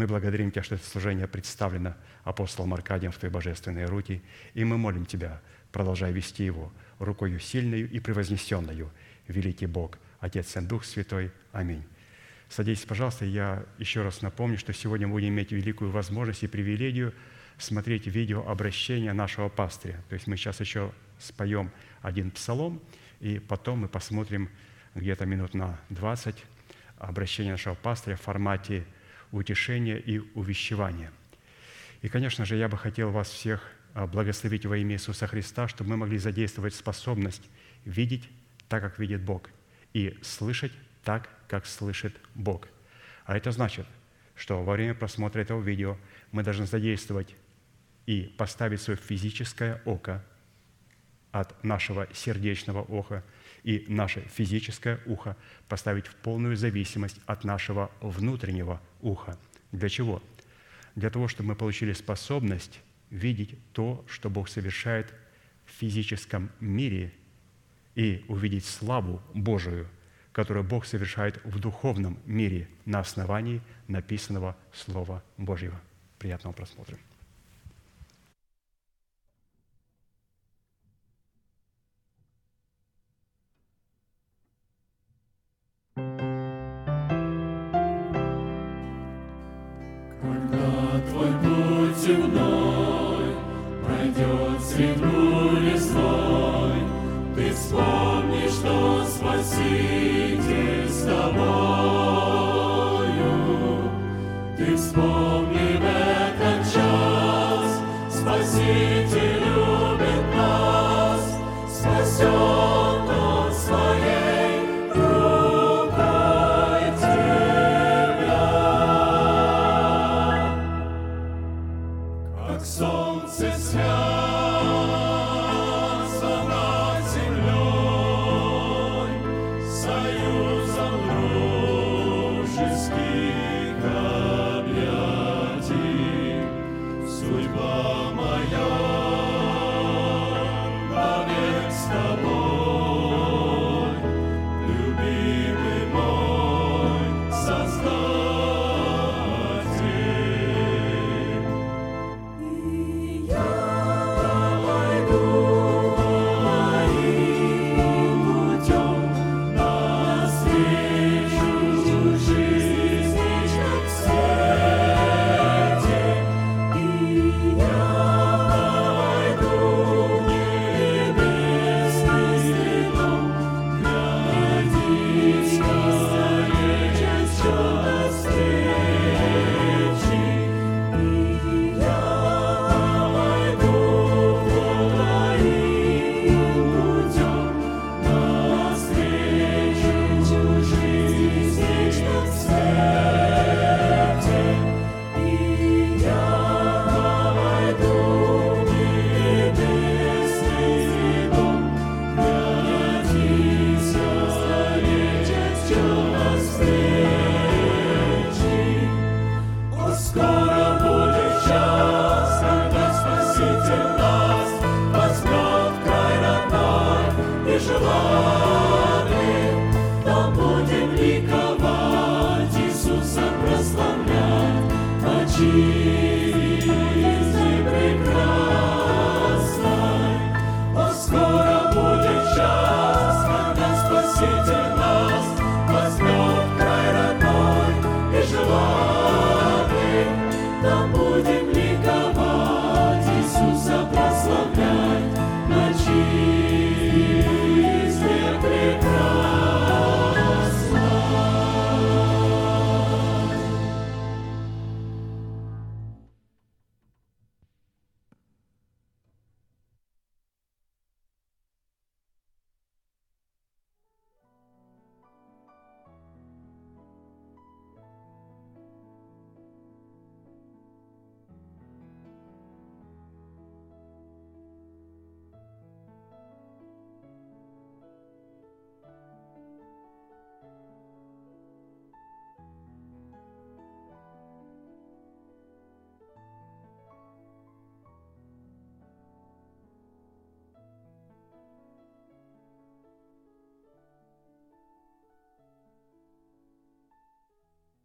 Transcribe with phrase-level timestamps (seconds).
[0.00, 1.94] Мы благодарим Тебя, что это служение представлено
[2.24, 4.22] апостолом Аркадием в Твои божественные руки,
[4.54, 5.42] и мы молим Тебя,
[5.72, 8.90] продолжай вести его рукою сильную и превознесенную,
[9.28, 11.30] великий Бог, Отец и Дух Святой.
[11.52, 11.84] Аминь.
[12.48, 13.26] Садитесь, пожалуйста.
[13.26, 17.12] Я еще раз напомню, что сегодня мы будем иметь великую возможность и привилегию
[17.58, 20.02] смотреть видео обращения нашего пастыря.
[20.08, 21.70] То есть мы сейчас еще споем
[22.00, 22.80] один псалом,
[23.20, 24.48] и потом мы посмотрим
[24.94, 26.42] где-то минут на 20
[26.96, 28.86] обращение нашего пастыря в формате
[29.32, 31.12] утешения и увещевания.
[32.02, 33.62] И, конечно же, я бы хотел вас всех
[33.94, 37.42] а, благословить во имя Иисуса Христа, чтобы мы могли задействовать способность
[37.84, 38.28] видеть
[38.68, 39.50] так, как видит Бог,
[39.92, 40.72] и слышать
[41.04, 42.68] так, как слышит Бог.
[43.24, 43.86] А это значит,
[44.34, 45.98] что во время просмотра этого видео
[46.32, 47.34] мы должны задействовать
[48.06, 50.24] и поставить свое физическое око
[51.32, 53.22] от нашего сердечного ока–
[53.62, 55.36] и наше физическое ухо
[55.68, 59.38] поставить в полную зависимость от нашего внутреннего уха.
[59.72, 60.22] Для чего?
[60.94, 62.80] Для того, чтобы мы получили способность
[63.10, 65.12] видеть то, что Бог совершает
[65.66, 67.12] в физическом мире,
[67.96, 69.88] и увидеть славу Божию,
[70.32, 75.78] которую Бог совершает в духовном мире на основании написанного Слова Божьего.
[76.18, 76.96] Приятного просмотра.
[92.10, 92.59] you know.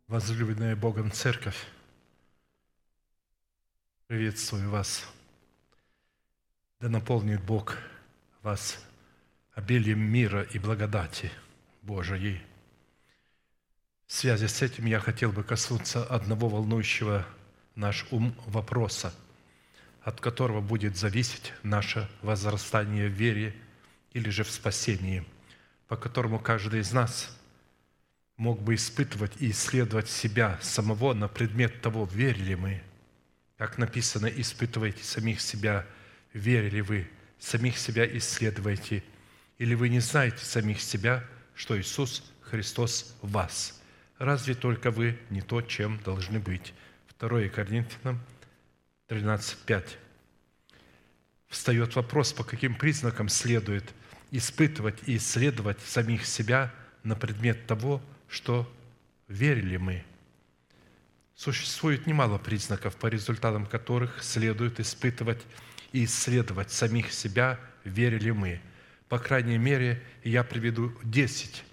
[0.07, 1.57] Возлюбленная Богом Церковь,
[4.05, 5.03] приветствую вас.
[6.79, 7.79] Да наполнит Бог
[8.43, 8.85] вас
[9.55, 11.31] обилием мира и благодати
[11.81, 12.39] Божией.
[14.05, 17.25] В связи с этим я хотел бы коснуться одного волнующего
[17.73, 19.11] наш ум вопроса,
[20.03, 23.55] от которого будет зависеть наше возрастание в вере
[24.13, 25.25] или же в спасении,
[25.87, 27.35] по которому каждый из нас
[28.37, 32.81] мог бы испытывать и исследовать себя самого на предмет того, верили мы,
[33.57, 35.85] как написано, испытывайте самих себя,
[36.33, 39.03] верили вы, самих себя исследуйте,
[39.57, 41.23] или вы не знаете самих себя,
[41.53, 43.81] что Иисус Христос в вас.
[44.17, 46.73] Разве только вы не то, чем должны быть?
[47.19, 48.19] 2 Коринфянам
[49.07, 49.97] 13:5.
[51.47, 53.93] Встает вопрос, по каким признакам следует
[54.31, 56.73] испытывать и исследовать самих себя
[57.03, 58.71] на предмет того, что
[59.27, 60.03] верили мы.
[61.35, 65.41] Существует немало признаков, по результатам которых следует испытывать
[65.91, 68.61] и исследовать самих себя, верили мы.
[69.09, 71.63] По крайней мере, я приведу 10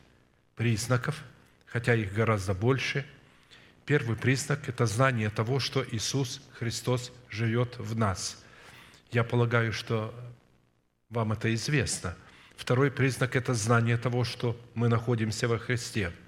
[0.57, 1.23] признаков,
[1.67, 3.07] хотя их гораздо больше.
[3.87, 8.45] Первый признак– это знание того, что Иисус Христос живет в нас.
[9.13, 10.15] Я полагаю, что
[11.09, 12.17] вам это известно.
[12.57, 16.13] Второй признак– это знание того, что мы находимся во Христе–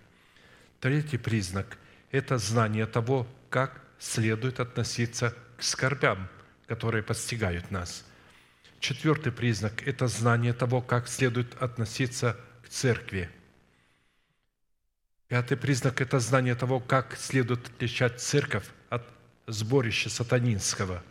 [0.85, 1.79] Третий признак–
[2.11, 6.29] это знание того, как следует относиться к скорбям,
[6.67, 8.05] которые постигают нас.
[8.81, 13.31] Четвертый признак– это знание того, как следует относиться к церкви.
[15.29, 19.09] Пятый признак– это знание того, как следует отличать церковь от
[19.47, 21.03] сборища сатанинского.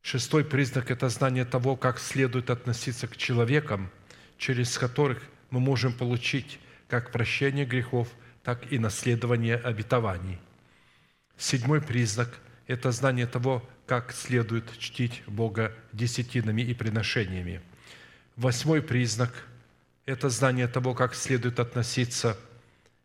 [0.00, 3.88] Шестой признак– это знание того, как следует относиться к человекам,
[4.36, 6.58] через которых мы можем получить
[6.88, 8.08] как прощение грехов–
[8.42, 10.38] так и наследование обетований.
[11.36, 17.60] Седьмой признак– это знание того, как следует чтить Бога десятинами и приношениями.
[18.36, 19.46] Восьмой признак–
[20.06, 22.36] это знание того, как следует относиться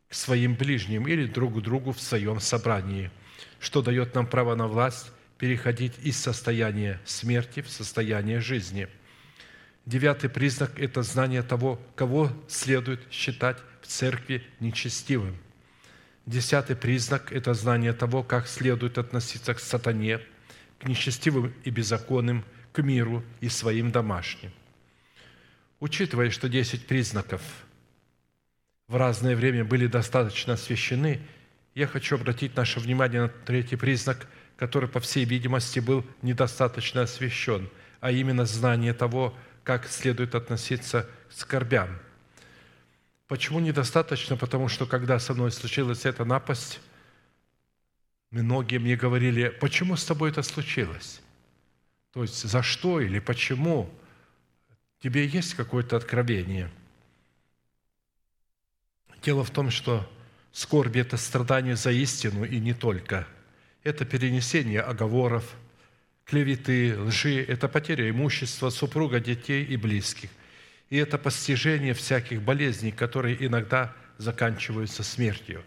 [0.09, 3.11] к своим ближним или друг к другу в своем собрании,
[3.59, 8.87] что дает нам право на власть переходить из состояния смерти в состояние жизни.
[9.87, 15.37] Девятый признак– это знание того, кого следует считать церкви нечестивым.
[16.25, 20.19] Десятый признак– это знание того, как следует относиться к сатане,
[20.77, 24.51] к нечестивым и беззаконным, к миру и своим домашним.
[25.79, 27.41] Учитывая, что десять признаков
[28.89, 31.21] в разное время были достаточно освящены,
[31.75, 34.27] я хочу обратить наше внимание на третий признак,
[34.57, 37.69] который, по всей видимости, был недостаточно освящен,
[38.01, 39.33] а именно знание того,
[39.67, 41.99] как следует относиться к скорбям–
[43.27, 44.37] Почему недостаточно?
[44.37, 46.79] Потому что когда со мной случилась эта напасть,
[48.31, 51.21] многие мне говорили, почему с тобой это случилось?
[52.13, 53.89] То есть за что или почему?
[55.01, 56.71] Тебе есть какое-то откровение?
[59.21, 60.09] Дело в том, что
[60.53, 63.27] скорбь– это страдание за истину и не только.
[63.83, 65.53] Это перенесение оговоров,
[66.27, 70.29] клеветы, лжи, это потеря имущества, супруга, детей и близких–
[70.89, 75.63] и это постижение всяких болезней, которые иногда заканчиваются смертью.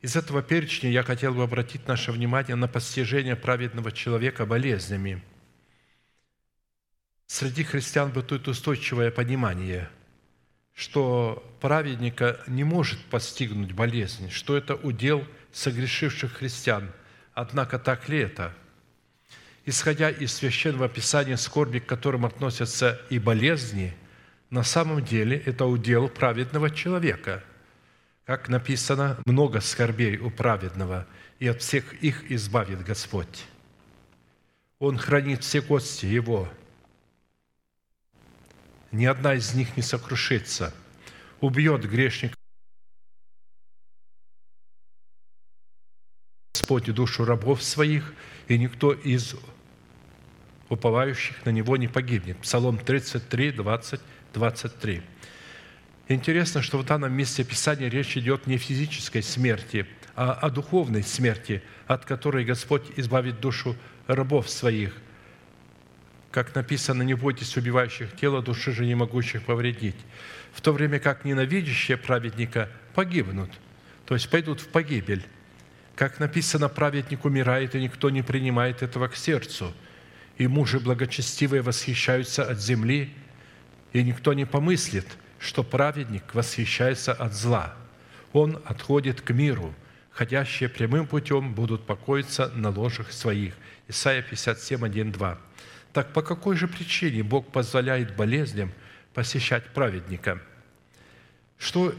[0.00, 5.22] Из этого перечня я хотел бы обратить наше внимание на постижение праведного человека болезнями.
[7.26, 9.88] Среди христиан бытует устойчивое понимание,
[10.74, 16.90] что праведника не может постигнуть болезнь, что это удел согрешивших христиан.
[17.32, 18.52] Однако так ли это–
[19.64, 23.94] исходя из священного писания, скорби, к которым относятся и болезни,
[24.50, 27.42] на самом деле это удел праведного человека.
[28.24, 31.06] Как написано, много скорбей у праведного,
[31.38, 33.44] и от всех их избавит Господь.
[34.78, 36.48] Он хранит все кости его.
[38.92, 40.72] Ни одна из них не сокрушится.
[41.40, 42.34] Убьет грешник
[46.54, 48.14] Господь душу рабов своих,
[48.48, 49.36] и никто из
[50.74, 52.36] уповающих на Него не погибнет.
[52.38, 54.00] Псалом 33, 20,
[54.34, 55.02] 23.
[56.08, 61.02] Интересно, что в данном месте Писания речь идет не о физической смерти, а о духовной
[61.02, 63.74] смерти, от которой Господь избавит душу
[64.06, 64.94] рабов своих.
[66.30, 69.96] Как написано, не бойтесь убивающих тело, души же не могущих повредить.
[70.52, 73.50] В то время как ненавидящие праведника погибнут,
[74.04, 75.24] то есть пойдут в погибель.
[75.94, 79.72] Как написано, праведник умирает, и никто не принимает этого к сердцу–
[80.38, 83.12] и мужи благочестивые восхищаются от земли,
[83.92, 85.06] и никто не помыслит,
[85.38, 87.74] что праведник восхищается от зла.
[88.32, 89.74] Он отходит к миру.
[90.10, 93.54] Ходящие прямым путем будут покоиться на ложах своих».
[93.88, 95.38] Исайя 57, 1, 2.
[95.92, 98.72] Так по какой же причине Бог позволяет болезням
[99.12, 100.40] посещать праведника?
[101.58, 101.94] Что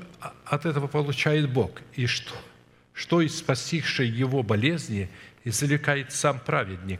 [0.45, 1.81] от этого получает Бог?
[1.93, 2.33] И что,
[2.93, 5.09] что из постигшей его болезни
[5.43, 6.99] извлекает сам праведник?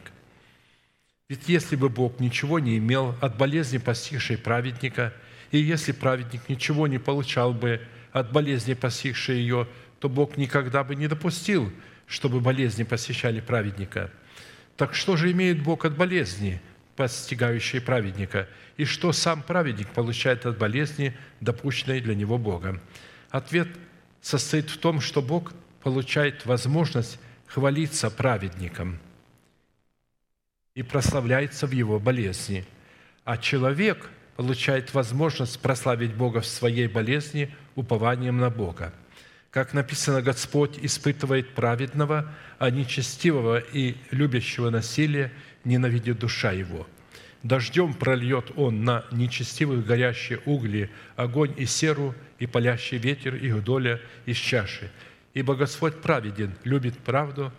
[1.28, 5.12] Ведь если бы Бог ничего не имел от болезни постигшей праведника,
[5.50, 7.80] и если праведник ничего не получал бы
[8.12, 9.66] от болезни постигшей ее,
[9.98, 11.72] то Бог никогда бы не допустил,
[12.06, 14.12] чтобы болезни посещали праведника.
[14.76, 16.60] Так что же имеет Бог от болезни,
[16.94, 22.80] постигающей праведника, и что сам праведник получает от болезни, допущенной для него Богом?
[23.30, 23.68] Ответ
[24.22, 29.00] состоит в том, что Бог получает возможность хвалиться праведником
[30.76, 32.64] и прославляется в его болезни,
[33.24, 38.92] а человек получает возможность прославить Бога в своей болезни упованием на Бога.
[39.50, 45.32] Как написано, Господь испытывает праведного, а нечестивого и любящего насилия
[45.64, 46.86] ненавидит душа его.
[47.42, 53.98] Дождем прольет он на нечестивых горящие угли, огонь и серу, и палящий ветер их доля
[54.26, 54.90] из чаши.
[55.32, 57.50] Ибо Господь праведен, любит правду,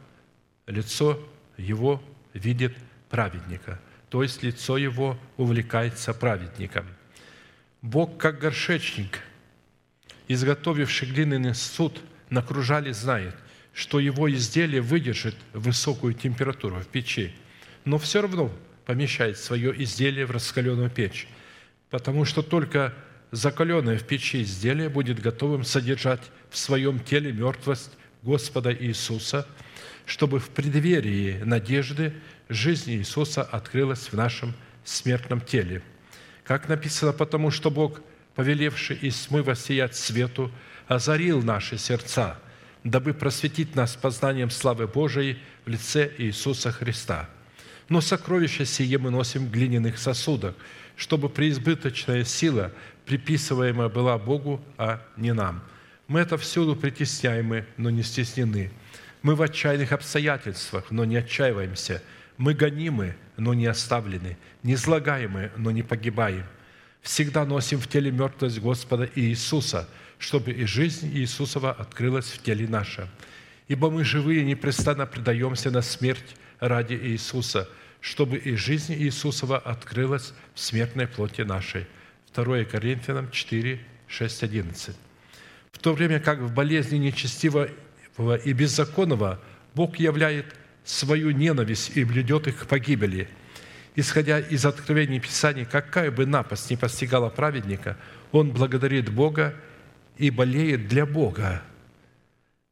[0.68, 1.20] лицо
[1.58, 2.04] его
[2.36, 2.76] видит
[3.10, 6.86] праведника, то есть лицо его увлекается праведником.
[7.82, 9.20] Бог, как горшечник,
[10.28, 13.36] изготовивший глиняный суд на кружале, знает,
[13.74, 17.34] что его изделие выдержит высокую температуру в печи,
[17.86, 18.52] но все равно
[18.86, 21.28] помещает свое изделие в раскаленную печь,
[21.90, 22.94] потому что только
[23.32, 27.92] закаленное в печи изделие будет готовым содержать в своем теле мертвость
[28.24, 29.48] Господа Иисуса,
[30.06, 32.14] чтобы в преддверии надежды
[32.50, 35.82] жизнь Иисуса открылась в нашем смертном теле.
[36.44, 38.02] Как написано, потому что Бог,
[38.36, 40.52] повелевший из тьмы воссиять свету,
[40.88, 42.40] озарил наши сердца,
[42.84, 47.30] дабы просветить нас познанием славы Божией в лице Иисуса Христа.
[47.90, 50.56] Но сокровища сие мы носим в глиняных сосудах,
[50.96, 52.72] чтобы преизбыточная сила,
[53.06, 55.62] приписываемая была Богу, а не нам.
[56.08, 58.72] Мы это всюду притесняемы, но не стеснены.
[59.22, 62.02] Мы в отчаянных обстоятельствах, но не отчаиваемся–
[62.38, 66.46] мы гонимы, но не оставлены, не злагаемы, но не погибаем.
[67.02, 69.88] Всегда носим в теле мертвость Господа Иисуса,
[70.20, 73.08] чтобы и жизнь Иисусова открылась в теле нашем.
[73.68, 77.70] Ибо мы живые непрестанно предаемся на смерть ради Иисуса,
[78.02, 81.88] чтобы и жизнь Иисусова открылась в смертной плоти нашей.
[82.36, 84.96] 2 Коринфянам 4, 6, 11.
[85.72, 87.68] В то время как в болезни нечестивого
[88.36, 89.40] и беззаконного
[89.74, 90.56] Бог являет
[90.88, 93.28] свою ненависть и блюдет их к погибели.
[93.96, 97.98] Исходя из откровений Писаний, какая бы напасть не постигала праведника,
[98.32, 99.54] он благодарит Бога
[100.18, 101.62] и болеет для Бога.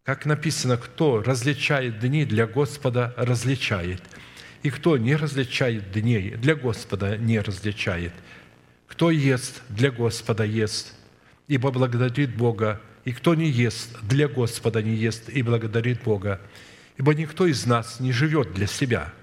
[0.03, 4.01] Как написано, кто различает дни для Господа, различает.
[4.61, 8.13] И кто не различает дней, для Господа не различает.
[8.87, 10.93] Кто ест, для Господа ест,
[11.47, 12.81] ибо благодарит Бога.
[13.03, 16.39] И кто не ест, для Господа не ест, и благодарит Бога.
[16.97, 19.13] Ибо никто из нас не живет для себя,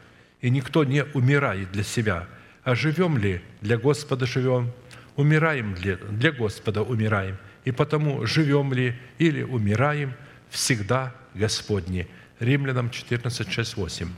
[0.41, 2.29] и никто не умирает для себя.
[2.65, 4.73] А живем ли для Господа живем,
[5.17, 10.15] умираем ли для Господа умираем, и потому живем ли или умираем
[10.51, 12.09] всегда Господни.
[12.41, 14.09] Римлянам 14, 6, 8.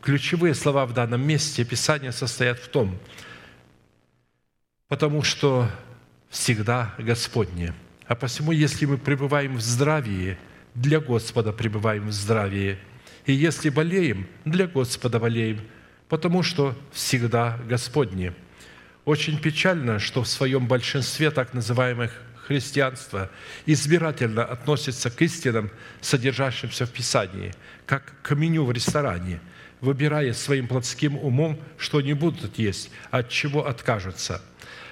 [0.00, 2.98] Ключевые слова в данном месте Писания состоят в том,
[4.88, 5.70] потому что
[6.30, 7.74] всегда Господне.
[8.06, 10.36] А посему, если мы пребываем в здравии–
[10.74, 12.78] для Господа пребываем в здравии.
[13.26, 15.60] И если болеем, для Господа болеем,
[16.08, 18.32] потому что всегда Господни.
[19.04, 23.30] Очень печально, что в своем большинстве так называемых христианства
[23.66, 27.54] избирательно относится к истинам, содержащимся в Писании,
[27.86, 29.40] как к меню в ресторане,
[29.80, 34.42] выбирая своим плотским умом, что не будут есть, от чего откажутся.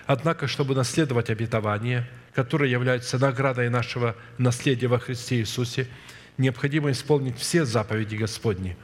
[0.06, 5.88] Однако, чтобы наследовать обетование– которые являются наградой нашего наследия во Христе Иисусе,
[6.38, 8.76] необходимо исполнить все заповеди Господни,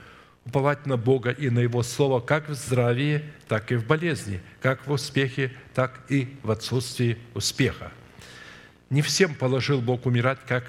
[0.45, 4.87] уповать на Бога и на Его Слово как в здравии, так и в болезни, как
[4.87, 7.93] в успехе, так и в отсутствии успеха.
[8.91, 10.65] Не всем положил Бог умирать, как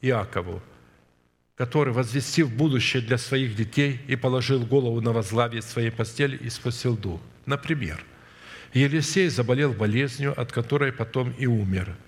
[0.00, 0.62] Иакову,
[1.56, 6.96] который, возвестив будущее для своих детей и положил голову на возглавие своей постели и спасил
[6.96, 7.20] дух.
[7.46, 8.02] Например,
[8.72, 11.96] Елисей заболел болезнью, от которой потом и умер–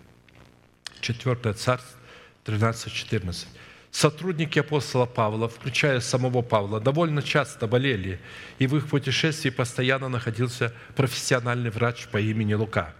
[1.00, 1.96] 4 Царств
[2.44, 3.46] 13-14.
[3.90, 8.20] Сотрудники апостола Павла, включая самого Павла, довольно часто болели,
[8.58, 12.94] и в их путешествии постоянно находился профессиональный врач по имени Лука.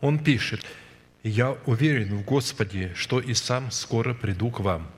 [0.00, 0.64] Он пишет,
[1.22, 4.90] Я уверен в Господе, что и сам скоро приду к вам.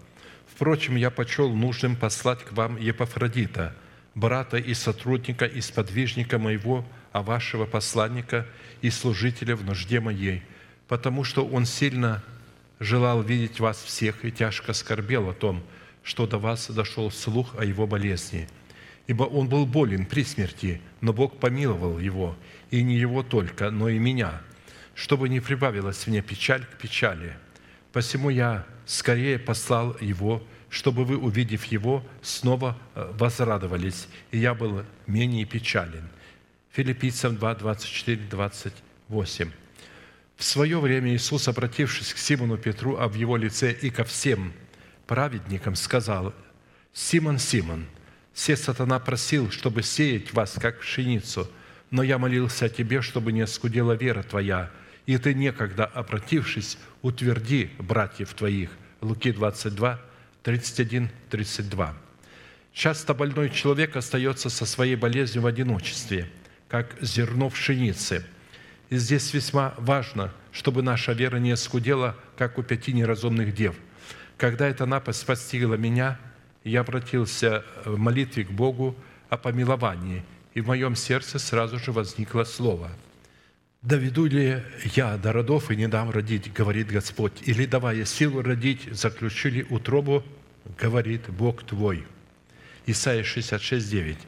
[0.53, 3.77] Впрочем, я почел нужным послать к вам Епафродита,
[4.17, 8.47] брата и сотрудника и сподвижника моего, а вашего посланника
[8.83, 10.43] и служителя в нужде моей,
[10.89, 12.23] потому что он сильно
[12.81, 15.63] желал видеть вас всех и тяжко скорбел о том,
[16.03, 18.49] что до вас дошел слух о его болезни.
[19.07, 22.37] Ибо он был болен при смерти, но Бог помиловал его,
[22.71, 24.41] и не его только, но и меня–
[24.97, 27.37] чтобы не прибавилась мне печаль к печали.
[27.93, 34.83] Посему я скорее послал его, чтобы вы, увидев его, снова э, возрадовались, и я был
[35.07, 36.09] менее печален».
[36.73, 39.51] Филиппийцам 2, 24, 28.
[40.37, 44.53] В свое время Иисус, обратившись к Симону Петру, а в его лице и ко всем
[45.07, 46.35] праведникам, сказал,
[46.93, 47.87] «Симон, Симон,
[48.35, 51.51] все сатана просил, чтобы сеять вас, как пшеницу,
[51.91, 54.71] но я молился о тебе, чтобы не оскудела вера твоя,
[55.07, 58.71] и ты некогда, обратившись, утверди братьев твоих».
[59.01, 60.01] Луки 22,
[60.43, 61.97] 31, 32.
[62.73, 66.31] Часто больной человек остается со своей болезнью в одиночестве,
[66.69, 68.25] как зерно пшеницы.
[68.89, 73.75] И здесь весьма важно, чтобы наша вера не оскудела, как у пяти неразумных дев.
[74.37, 76.19] Когда эта напасть постигла меня,
[76.65, 78.97] я обратился в молитве к Богу
[79.29, 82.91] о помиловании, и в моем сердце сразу же возникло слово–
[83.87, 84.65] «Доведу ли
[84.97, 90.25] я до родов и не дам родить, говорит Господь, или, давая силу родить, заключили утробу,
[90.77, 92.05] говорит Бог твой».
[92.87, 94.19] Исайя 66, 9.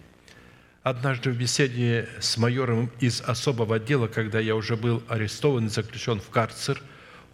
[0.89, 6.19] Однажды в беседе с майором из особого отдела, когда я уже был арестован и заключен
[6.19, 6.81] в карцер,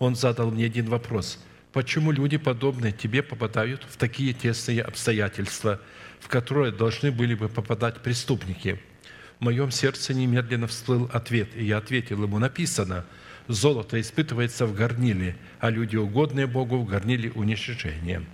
[0.01, 1.39] он задал мне один вопрос.
[1.73, 5.81] Почему люди, подобные тебе, попадают в такие тесные обстоятельства,
[6.19, 8.81] в которые должны были бы попадать преступники–
[9.41, 13.05] в моем сердце немедленно всплыл ответ, и я ответил ему, написано,
[13.47, 18.25] «Золото испытывается в горниле, а люди, угодные Богу, в горниле уничижения».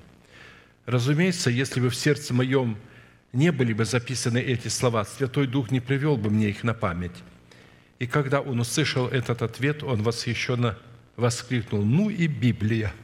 [0.87, 2.77] Разумеется, если бы в сердце моем
[3.33, 7.23] не были бы записаны эти слова, Святой Дух не привел бы мне их на память.
[7.99, 10.79] И когда он услышал этот ответ, он восхищенно
[11.17, 12.93] воскликнул, «Ну и Библия!»–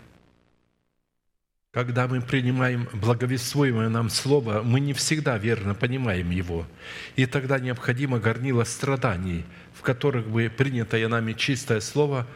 [1.76, 6.66] когда мы принимаем благовествуемое нам Слово, мы не всегда верно понимаем его.
[7.16, 12.26] И тогда необходимо горнило страданий, в которых бы принятое нами чистое Слово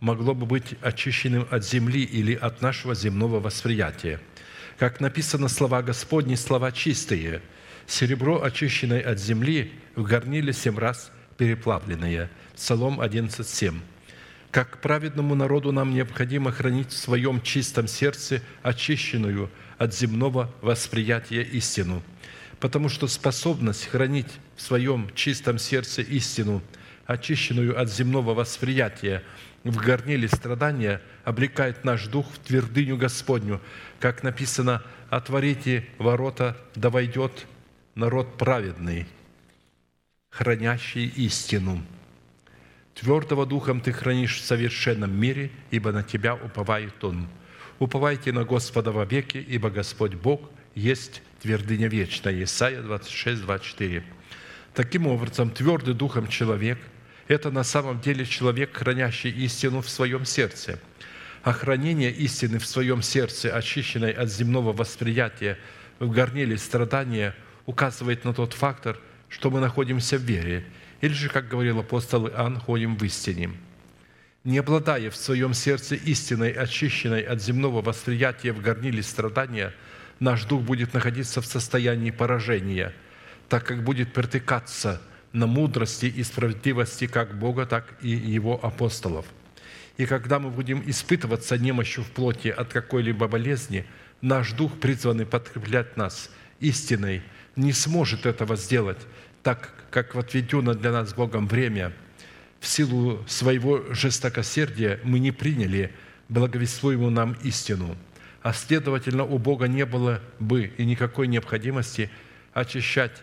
[0.00, 4.20] могло бы быть очищенным от земли или от нашего земного восприятия.
[4.80, 7.42] Как написано, слова Господни– слова чистые,
[7.86, 12.30] серебро, очищенное от земли, в горниле семь раз переплавленное.
[12.56, 13.74] Псалом 11,
[14.50, 22.02] как праведному народу нам необходимо хранить в своем чистом сердце очищенную от земного восприятия истину,
[22.58, 26.62] потому что способность хранить в своем чистом сердце истину,
[27.04, 29.22] очищенную от земного восприятия,
[29.64, 33.60] в горниле страдания облекает наш дух в твердыню Господню,
[33.98, 37.46] как написано «Отворите ворота, да войдет
[37.94, 39.06] народ праведный,
[40.30, 41.82] хранящий истину».
[42.94, 47.28] Твердого духом ты хранишь в совершенном мире, ибо на тебя уповает Он.
[47.78, 52.42] Уповайте на Господа во веки, ибо Господь Бог есть твердыня вечная.
[52.44, 54.04] Исайя 26, 24.
[54.74, 56.78] Таким образом, твердый духом человек–
[57.30, 60.78] это на самом деле человек, хранящий истину в своем сердце.
[61.42, 65.58] А хранение истины в своем сердце, очищенной от земного восприятия
[65.98, 67.34] в горниле страдания,
[67.66, 70.64] указывает на тот фактор, что мы находимся в вере–
[71.00, 73.50] или же, как говорил апостол Иоанн, ходим в истине.
[74.44, 79.74] Не обладая в своем сердце истиной, очищенной от земного восприятия в горниле страдания,
[80.18, 82.92] наш дух будет находиться в состоянии поражения,
[83.48, 85.00] так как будет притыкаться
[85.32, 89.26] на мудрости и справедливости как Бога, так и Его апостолов.
[89.96, 93.84] И когда мы будем испытываться немощью в плоти от какой-либо болезни,
[94.20, 97.22] наш дух, призванный подкреплять нас истиной,
[97.56, 98.98] не сможет этого сделать,
[99.42, 101.92] так как в отведенное для нас Богом время,
[102.60, 105.92] в силу своего жестокосердия мы не приняли
[106.28, 107.96] благовествуемую нам истину,
[108.42, 112.10] а следовательно, у Бога не было бы и никакой необходимости
[112.52, 113.22] очищать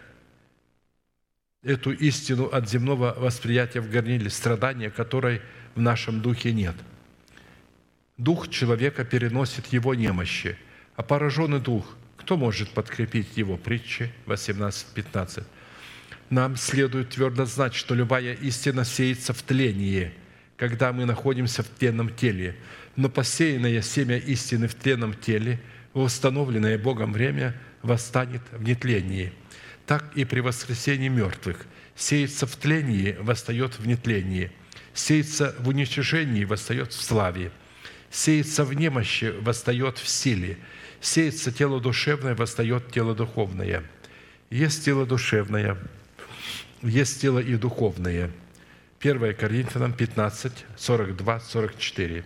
[1.67, 5.41] эту истину от земного восприятия в горниле страдания, которой
[5.75, 6.75] в нашем духе нет.
[8.17, 10.57] Дух человека переносит его немощи,
[10.95, 13.57] а пораженный дух, кто может подкрепить его?
[13.57, 15.43] Притчи 18.15
[16.29, 20.11] нам следует твердо знать, что любая истина сеется в тлении,
[20.57, 22.55] когда мы находимся в тленном теле.
[22.95, 25.59] Но посеянное семя истины в тленном теле,
[25.93, 29.31] в установленное Богом время, восстанет в нетлении.
[29.87, 31.65] Так и при воскресении мертвых.
[31.95, 34.51] Сеется в тлении, восстает в нетлении.
[34.93, 37.51] Сеется в уничижении, восстает в славе.
[38.11, 40.57] Сеется в немощи, восстает в силе.
[40.99, 43.83] Сеется тело душевное, восстает тело духовное.
[44.49, 45.77] Есть тело душевное,
[46.81, 48.29] есть тело и духовное.
[48.99, 52.23] 1 Коринфянам 15, 42, 44.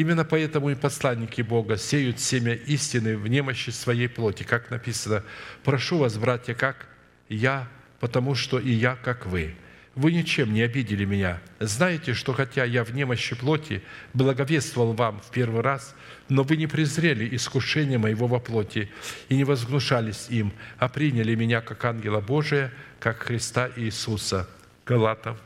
[0.00, 5.24] Именно поэтому и посланники Бога сеют семя истины в немощи своей плоти, как написано,
[5.62, 6.86] «Прошу вас, братья, как
[7.28, 9.54] я, потому что и я, как вы».
[9.94, 11.42] Вы ничем не обидели меня.
[11.58, 13.82] Знаете, что хотя я в немощи плоти
[14.14, 15.94] благовествовал вам в первый раз,
[16.30, 18.90] но вы не презрели искушение моего во плоти
[19.28, 24.48] и не возгнушались им, а приняли меня как ангела Божия, как Христа Иисуса.
[24.86, 25.38] Галатов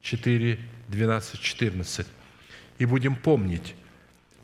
[0.00, 2.06] 4, 12, 14.
[2.78, 3.76] И будем помнить,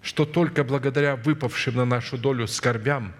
[0.08, 3.12] что только благодаря выпавшим на нашу долю скорбям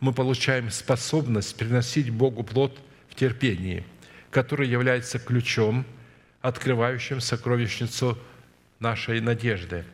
[0.00, 2.76] мы получаем способность приносить Богу плод
[3.08, 3.84] в терпении,
[4.32, 5.86] который является ключом,
[6.40, 8.18] открывающим сокровищницу
[8.80, 9.84] нашей надежды.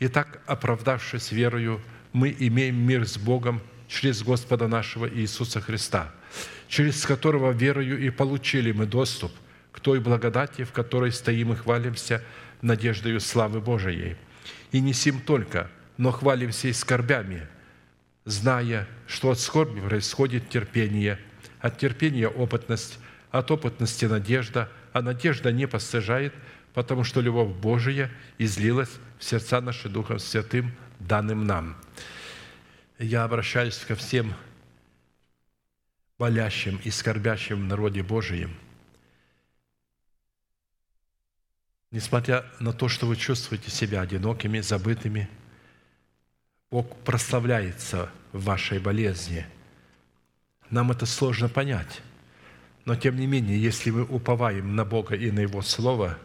[0.00, 1.82] Итак, оправдавшись верою,
[2.14, 6.10] мы имеем мир с Богом через Господа нашего Иисуса Христа,
[6.68, 9.30] через которого верою и получили мы доступ
[9.72, 12.24] к той благодати, в которой стоим и хвалимся
[12.62, 14.16] надеждою славы Божией–
[14.72, 17.46] и не сим только, но хвалимся и скорбями,
[18.24, 21.18] зная, что от скорби происходит терпение,
[21.60, 22.98] от терпения опытность,
[23.30, 26.34] от опытности надежда, а надежда не постыжает,
[26.74, 31.76] потому что любовь Божия излилась в сердца наши Духом Святым, данным нам.
[32.98, 34.34] Я обращаюсь ко всем
[36.18, 38.54] болящим и скорбящим в народе Божием–
[41.90, 45.28] Несмотря на то, что вы чувствуете себя одинокими, забытыми,
[46.70, 49.46] Бог прославляется в вашей болезни.
[50.68, 52.02] Нам это сложно понять.
[52.84, 56.18] Но тем не менее, если мы уповаем на Бога и на Его Слово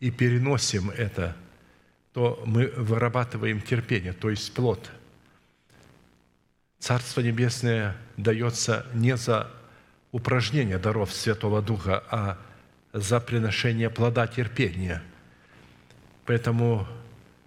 [0.00, 1.36] и переносим это,
[2.12, 4.90] то мы вырабатываем терпение, то есть плод.
[6.78, 9.50] Царство Небесное дается не за
[10.12, 12.38] упражнение даров Святого Духа, а
[12.94, 15.02] за приношение плода терпения.
[16.24, 16.86] Поэтому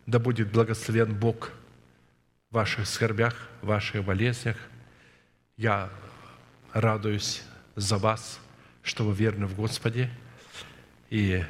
[0.05, 1.51] да будет благословен Бог
[2.51, 4.57] в ваших скорбях, в ваших болезнях.
[5.55, 5.89] Я
[6.73, 7.43] радуюсь
[7.77, 8.41] за вас,
[8.83, 10.10] что вы верны в Господе,
[11.10, 11.43] и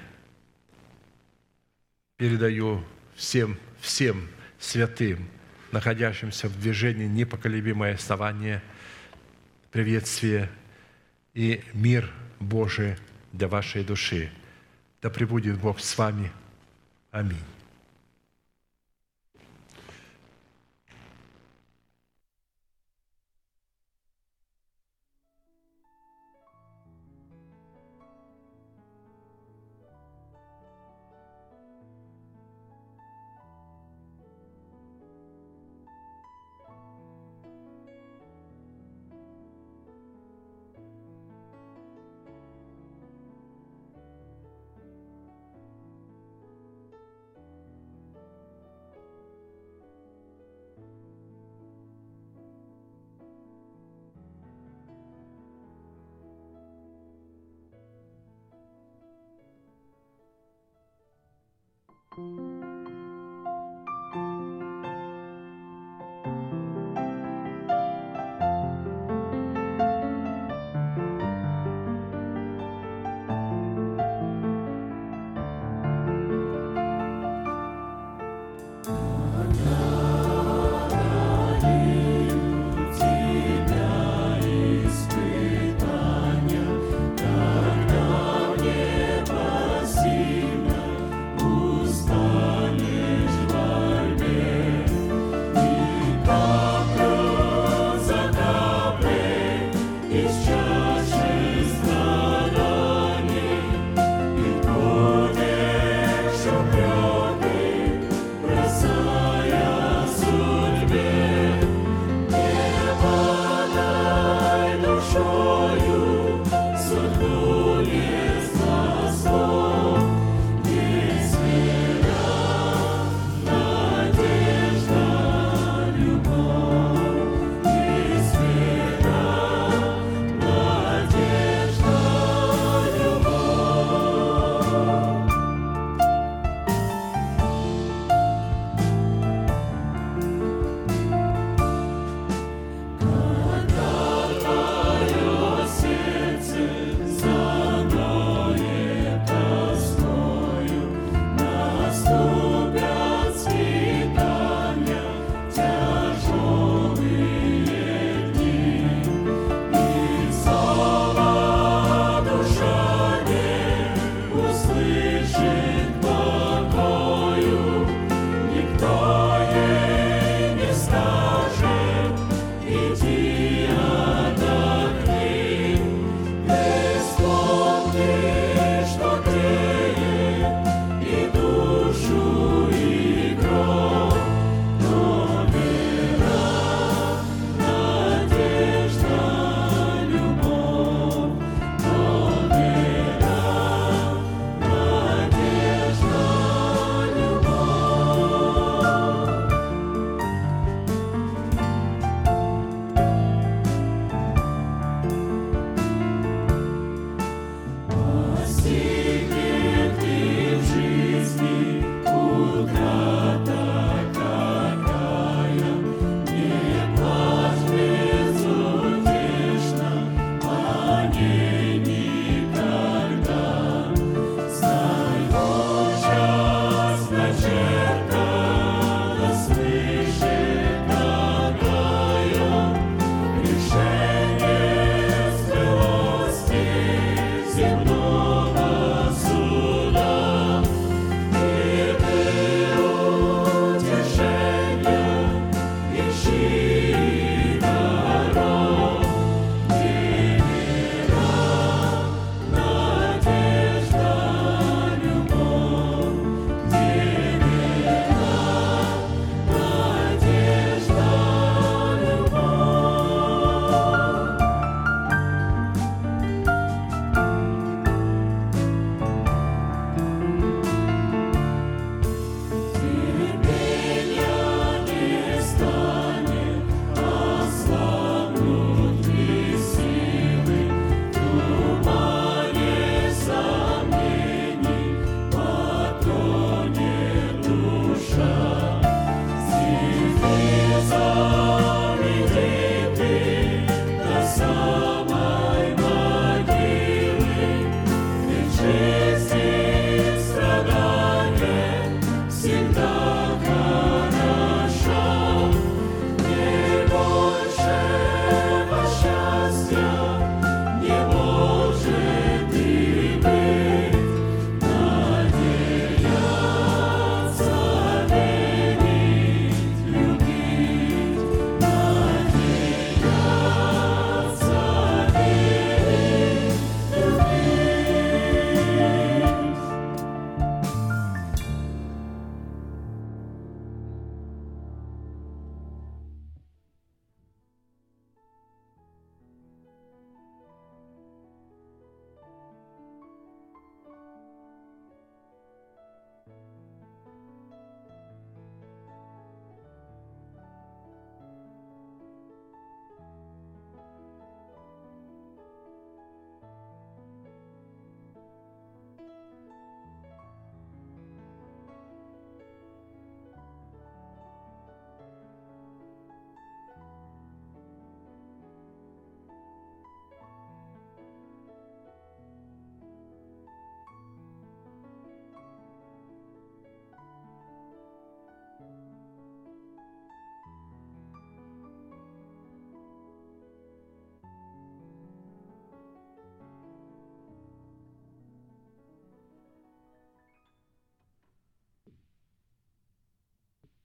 [2.18, 2.84] передаю
[3.16, 4.30] всем, всем
[4.60, 5.28] святым,
[5.72, 8.62] находящимся в движении непоколебимое основание,
[9.72, 10.52] приветствие
[11.34, 12.96] и мир Божий
[13.38, 14.32] для вашей души.
[15.02, 16.32] Да пребудет Бог с вами.
[17.12, 17.38] Аминь.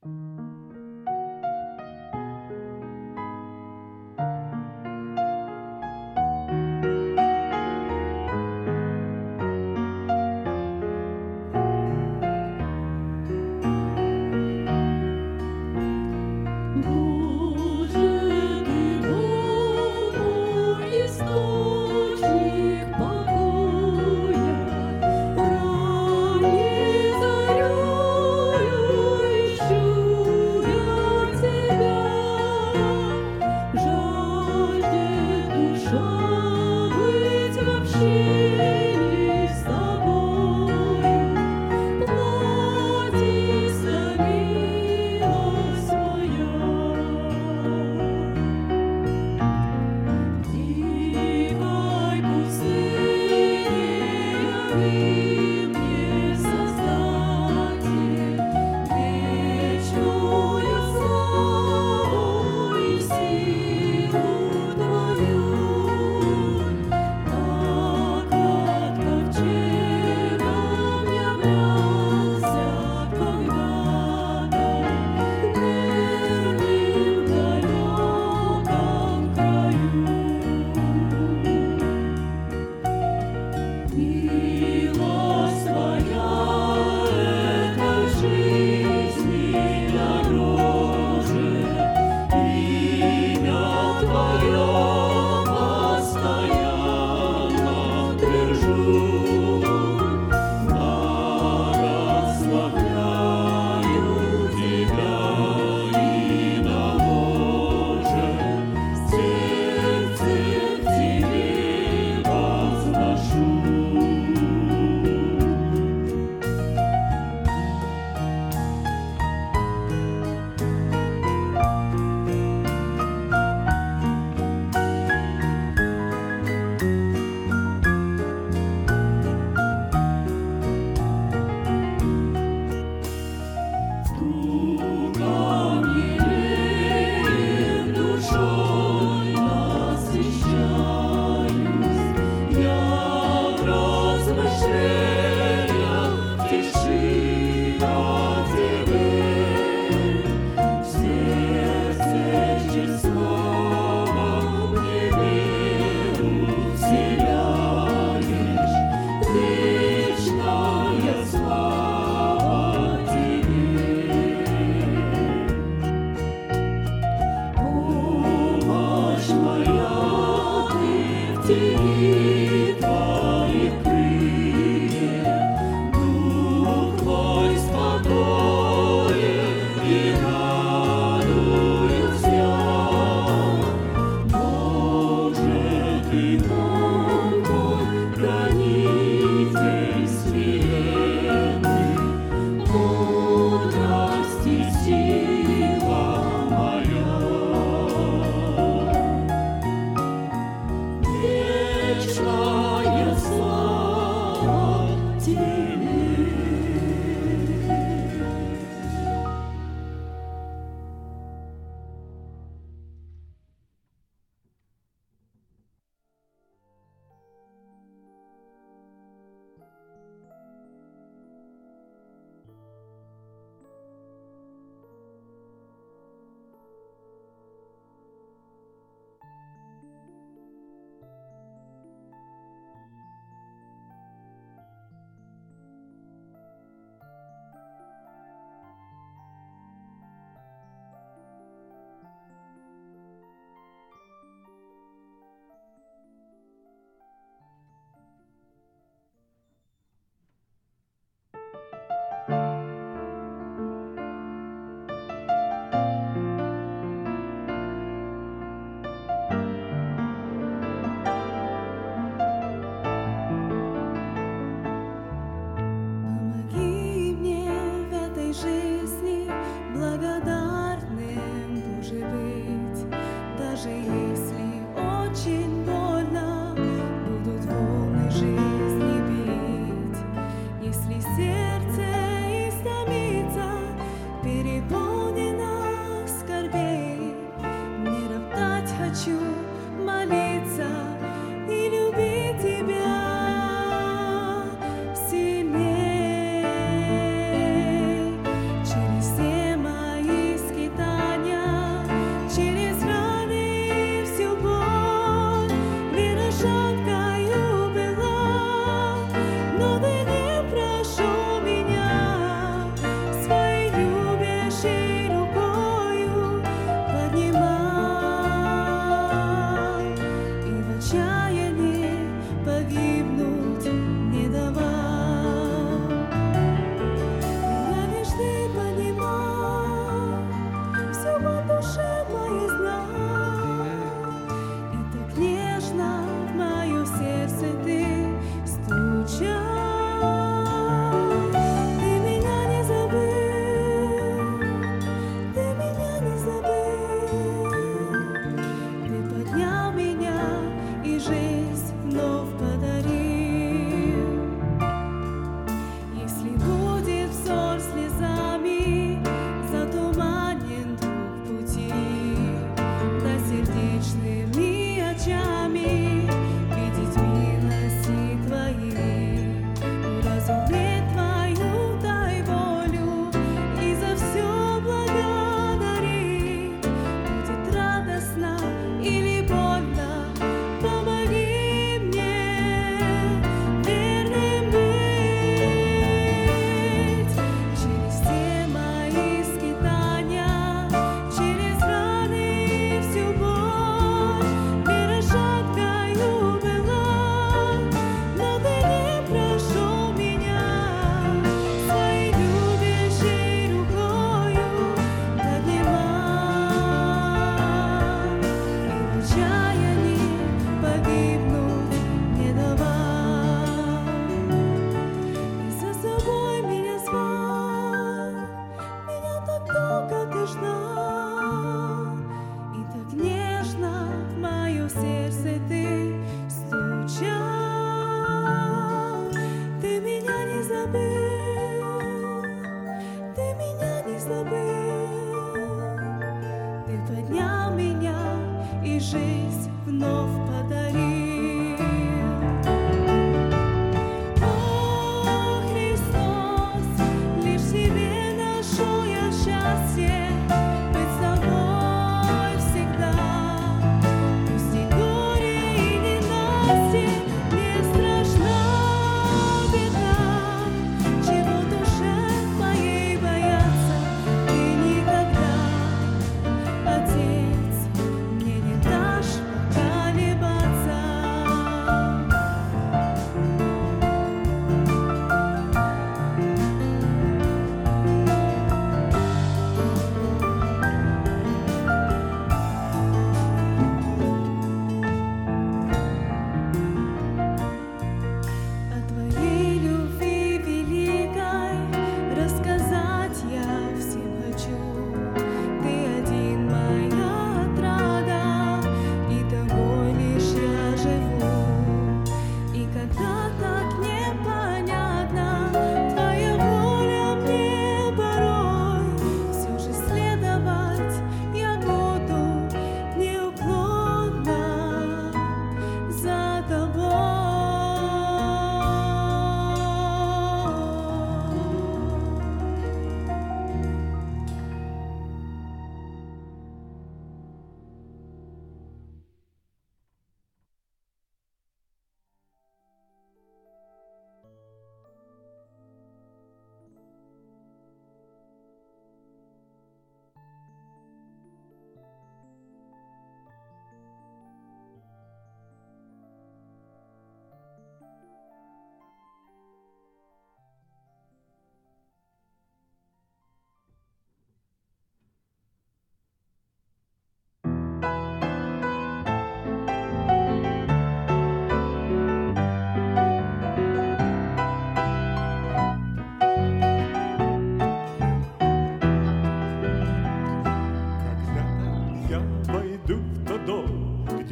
[0.05, 0.32] you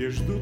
[0.09, 0.41] ждут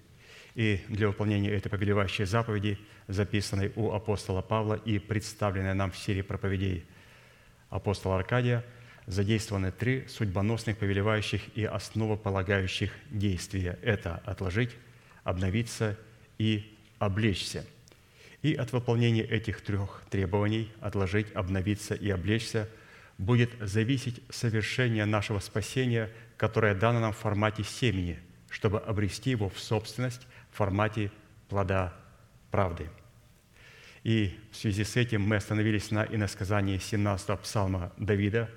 [0.55, 2.77] и для выполнения этой повелевающей заповеди,
[3.07, 6.85] записанной у апостола Павла и представленной нам в серии проповедей
[7.69, 8.63] апостола Аркадия,
[9.07, 13.79] задействованы три судьбоносных, повелевающих и основополагающих действия.
[13.81, 14.71] Это отложить,
[15.23, 15.97] обновиться
[16.37, 17.65] и облечься.
[18.41, 22.67] И от выполнения этих трех требований– отложить, обновиться и облечься–
[23.21, 29.59] будет зависеть совершение нашего спасения, которое дано нам в формате семени, чтобы обрести его в
[29.59, 31.11] собственность формате
[31.49, 31.93] плода
[32.51, 32.89] правды.
[34.03, 38.49] И в связи с этим мы остановились на иносказании 17-го псалма Давида,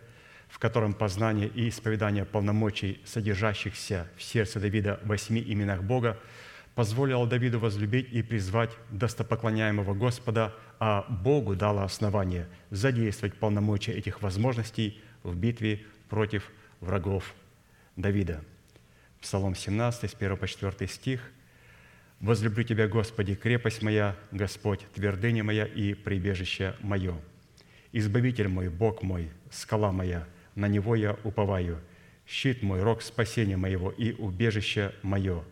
[0.48, 6.18] в котором познание и исповедание полномочий, содержащихся в сердце Давида в восьми именах Бога,
[6.74, 15.02] позволило Давиду возлюбить и призвать достопоклоняемого Господа, а Богу дало основание задействовать полномочия этих возможностей
[15.22, 17.34] в битве против врагов
[17.96, 18.42] Давида.
[19.20, 21.20] Псалом 17, с 1 по 4 стих–
[22.20, 27.16] Возлюблю Тебя, Господи, крепость моя, Господь, твердыня моя и прибежище мое.
[27.92, 31.80] Избавитель мой, Бог мой, скала моя, на Него я уповаю.
[32.26, 35.44] Щит мой, рог спасения моего и убежище мое.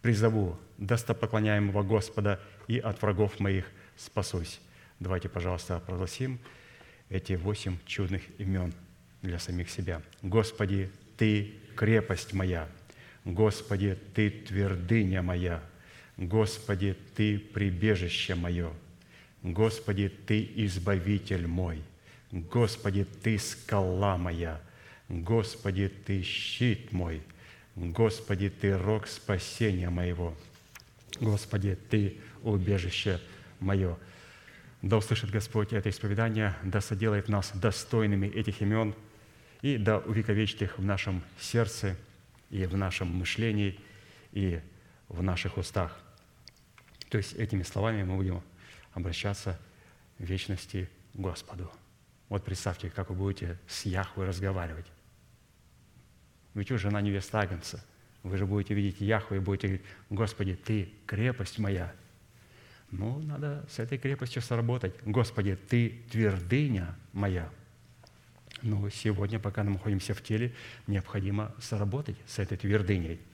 [0.00, 4.60] Призову достопоклоняемого Господа и от врагов моих спасусь.
[5.00, 6.38] Давайте, пожалуйста, прогласим
[7.10, 8.72] эти восемь чудных имен
[9.22, 10.02] для самих себя.
[10.22, 12.68] Господи, Ты крепость моя.
[13.24, 15.62] Господи, Ты твердыня моя.
[16.16, 18.72] Господи, Ты прибежище мое,
[19.42, 21.82] Господи, Ты избавитель мой,
[22.30, 24.60] Господи, Ты скала моя,
[25.08, 27.22] Господи, Ты щит мой,
[27.74, 30.36] Господи, Ты рог спасения моего,
[31.20, 33.20] Господи, Ты убежище
[33.58, 33.96] мое.
[34.82, 38.94] Да услышит Господь это исповедание, да соделает нас достойными этих имен
[39.62, 41.96] и да увековечит их в нашем сердце
[42.50, 43.80] и в нашем мышлении
[44.32, 44.60] и
[45.08, 46.03] в наших устах.
[47.14, 48.42] То есть этими словами мы будем
[48.92, 49.56] обращаться
[50.18, 51.70] в вечности Господу.
[52.28, 54.86] Вот представьте, как вы будете с Яхвой разговаривать.
[56.54, 57.84] Ведь вы жена невеста Агнца.
[58.24, 61.94] Вы же будете видеть Яхву и будете говорить, Господи, Ты крепость моя.
[62.90, 64.96] Ну, надо с этой крепостью сработать.
[65.04, 67.48] Господи, Ты твердыня моя.
[68.60, 70.52] Но сегодня, пока мы находимся в теле,
[70.88, 73.20] необходимо сработать с этой твердыней–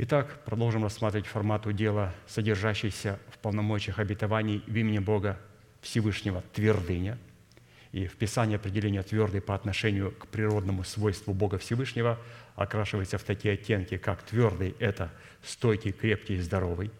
[0.00, 5.40] Итак, продолжим рассматривать формат удела, содержащийся в полномочиях обетований в имени Бога
[5.80, 7.18] Всевышнего твердыня.
[7.90, 12.16] И в Писании определение твердый по отношению к природному свойству Бога Всевышнего
[12.54, 15.10] окрашивается в такие оттенки, как твердый– это
[15.42, 16.92] стойкий, крепкий и здоровый,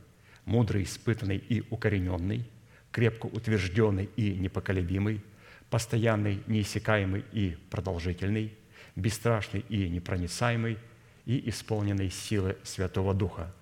[0.45, 2.51] мудрый, испытанный и укорененный,
[2.91, 5.23] крепко утвержденный и непоколебимый,
[5.71, 8.55] постоянный, неиссякаемый и продолжительный,
[8.97, 10.79] бесстрашный и непроницаемый–
[11.29, 13.55] и исполненной силы Святого Духа.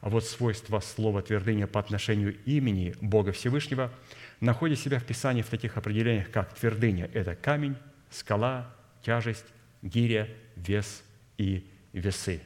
[0.00, 3.92] А вот свойство слова твердыня по отношению имени Бога Всевышнего
[4.40, 7.76] находит себя в Писании в таких определениях, как твердыня– это камень,
[8.08, 9.44] скала, тяжесть,
[9.82, 11.02] гиря, вес
[11.36, 12.40] и весы.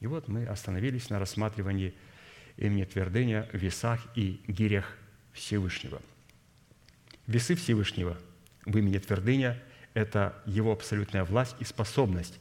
[0.00, 1.94] И вот мы остановились на рассматривании
[2.58, 4.98] имени твердыня в весах и гирях
[5.32, 6.02] Всевышнего.
[7.26, 8.18] Весы Всевышнего
[8.66, 9.58] в имени твердыня–
[9.94, 12.38] это Его абсолютная власть и способность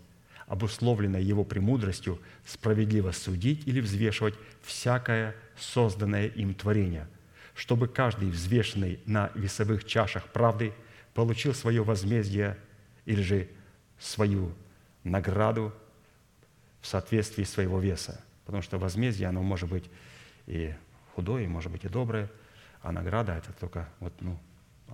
[0.50, 4.34] обусловленная Его премудростью, справедливо судить или взвешивать
[4.64, 7.08] всякое созданное им творение,
[7.54, 10.74] чтобы каждый взвешенный на весовых чашах правды
[11.14, 12.58] получил свое возмездие
[13.06, 13.47] или же
[14.00, 14.54] свою
[15.04, 15.72] награду
[16.82, 18.20] в соответствии своего веса.
[18.45, 19.86] Потому что возмездие, оно может быть
[20.47, 20.74] и
[21.14, 22.30] худое, может быть и доброе,
[22.82, 24.39] а награда это только вот, ну,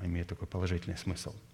[0.01, 1.33] имеет такой положительный смысл–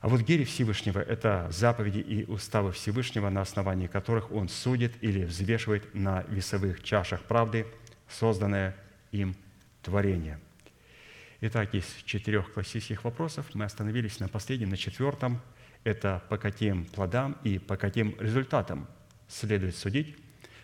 [0.00, 5.24] а вот гири Всевышнего– это заповеди и уставы Всевышнего, на основании которых Он судит или
[5.24, 7.66] взвешивает на весовых чашах правды
[8.08, 8.76] созданное
[9.10, 9.34] им
[9.82, 10.38] творение.
[11.40, 15.40] Итак, из четырех классических вопросов мы остановились на последнем, на четвертом.
[15.84, 18.88] Это по каким плодам и по каким результатам
[19.28, 20.16] следует судить,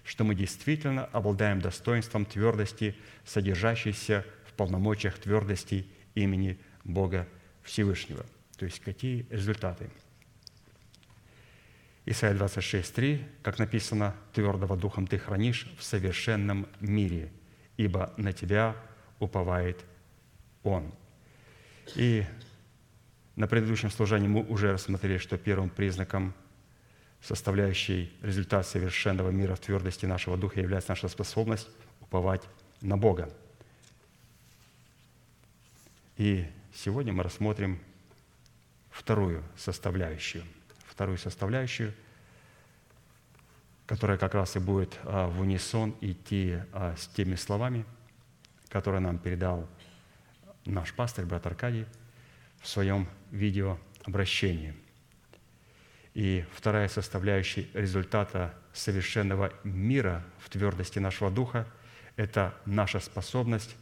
[0.04, 7.28] что мы действительно обладаем достоинством твердости, содержащейся в полномочиях твердости имени Бога
[7.62, 8.24] Всевышнего.
[8.56, 9.90] То есть какие результаты?
[12.06, 17.32] Исайя 26, как написано, «Твердого духом ты хранишь в совершенном мире,
[17.78, 18.76] ибо на тебя
[19.20, 19.84] уповает
[20.62, 20.92] Он».
[21.96, 22.24] И
[23.36, 26.34] на предыдущем служении мы уже рассмотрели, что первым признаком,
[27.22, 31.68] составляющей результат совершенного мира в твердости нашего духа, является наша способность
[32.00, 32.42] уповать
[32.82, 33.32] на Бога.
[36.18, 37.80] И сегодня мы рассмотрим
[38.94, 40.44] вторую составляющую.
[40.86, 41.92] Вторую составляющую,
[43.86, 47.84] которая как раз и будет а, в унисон идти а, с теми словами,
[48.68, 49.68] которые нам передал
[50.64, 51.86] наш пастор, брат Аркадий,
[52.60, 54.74] в своем видеообращении.
[56.14, 61.66] И вторая составляющая результата совершенного мира в твердости нашего духа–
[62.16, 63.74] это наша способность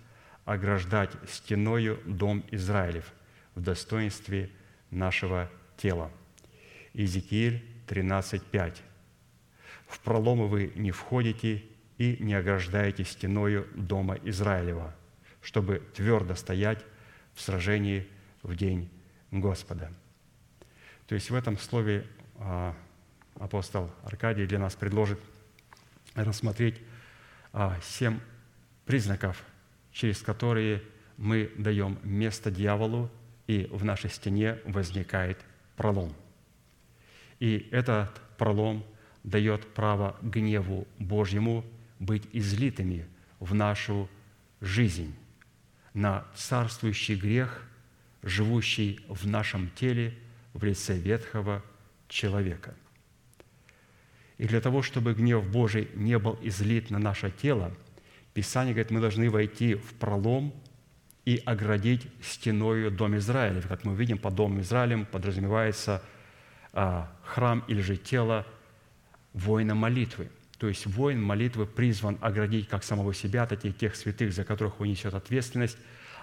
[0.46, 3.12] ограждать стеною дом Израилев
[3.54, 4.50] в достоинстве
[4.92, 6.10] нашего тела.
[6.92, 8.76] Иезекииль 13.5.
[9.88, 11.64] «В проломы вы не входите
[11.98, 14.94] и не ограждаете стеною дома Израилева,
[15.40, 16.84] чтобы твердо стоять
[17.34, 18.06] в сражении
[18.42, 18.88] в день
[19.30, 19.92] Господа».
[21.06, 22.06] То есть в этом слове
[22.38, 22.74] а,
[23.38, 25.20] апостол Аркадий для нас предложит
[26.14, 26.80] рассмотреть
[27.52, 28.20] а, семь
[28.86, 29.42] признаков,
[29.90, 30.82] через которые
[31.16, 33.10] мы даем место дьяволу
[33.46, 35.38] и в нашей стене возникает
[35.76, 36.14] пролом.
[37.40, 38.84] И этот пролом
[39.24, 41.64] дает право гневу Божьему
[41.98, 43.06] быть излитыми
[43.40, 44.08] в нашу
[44.60, 45.14] жизнь
[45.94, 47.68] на царствующий грех,
[48.22, 50.14] живущий в нашем теле
[50.54, 51.62] в лице ветхого
[52.08, 52.74] человека.
[54.38, 57.72] И для того, чтобы гнев Божий не был излит на наше тело,
[58.34, 60.54] Писание говорит, мы должны войти в пролом
[61.24, 63.68] и оградить стеною дом Израилев.
[63.68, 66.02] Как мы видим, под домом Израилем подразумевается
[66.72, 68.46] а, храм или же тело
[69.32, 70.30] воина молитвы.
[70.58, 74.80] То есть воин молитвы призван оградить как самого себя, так и тех святых, за которых
[74.80, 75.76] он несет ответственность,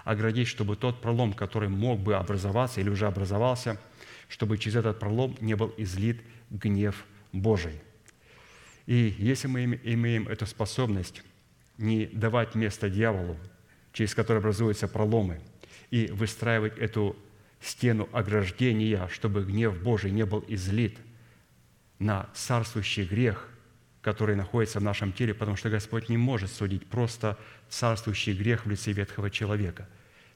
[0.04, 3.78] оградить, чтобы тот пролом, который мог бы образоваться или уже образовался,
[4.28, 7.80] чтобы через этот пролом не был излит гнев Божий.
[8.86, 11.22] И если мы имеем эту способность
[11.76, 13.36] не давать место дьяволу,
[13.92, 15.40] через который образуются проломы,
[15.90, 17.16] и выстраивать эту
[17.60, 20.96] стену ограждения, чтобы гнев Божий не был излит
[21.98, 23.48] на царствующий грех,
[24.00, 27.38] который находится в нашем теле, потому что Господь не может судить просто
[27.68, 29.88] царствующий грех в лице ветхого человека.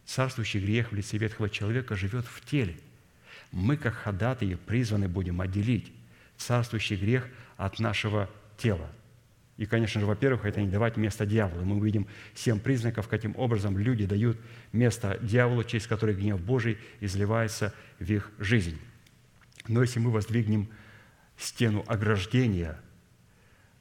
[0.05, 2.77] Царствующий грех в лице ветхого человека живет в теле.
[3.53, 5.93] Мы, как ходатые, призваны будем отделить
[6.37, 7.27] царствующий грех
[7.57, 8.29] от нашего
[8.59, 8.91] тела–
[9.57, 11.65] и, конечно же, во-первых, это не давать место дьяволу.
[11.65, 14.37] Мы увидим семь признаков, каким образом люди дают
[14.73, 18.81] место дьяволу, через который гнев Божий изливается в их жизнь.
[19.69, 20.69] Но если мы воздвигнем
[21.37, 22.81] стену ограждения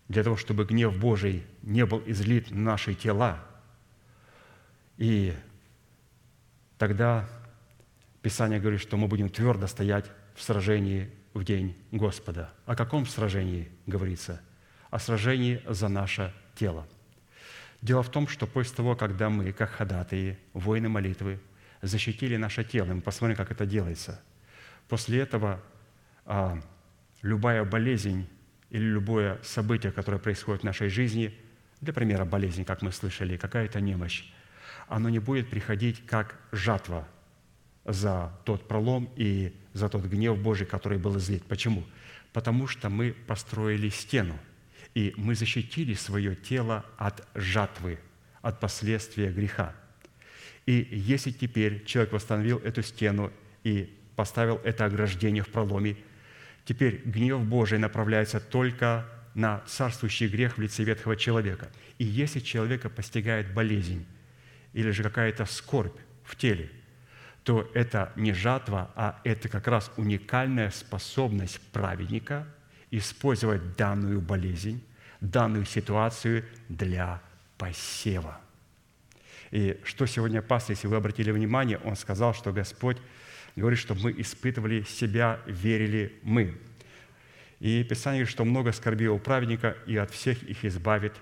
[0.09, 3.43] для того, чтобы гнев Божий не был излит на наши тела,
[4.97, 5.33] и
[6.77, 7.27] тогда
[8.21, 10.05] Писание говорит, что мы будем твердо стоять
[10.35, 12.53] в сражении в день Господа.
[12.67, 14.39] О каком сражении говорится–
[14.93, 16.87] о сражении за наше тело.
[17.81, 21.39] Дело в том, что после того, когда мы, как ходатые, воины молитвы,
[21.81, 24.21] защитили наше тело, мы посмотрим, как это делается.
[24.87, 25.59] После этого
[26.27, 26.61] а,
[27.23, 28.29] любая болезнь
[28.69, 31.33] или любое событие, которое происходит в нашей жизни,
[31.81, 34.31] для примера болезнь, как мы слышали, какая-то немощь,
[34.87, 37.07] оно не будет приходить как жатва
[37.83, 41.43] за тот пролом и за тот гнев Божий, который был излит.
[41.45, 41.83] Почему?
[42.31, 44.37] Потому что мы построили стену,
[44.93, 47.99] и мы защитили свое тело от жатвы,
[48.41, 49.75] от последствия греха.
[50.65, 53.31] И если теперь человек восстановил эту стену
[53.63, 55.97] и поставил это ограждение в проломе,
[56.65, 61.69] теперь гнев Божий направляется только на царствующий грех в лице ветхого человека.
[61.97, 64.05] И если человека постигает болезнь
[64.73, 66.69] или же какая-то скорбь в теле,
[67.43, 72.47] то это не жатва, а это как раз уникальная способность праведника
[72.97, 74.83] использовать данную болезнь,
[75.19, 77.21] данную ситуацию для
[77.57, 78.39] посева.
[79.49, 82.97] И что сегодня пастор, если вы обратили внимание, он сказал, что Господь
[83.55, 86.55] говорит, чтобы мы испытывали себя, верили мы.
[87.59, 91.13] И Писание говорит, что много скорби у праведника, и от всех их избавит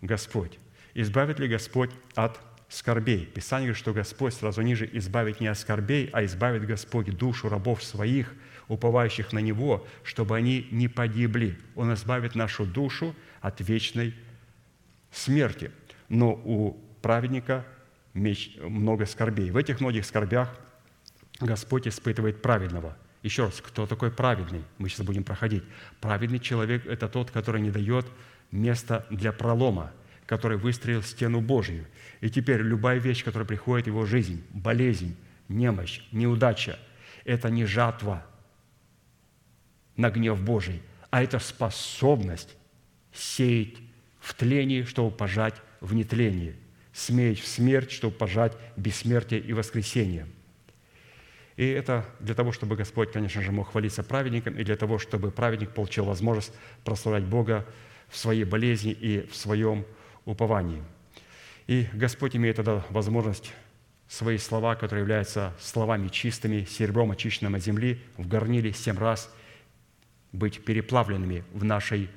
[0.00, 0.58] Господь.
[0.94, 3.26] Избавит ли Господь от скорбей?
[3.26, 7.84] Писание говорит, что Господь сразу ниже избавит не от скорбей, а избавит Господь душу рабов
[7.84, 8.34] своих,
[8.70, 11.58] уповающих на Него, чтобы они не погибли.
[11.74, 14.14] Он избавит нашу душу от вечной
[15.10, 15.72] смерти.
[16.08, 17.66] Но у праведника
[18.14, 19.50] меч, много скорбей.
[19.50, 20.56] В этих многих скорбях
[21.40, 22.96] Господь испытывает праведного.
[23.24, 24.62] Еще раз, кто такой праведный?
[24.78, 25.64] Мы сейчас будем проходить.
[26.00, 28.06] Праведный человек– это тот, который не дает
[28.52, 29.92] места для пролома,
[30.26, 31.86] который выстроил стену Божью.
[32.20, 35.16] И теперь любая вещь, которая приходит в его жизнь, болезнь,
[35.48, 36.78] немощь, неудача–
[37.24, 38.24] это не жатва
[39.96, 42.56] на гнев Божий, а это способность
[43.12, 43.76] сеять
[44.20, 46.56] в тлении, чтобы пожать в нетлении–
[46.92, 50.26] смеять в смерть, чтобы пожать бессмертие и воскресение.
[51.56, 55.30] И это для того, чтобы Господь, конечно же, мог хвалиться праведником, и для того, чтобы
[55.30, 56.52] праведник получил возможность
[56.84, 57.66] прославлять Бога
[58.08, 59.84] в своей болезни и в своем
[60.24, 60.82] уповании.
[61.66, 63.52] И Господь имеет тогда возможность
[64.08, 69.32] свои слова, которые являются словами чистыми, серебром очищенным от земли, в горниле семь раз
[70.32, 72.10] быть переплавленными в нашей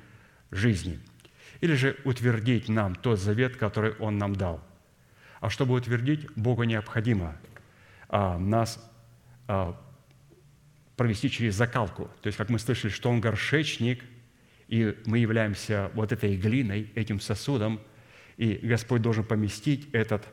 [0.50, 1.00] жизни.
[1.60, 4.62] Или же утвердить нам тот завет, который Он нам дал–
[5.44, 7.36] а чтобы утвердить, Богу необходимо
[8.08, 8.82] а, нас
[9.46, 9.78] а,
[10.96, 12.10] провести через закалку.
[12.22, 14.02] То есть, как мы слышали, что Он горшечник,
[14.68, 17.78] и мы являемся вот этой глиной, этим сосудом,
[18.38, 20.26] и Господь должен поместить этот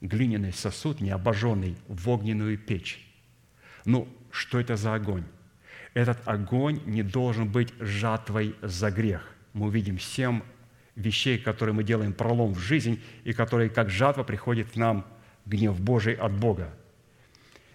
[0.00, 3.04] глиняный сосуд, необожженный, в огненную печь.
[3.84, 5.24] Ну, что это за огонь?
[5.96, 9.22] Этот огонь не должен быть жатвой за грех.
[9.54, 10.42] Мы увидим семь
[10.94, 15.06] вещей, которые мы делаем пролом в жизнь, и которые, как жатва, приходит к нам
[15.46, 16.68] гнев Божий от Бога.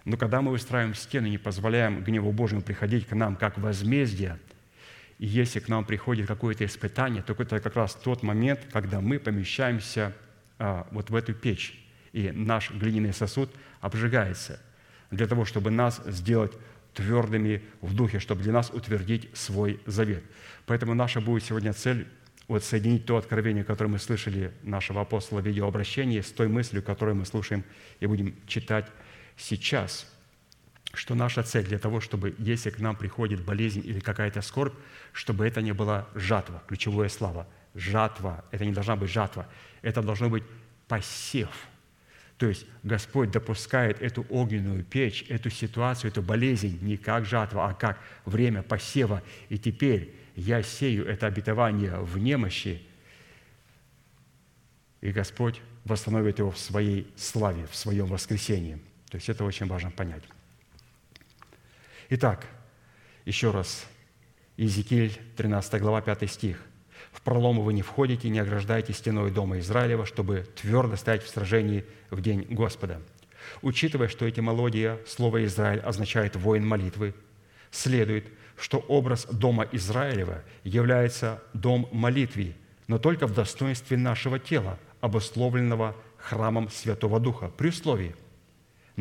[0.06, 4.38] Но когда мы выстраиваем стены, не позволяем гневу Божьему приходить к нам как возмездие,
[5.18, 9.18] и если к нам приходит какое-то испытание, то это как раз тот момент, когда мы
[9.18, 10.14] помещаемся
[10.60, 13.50] а, вот в эту печь, и наш глиняный сосуд
[13.80, 14.62] обжигается
[15.10, 16.52] для того, чтобы нас сделать
[16.94, 20.24] твердыми в духе, чтобы для нас утвердить свой завет.
[20.66, 22.08] Поэтому наша будет сегодня цель
[22.48, 27.16] вот соединить то откровение, которое мы слышали нашего апостола в видеообращении, с той мыслью, которую
[27.16, 27.64] мы слушаем
[28.02, 28.88] и будем читать
[29.38, 30.06] сейчас,
[30.94, 34.74] что наша цель для того, чтобы, если к нам приходит болезнь или какая-то скорбь,
[35.14, 37.48] чтобы это не была жатва, ключевое слово.
[37.74, 39.48] Жатва, это не должна быть жатва,
[39.82, 40.44] это должно быть
[40.90, 41.50] посев.
[42.42, 47.76] То есть Господь допускает эту огненную печь, эту ситуацию, эту болезнь не как жатва, а
[47.76, 49.22] как время посева.
[49.50, 52.82] И теперь я сею это обетование в немощи,
[55.02, 58.82] и Господь восстановит его в своей славе, в своем воскресении.
[59.12, 60.24] То есть это очень важно понять.
[62.10, 62.48] Итак,
[63.24, 63.86] еще раз,
[64.58, 66.60] Иезекииль, 13 глава, 5 стих.
[67.12, 71.86] «В пролом вы не входите, не ограждаете стеной дома Израилева, чтобы твердо стоять в сражении
[72.10, 73.02] в день Господа».
[73.62, 77.14] Учитывая, что этимология слова «Израиль» означает «воин молитвы»,
[77.72, 78.26] следует,
[78.58, 82.56] что образ Дома Израилева является дом молитвы,
[82.88, 88.16] но только в достоинстве нашего тела, обусловленного храмом Святого Духа, при условии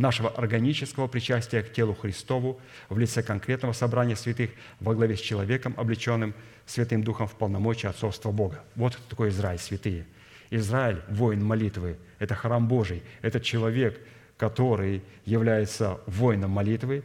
[0.00, 5.74] нашего органического причастия к телу Христову в лице конкретного собрания святых во главе с человеком,
[5.76, 6.34] облеченным
[6.66, 8.64] Святым Духом в полномочия отцовства Бога.
[8.76, 10.06] Вот такой Израиль, святые.
[10.50, 14.00] Израиль– воин молитвы, это храм Божий, это человек,
[14.36, 17.04] который является воином молитвы,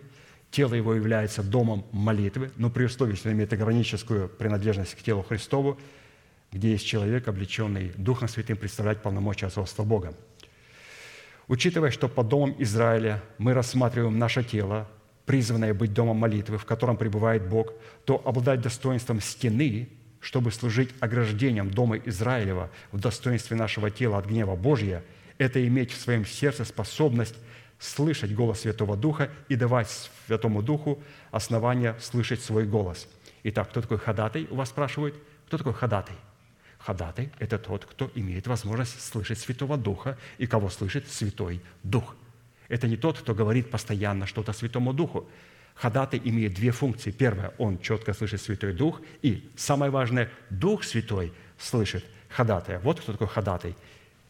[0.52, 5.22] тело его является домом молитвы, но при условии, что он имеет ограническую принадлежность к телу
[5.22, 5.80] Христову,
[6.52, 10.14] где есть человек, облеченный Духом Святым, представлять полномочия отцовства Бога.
[11.48, 14.88] Учитывая, что под домом Израиля мы рассматриваем наше тело,
[15.26, 17.74] призванное быть домом молитвы, в котором пребывает Бог,
[18.06, 19.90] то обладать достоинством стены,
[20.20, 25.04] чтобы служить ограждением дома Израилева в достоинстве нашего тела от гнева Божия,
[25.38, 27.36] это иметь в своем сердце способность
[27.78, 29.90] слышать голос Святого Духа и давать
[30.26, 33.08] Святому Духу основания слышать свой голос.
[33.44, 35.16] Итак, кто такой ходатай, у вас спрашивают?
[35.48, 36.16] Кто такой ходатай?
[36.86, 42.16] Ходатай– это тот, кто имеет возможность слышать Святого Духа и кого слышит Святой Дух.
[42.68, 45.28] Это не тот, кто говорит постоянно что-то Святому Духу.
[45.74, 47.10] Ходатай имеет две функции.
[47.10, 49.02] Первое– он четко слышит Святой Дух.
[49.24, 52.80] И самое важное– Дух Святой слышит ходатая.
[52.80, 53.76] Вот кто такой ходатай.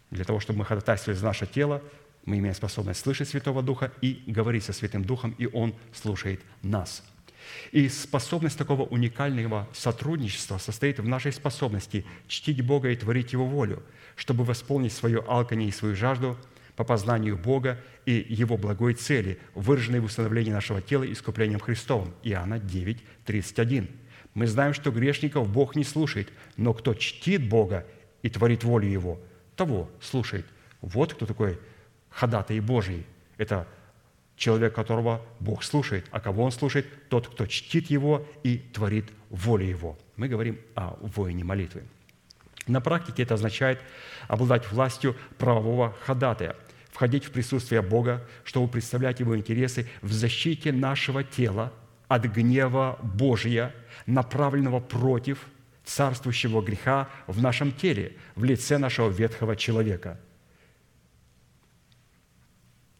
[0.10, 1.82] Для того, чтобы мы ходатайствовали за наше тело,
[2.24, 7.04] мы имеем способность слышать Святого Духа и говорить со Святым Духом, и Он слушает нас.
[7.72, 13.84] И способность такого уникального сотрудничества состоит в нашей способности чтить Бога и творить Его волю,
[14.16, 16.38] чтобы восполнить свое алканье и свою жажду
[16.76, 22.14] по познанию Бога и Его благой цели, выраженной в установлении нашего тела искуплением Христовым.
[22.24, 23.90] Иоанна 9, 31.
[24.34, 27.86] Мы знаем, что грешников Бог не слушает, но кто чтит Бога
[28.22, 29.20] и творит волю Его,
[29.56, 30.46] того слушает.
[30.82, 31.58] Вот кто такой
[32.10, 33.06] ходатай Божий.
[33.38, 33.68] Это
[34.36, 36.06] человек, которого Бог слушает.
[36.12, 36.88] А кого он слушает?
[37.10, 39.98] Тот, кто чтит Его и творит волю Его.
[40.18, 41.84] Мы говорим о воине молитвы.
[42.68, 43.80] На практике это означает
[44.28, 46.56] обладать властью правового ходатая,
[46.92, 51.72] входить в присутствие Бога, чтобы представлять Его интересы в защите нашего тела
[52.08, 53.74] от гнева Божия,
[54.06, 55.40] направленного против
[55.84, 60.20] царствующего греха в нашем теле, в лице нашего ветхого человека–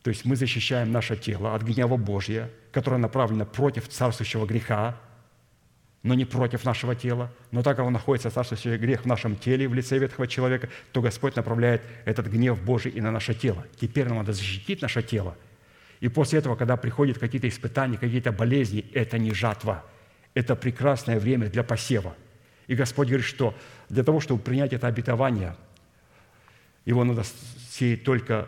[0.06, 4.96] то есть мы защищаем наше тело от гнева Божьего, которое направлено против царствующего греха,
[6.04, 7.32] но не против нашего тела.
[7.50, 11.02] Но так как он находится царствующий грех в нашем теле, в лице ветхого человека, то
[11.02, 13.66] Господь направляет этот гнев Божий и на наше тело.
[13.82, 15.36] Теперь нам надо защитить наше тело.
[16.02, 19.84] И после этого, когда приходят какие-то испытания, какие-то болезни, это не жатва.
[20.36, 22.14] Это прекрасное время для посева.
[22.68, 23.56] И Господь говорит, что
[23.90, 25.56] для того, чтобы принять это обетование,
[26.86, 27.24] его надо
[27.72, 28.48] сеять только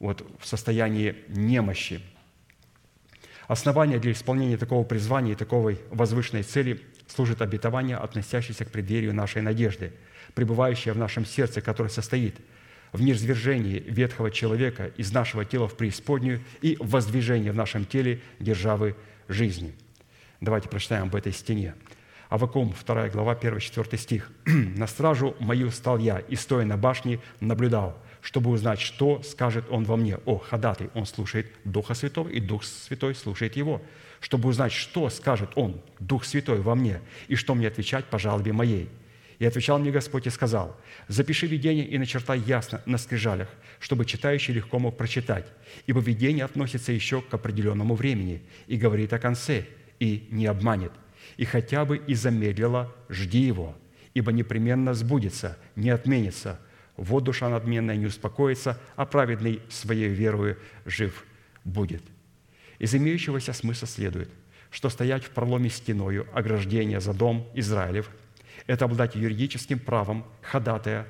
[0.00, 2.00] вот, в состоянии немощи.
[3.46, 9.42] Основание для исполнения такого призвания и такой возвышенной цели служит обетование, относящееся к преддверию нашей
[9.42, 9.92] надежды,
[10.34, 12.36] пребывающее в нашем сердце, которое состоит
[12.92, 18.96] в низвержении ветхого человека из нашего тела в преисподнюю и воздвижении в нашем теле державы
[19.28, 19.74] жизни.
[20.40, 21.74] Давайте прочитаем об этой стене.
[22.30, 24.30] Авакум, 2 глава, 1-4 стих.
[24.46, 29.84] «На стражу мою стал я, и, стоя на башне, наблюдал– чтобы узнать, что скажет Он
[29.84, 30.18] во мне.
[30.26, 33.82] О, ходатай, Он слушает Духа Святого, и Дух Святой слушает Его.
[34.20, 38.52] Чтобы узнать, что скажет Он, Дух Святой во мне, и что мне отвечать по жалобе
[38.52, 38.88] моей.
[39.38, 40.76] И отвечал мне Господь и сказал,
[41.08, 43.48] «Запиши видение и начертай ясно на скрижалях,
[43.78, 45.46] чтобы читающий легко мог прочитать,
[45.86, 49.64] ибо видение относится еще к определенному времени и говорит о конце,
[49.98, 50.92] и не обманет.
[51.38, 53.76] И хотя бы и замедлило, жди его,
[54.12, 56.60] ибо непременно сбудется, не отменится,
[57.00, 61.24] вот душа надменная не успокоится, а праведный своей верою жив
[61.64, 62.02] будет.
[62.78, 64.28] Из имеющегося смысла следует,
[64.70, 68.10] что стоять в проломе стеною ограждения за дом Израилев–
[68.66, 71.06] это обладать юридическим правом ходатая,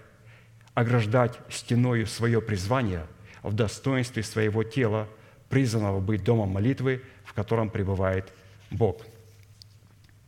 [0.74, 3.06] ограждать стеною свое призвание
[3.42, 5.08] в достоинстве своего тела,
[5.48, 8.32] призванного быть домом молитвы, в котором пребывает
[8.70, 9.04] Бог.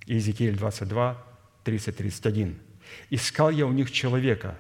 [0.07, 1.25] Иезекииль 22,
[1.63, 2.59] 30, 31.
[3.11, 4.59] «Искал я у них человека,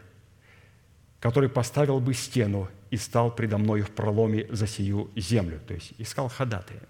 [1.22, 5.60] который поставил бы стену и стал предо мною в проломе за сию землю».
[5.66, 6.82] То есть искал ходатая.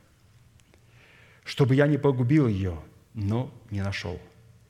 [1.44, 2.78] «Чтобы я не погубил ее,
[3.12, 4.18] но не нашел.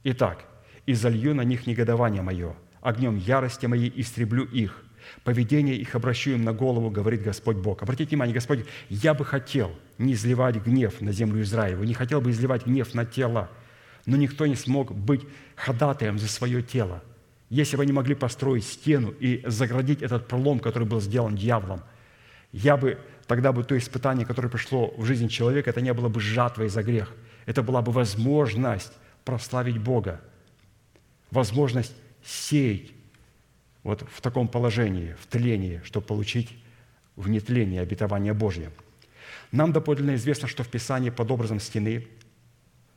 [0.02, 0.44] Итак,
[0.84, 4.82] и залью на них негодование мое, огнем ярости моей истреблю их,
[5.22, 7.84] поведение их обращу им на голову, говорит Господь Бог.
[7.84, 12.32] Обратите внимание, Господь, я бы хотел не изливать гнев на землю Израилеву, не хотел бы
[12.32, 13.48] изливать гнев на тело,
[14.06, 15.22] но никто не смог быть
[15.54, 17.00] ходатаем за свое тело–
[17.52, 21.82] если бы они могли построить стену и заградить этот пролом, который был сделан дьяволом,
[22.50, 26.18] я бы тогда бы то испытание, которое пришло в жизнь человека, это не было бы
[26.18, 27.12] жатвой за грех.
[27.44, 28.94] Это была бы возможность
[29.26, 30.22] прославить Бога,
[31.30, 31.92] возможность
[32.24, 32.92] сеять
[33.82, 36.56] вот в таком положении, в тлении, чтобы получить
[37.16, 38.70] в нетлении обетование Божье.
[39.50, 42.08] Нам доподлинно известно, что в Писании под образом стены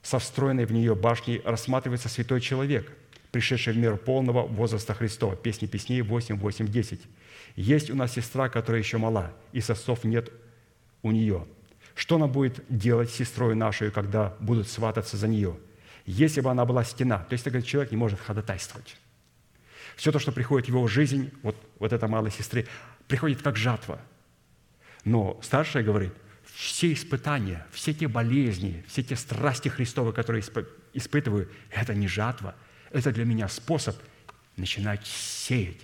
[0.02, 2.90] со встроенной в нее башней рассматривается святой человек–
[3.36, 5.36] пришедший в мир полного возраста Христова.
[5.36, 7.02] Песни песней 8, 8, 10.
[7.58, 10.32] Есть у нас сестра, которая еще мала, и сосов нет
[11.02, 11.46] у нее.
[11.96, 15.58] Что она будет делать с сестрой нашей, когда будут свататься за нее?
[16.06, 18.96] Если бы она была стена, то есть такой человек не может ходатайствовать.
[19.98, 22.68] Все то, что приходит в его жизнь, вот, вот эта малой сестры,
[23.10, 24.00] приходит как жатва.
[25.04, 26.14] Но старшая говорит,
[26.54, 30.42] все испытания, все те болезни, все те страсти Христовы, которые
[30.94, 32.56] испытываю, это не жатва–
[32.96, 33.98] Это для меня способ
[34.56, 35.82] начинать сеять.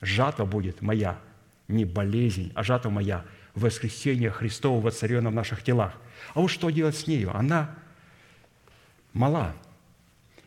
[0.00, 1.20] Жатва будет моя,
[1.68, 3.24] не болезнь, а жатва моя–
[3.54, 5.94] воскресение Христова воцарено в наших телах.
[6.34, 7.30] А вот что делать с нею?
[7.36, 7.72] Она
[9.12, 9.54] мала.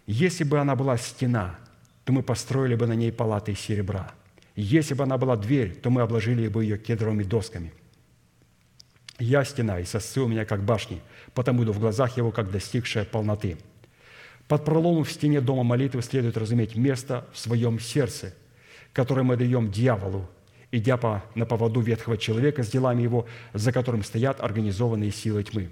[0.07, 1.55] Если бы она была стена,
[2.03, 4.11] то мы построили бы на ней палаты из серебра.
[4.57, 7.71] Если бы она была дверь, то мы обложили бы ее кедровыми досками.
[9.19, 11.01] Я стена, и сосцы у меня, как башни,
[11.33, 13.57] потому иду в глазах его, как достигшая полноты.
[14.47, 18.33] Под проломом в стене дома молитвы следует разуметь место в своем сердце,
[18.93, 20.29] которое мы даем дьяволу,
[20.71, 25.69] идя по, на поводу ветхого человека с делами его, за которым стоят организованные силы тьмы.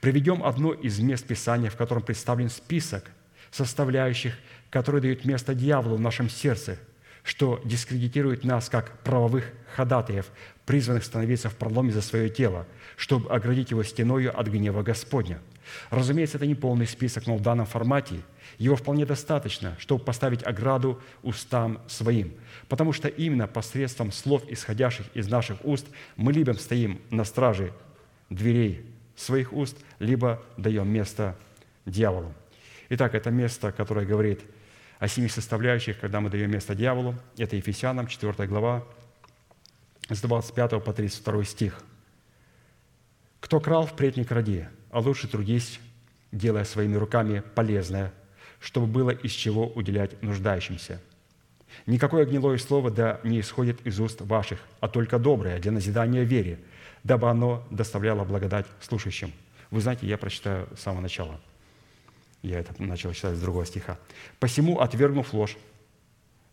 [0.00, 3.10] Приведем одно из мест Писания, в котором представлен список
[3.50, 4.34] составляющих,
[4.70, 6.78] которые дают место дьяволу в нашем сердце,
[7.22, 10.26] что дискредитирует нас как правовых ходатаев,
[10.66, 12.66] призванных становиться в проломе за свое тело,
[12.96, 15.40] чтобы оградить его стеною от гнева Господня.
[15.90, 18.22] Разумеется, это не полный список, но в данном формате
[18.58, 22.34] его вполне достаточно, чтобы поставить ограду устам своим,
[22.68, 25.86] потому что именно посредством слов, исходящих из наших уст,
[26.16, 27.72] мы либо стоим на страже
[28.30, 28.84] дверей
[29.16, 31.36] своих уст, либо даем место
[31.86, 32.34] дьяволу.
[32.88, 34.40] Итак, это место, которое говорит
[34.98, 37.14] о семи составляющих, когда мы даем место дьяволу.
[37.36, 38.84] Это Ефесянам, 4 глава,
[40.08, 41.82] с 25 по 32 стих.
[43.40, 45.80] «Кто крал, впредь не кради, а лучше трудись,
[46.30, 48.12] делая своими руками полезное,
[48.60, 51.00] чтобы было из чего уделять нуждающимся.
[51.86, 56.60] Никакое гнилое слово да не исходит из уст ваших, а только доброе для назидания вере,
[57.02, 59.32] дабы оно доставляло благодать слушающим».
[59.72, 61.40] Вы знаете, я прочитаю с самого начала.
[62.42, 63.98] Я это начал читать с другого стиха.
[64.38, 65.56] «Посему, отвергнув ложь»,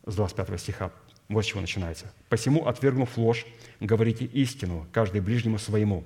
[0.06, 0.92] с 25 стиха,
[1.28, 2.06] вот с чего начинается.
[2.30, 3.46] «Посему, отвергнув ложь,
[3.82, 6.06] говорите истину, каждый ближнему своему,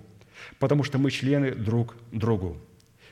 [0.60, 2.58] потому что мы члены друг другу.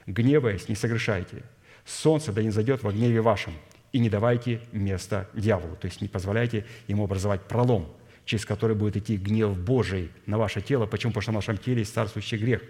[0.08, 1.44] Гневаясь, не согрешайте.
[1.86, 3.54] Солнце да не зайдет во гневе вашем,
[3.92, 5.76] и не давайте места дьяволу».
[5.76, 7.94] То есть не позволяйте ему образовать пролом,
[8.26, 10.86] через который будет идти гнев Божий на ваше тело.
[10.86, 11.12] Почему?
[11.12, 12.62] Потому что в нашем теле есть царствующий грех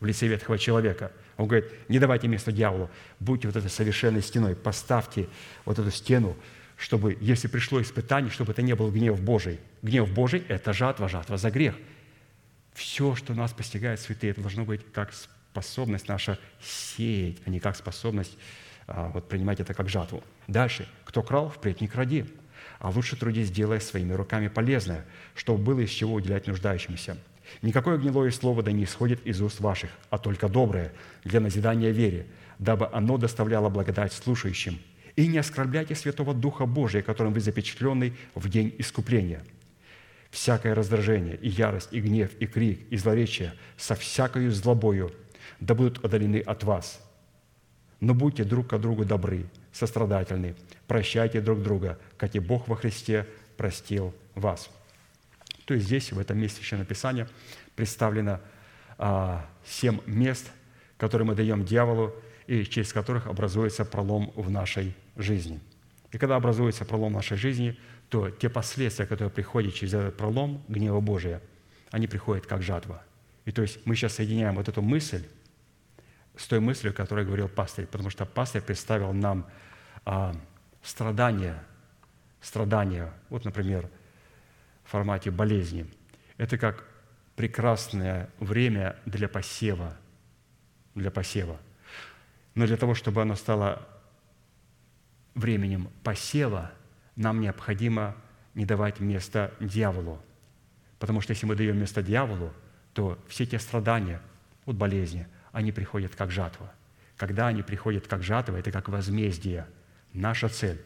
[0.00, 1.12] в лице ветхого человека.
[1.36, 2.90] Он говорит, не давайте место дьяволу,
[3.20, 5.28] будьте вот этой совершенной стеной, поставьте
[5.64, 6.36] вот эту стену,
[6.76, 9.60] чтобы, если пришло испытание, чтобы это не был гнев Божий.
[9.82, 11.74] Гнев Божий– это жатва, жатва за грех.
[12.74, 17.76] Все, что нас постигает, святые, это должно быть как способность наша сеять, а не как
[17.76, 18.36] способность
[18.86, 20.22] а, вот, принимать это как жатву.
[20.48, 20.88] Дальше.
[21.04, 22.26] Кто крал, впредь не кради,
[22.78, 25.04] а лучше трудись, делая своими руками полезное,
[25.34, 27.18] чтобы было из чего уделять нуждающимся.
[27.60, 30.92] Никакое гнилое слово да не исходит из уст ваших, а только доброе,
[31.24, 32.26] для назидания вере,
[32.58, 34.78] дабы оно доставляло благодать слушающим–
[35.16, 39.44] и не оскорбляйте Святого Духа Божия, которым вы запечатлены в день искупления.
[40.32, 45.12] Всякое раздражение, и ярость, и гнев, и крик, и злоречие со всякою злобою
[45.60, 47.00] да будут удалены от вас.
[48.00, 50.56] Но будьте друг к другу добры, сострадательны,
[50.88, 53.28] прощайте друг друга, как и Бог во Христе
[53.58, 54.70] простил вас».
[55.66, 57.28] То есть здесь, в этом месте Священного Писания,
[57.76, 58.40] представлено
[58.96, 60.50] а, семь мест,
[60.96, 62.14] которые мы даем дьяволу,
[62.46, 65.60] и через которых образуется пролом в нашей жизни.
[66.10, 67.78] И когда образуется пролом в нашей жизни,
[68.12, 71.40] то те последствия, которые приходят через этот пролом гнева Божия,
[71.90, 73.02] они приходят как жатва.
[73.46, 75.26] И то есть мы сейчас соединяем вот эту мысль
[76.36, 79.46] с той мыслью, о которой говорил пастырь, потому что пастырь представил нам
[80.04, 80.36] а,
[80.82, 81.64] страдания,
[82.42, 83.88] страдания, вот, например,
[84.84, 85.86] в формате болезни.
[86.36, 86.84] Это как
[87.34, 89.96] прекрасное время для посева,
[90.94, 91.58] для посева.
[92.54, 93.88] Но для того, чтобы оно стало
[95.34, 96.72] временем посева,
[97.16, 98.16] нам необходимо
[98.54, 100.20] не давать место дьяволу.
[100.98, 102.52] Потому что если мы даем место дьяволу,
[102.92, 104.20] то все те страдания
[104.66, 106.72] от болезни, они приходят как жатва.
[107.16, 109.66] Когда они приходят как жатва, это как возмездие.
[110.12, 110.80] Наша цель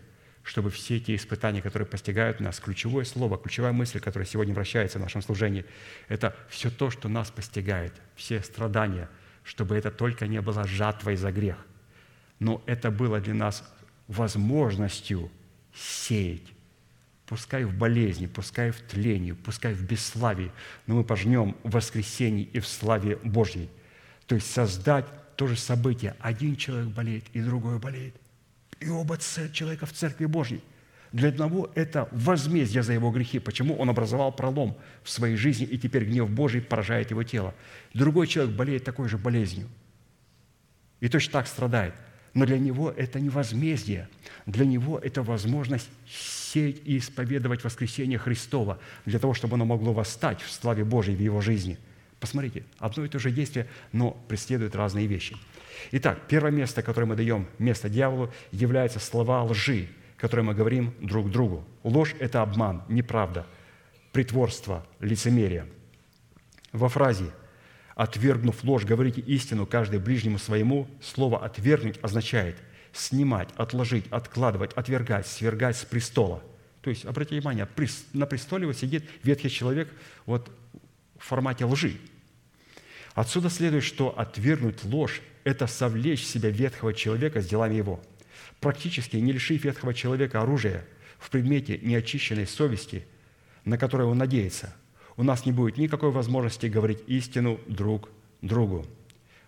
[0.46, 5.02] чтобы все те испытания, которые постигают нас, ключевое слово, ключевая мысль, которая сегодня вращается в
[5.02, 5.66] нашем служении,
[6.08, 9.08] это все то, что нас постигает, все страдания,
[9.42, 11.56] чтобы это только не было жатвой за грех,
[12.38, 13.68] но это было для нас
[14.06, 15.32] возможностью
[15.76, 16.52] сеять,
[17.26, 20.50] пускай в болезни, пускай в тлении, пускай в бесславии,
[20.86, 23.68] но мы пожнем в воскресении и в славе Божьей.
[24.26, 26.16] То есть создать то же событие.
[26.20, 28.14] Один человек болеет, и другой болеет.
[28.80, 29.18] И оба
[29.52, 30.62] человека в Церкви Божьей.
[31.12, 33.38] Для одного это возмездие за его грехи.
[33.38, 37.54] Почему он образовал пролом в своей жизни, и теперь гнев Божий поражает его тело.
[37.94, 39.68] Другой человек болеет такой же болезнью.
[41.00, 41.94] И точно так страдает.
[42.36, 44.10] Но для него это не возмездие.
[44.44, 50.42] Для него это возможность сеять и исповедовать воскресение Христова, для того, чтобы оно могло восстать
[50.42, 51.78] в славе Божьей в его жизни.
[52.20, 55.34] Посмотрите, одно и то же действие, но преследует разные вещи.
[55.92, 59.88] Итак, первое место, которое мы даем место дьяволу, является слова лжи,
[60.18, 61.64] которые мы говорим друг другу.
[61.84, 63.46] Ложь– это обман, неправда,
[64.12, 65.64] притворство, лицемерие.
[66.72, 67.30] Во фразе
[67.96, 72.56] «отвергнув ложь, говорите истину каждый ближнему своему», слово «отвергнуть» означает
[72.92, 76.42] снимать, отложить, откладывать, отвергать, свергать с престола.
[76.82, 77.66] То есть, обратите внимание,
[78.12, 79.88] на престоле вот сидит ветхий человек
[80.24, 80.50] вот
[81.18, 81.96] в формате лжи.
[83.14, 88.00] Отсюда следует, что отвергнуть ложь– это совлечь себя ветхого человека с делами его.
[88.60, 90.86] Практически не лишив ветхого человека оружия
[91.18, 93.06] в предмете неочищенной совести,
[93.64, 94.74] на которую он надеется,
[95.16, 98.08] у нас не будет никакой возможности говорить истину друг
[98.42, 98.86] другу.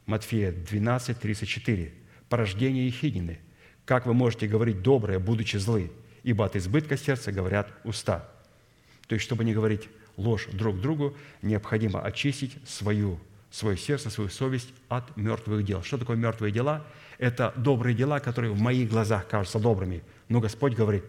[0.07, 1.93] Матфея 12, 34.
[2.28, 3.39] «Порождение Ехидины.
[3.85, 5.90] Как вы можете говорить доброе, будучи злы?
[6.23, 8.28] Ибо от избытка сердца говорят уста».
[9.07, 13.19] То есть, чтобы не говорить ложь друг другу, необходимо очистить свою,
[13.51, 15.82] свое сердце, свою совесть от мертвых дел.
[15.82, 16.86] Что такое мертвые дела?
[17.19, 20.03] Это добрые дела, которые в моих глазах кажутся добрыми.
[20.28, 21.05] Но Господь говорит,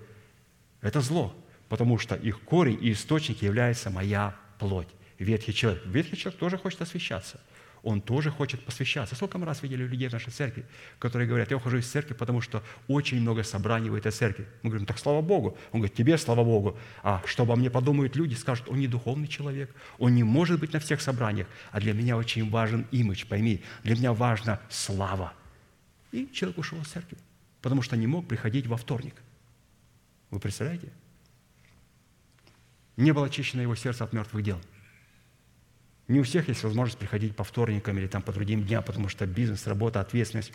[0.81, 1.34] это зло,
[1.68, 4.90] потому что их корень и источник является моя плоть.
[5.18, 5.84] Ветхий человек.
[5.86, 7.40] Ветхий человек тоже хочет освещаться–
[7.84, 9.15] он тоже хочет посвящаться.
[9.15, 10.65] Сколько мы раз видели людей в нашей церкви,
[10.99, 14.48] которые говорят, я ухожу из церкви, потому что очень много собраний в этой церкви.
[14.64, 15.57] Мы говорим, так слава Богу.
[15.72, 16.77] Он говорит, тебе слава Богу.
[17.03, 20.73] А что обо мне подумают люди, скажут, он не духовный человек, он не может быть
[20.73, 21.48] на всех собраниях.
[21.72, 25.34] А для меня очень важен имидж, пойми, для меня важна слава.
[26.11, 27.18] И человек ушел из церкви,
[27.61, 29.15] потому что не мог приходить во вторник.
[30.31, 30.90] Вы представляете?
[32.99, 34.61] Не было очищено его сердце от мертвых дел–
[36.09, 39.27] не у всех есть возможность приходить по вторникам или там по другим дням, потому что
[39.27, 40.51] бизнес, работа, ответственность.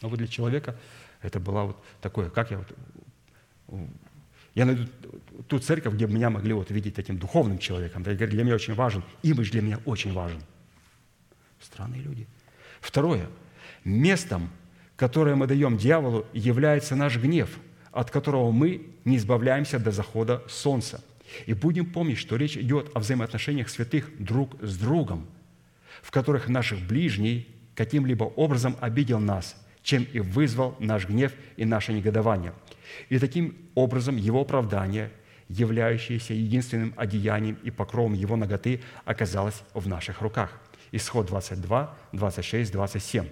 [0.00, 0.74] Но вот для человека
[1.20, 3.86] это было вот такое, как я вот...
[4.54, 4.88] Я найду
[5.48, 8.02] ту церковь, где меня могли вот видеть таким духовным человеком.
[8.02, 10.40] Для меня очень важен, имидж для меня очень важен.
[11.60, 12.26] Странные люди.
[12.80, 13.28] Второе.
[13.84, 14.48] Местом,
[14.96, 17.50] которое мы даем дьяволу, является наш гнев,
[17.92, 21.04] от которого мы не избавляемся до захода солнца–
[21.46, 25.28] и будем помнить, что речь идет о взаимоотношениях святых друг с другом,
[26.02, 31.92] в которых наших ближний каким-либо образом обидел нас, чем и вызвал наш гнев и наше
[31.92, 32.52] негодование.
[33.08, 35.10] И таким образом его оправдание,
[35.48, 40.60] являющееся единственным одеянием и покровом его ноготы, оказалось в наших руках.
[40.92, 43.26] Исход 22, 26, 27.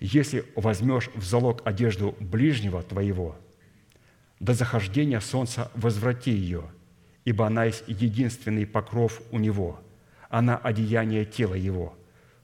[0.00, 3.36] «Если возьмешь в залог одежду ближнего твоего,
[4.40, 6.64] до захождения солнца возврати ее–
[7.28, 9.78] ибо она есть единственный покров у него,
[10.30, 11.94] она одеяние тела его.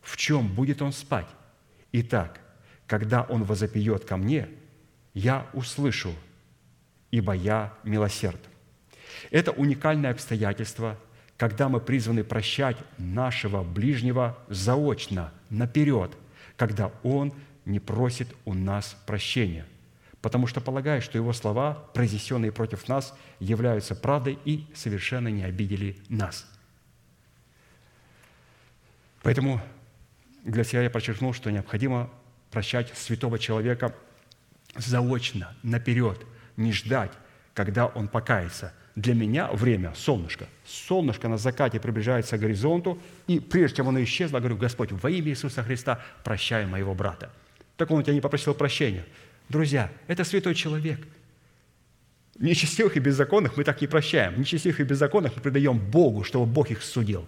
[0.03, 1.27] В чем будет он спать?
[1.93, 2.39] Итак,
[2.87, 4.47] когда он возопьет ко мне,
[5.15, 6.13] я услышу,
[7.11, 8.39] ибо я милосерд.
[9.31, 10.99] Это уникальное обстоятельство,
[11.39, 16.15] когда мы призваны прощать нашего ближнего заочно, наперед,
[16.59, 17.33] когда он
[17.65, 19.65] не просит у нас прощения–
[20.25, 25.99] потому что полагаю, что его слова, произнесенные против нас, являются правдой и совершенно не обидели
[26.09, 26.47] нас.
[29.23, 29.61] Поэтому
[30.43, 32.09] для себя я подчеркнул, что необходимо
[32.51, 33.95] прощать святого человека
[34.77, 36.19] заочно, наперед,
[36.57, 37.13] не ждать,
[37.53, 38.73] когда он покается.
[38.97, 40.47] Для меня время– солнышко.
[40.65, 45.29] Солнышко на закате приближается к горизонту, и прежде чем оно исчезло, говорю, Господь, во имя
[45.29, 47.31] Иисуса Христа прощай моего брата.
[47.77, 49.05] Так он у тебя не попросил прощения–
[49.49, 51.01] Друзья, это святой человек.
[52.39, 54.39] Нечестивых и беззаконных мы так не прощаем.
[54.41, 57.27] Нечестивых и беззаконных мы предаем Богу, чтобы Бог их судил.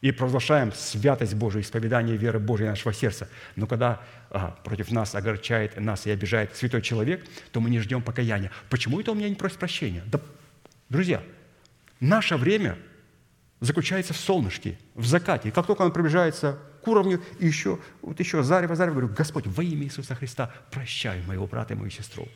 [0.00, 3.28] И провозглашаем святость Божию, исповедание веры Божьей нашего сердца.
[3.56, 8.02] Но когда а, против нас огорчает нас и обижает святой человек, то мы не ждем
[8.02, 8.50] покаяния.
[8.70, 10.02] Почему это он меня не просит прощения?
[10.06, 10.20] Да,
[10.88, 11.22] друзья,
[12.00, 12.76] наше время
[13.60, 15.48] заключается в солнышке, в закате.
[15.48, 19.46] И как только он приближается к уровню, и еще, вот еще зарево, зарево, говорю, Господь,
[19.46, 22.28] во имя Иисуса Христа прощай моего брата и мою сестру.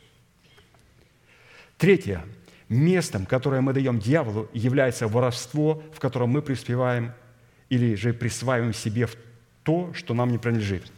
[1.77, 2.25] Третье.
[2.67, 7.13] Местом, которое мы даем дьяволу, является воровство, в котором мы приспеваем
[7.69, 9.07] или же присваиваем себе
[9.63, 10.91] то, что нам не принадлежит.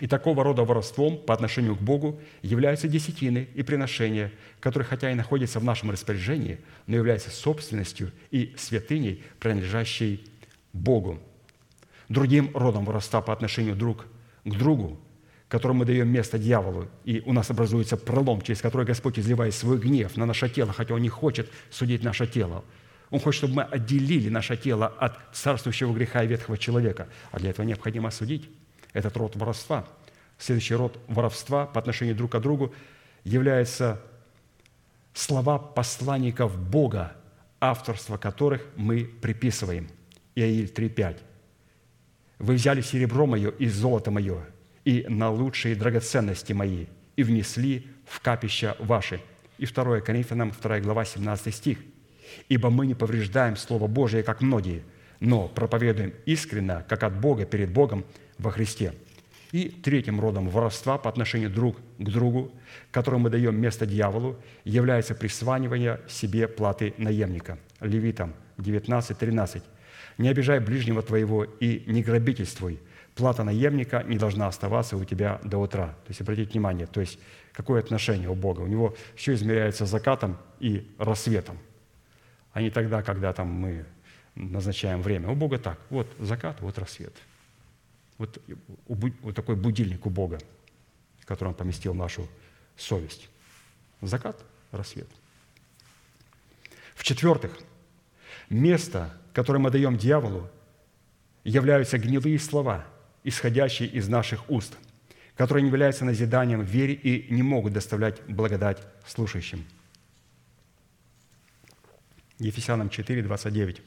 [0.00, 5.14] И такого рода воровством по отношению к Богу являются десятины и приношения, которые хотя и
[5.14, 10.26] находятся в нашем распоряжении, но являются собственностью и святыней, принадлежащей
[10.72, 11.20] Богу
[12.08, 14.06] другим родом воровства по отношению друг
[14.44, 14.98] к другу,
[15.48, 19.78] которому мы даем место дьяволу, и у нас образуется пролом, через который Господь изливает свой
[19.78, 22.64] гнев на наше тело, хотя Он не хочет судить наше тело.
[23.10, 27.08] Он хочет, чтобы мы отделили наше тело от царствующего греха и ветхого человека.
[27.32, 28.48] А для этого необходимо осудить
[28.92, 29.86] этот род воровства.
[30.38, 32.74] Следующий род воровства по отношению друг к другу
[33.24, 34.00] является
[35.12, 37.12] слова посланников Бога,
[37.60, 39.88] авторство которых мы приписываем–
[40.34, 41.18] Иаиль 3.5.
[42.38, 44.46] Вы взяли серебро мое и золото мое,
[44.84, 46.86] и на лучшие драгоценности мои,
[47.16, 49.20] и внесли в капища ваши.
[49.58, 51.78] И 2 Коринфянам, 2 глава, 17 стих.
[52.48, 54.84] «Ибо мы не повреждаем Слово Божие, как многие,
[55.20, 58.04] но проповедуем искренно, как от Бога перед Богом
[58.38, 58.94] во Христе».
[59.52, 62.52] И третьим родом воровства по отношению друг к другу,
[62.92, 67.58] которому мы даем место дьяволу, является присванивание себе платы наемника.
[67.80, 69.62] Левитам 19, 13.
[70.18, 72.78] «Не обижай ближнего твоего и не грабительствуй.
[73.16, 75.88] Плата наемника не должна оставаться у тебя до утра».
[76.04, 77.18] То есть, обратите внимание, то есть,
[77.52, 78.60] какое отношение у Бога.
[78.60, 81.58] У него все измеряется закатом и рассветом,
[82.52, 83.84] а не тогда, когда там мы
[84.34, 85.28] назначаем время.
[85.28, 87.14] У Бога так, вот закат, вот рассвет–
[88.20, 88.38] вот,
[88.86, 90.38] вот такой будильник у Бога,
[91.24, 92.28] который Он поместил в нашу
[92.76, 93.30] совесть.
[94.02, 95.08] Закат, рассвет.
[96.94, 97.58] В-четвертых,
[98.50, 100.50] место, которое мы даем дьяволу,
[101.44, 102.84] являются гнилые слова,
[103.24, 104.76] исходящие из наших уст,
[105.34, 109.64] которые не являются назиданием вере и не могут доставлять благодать слушающим.
[112.38, 113.80] Ефесянам 4, 29.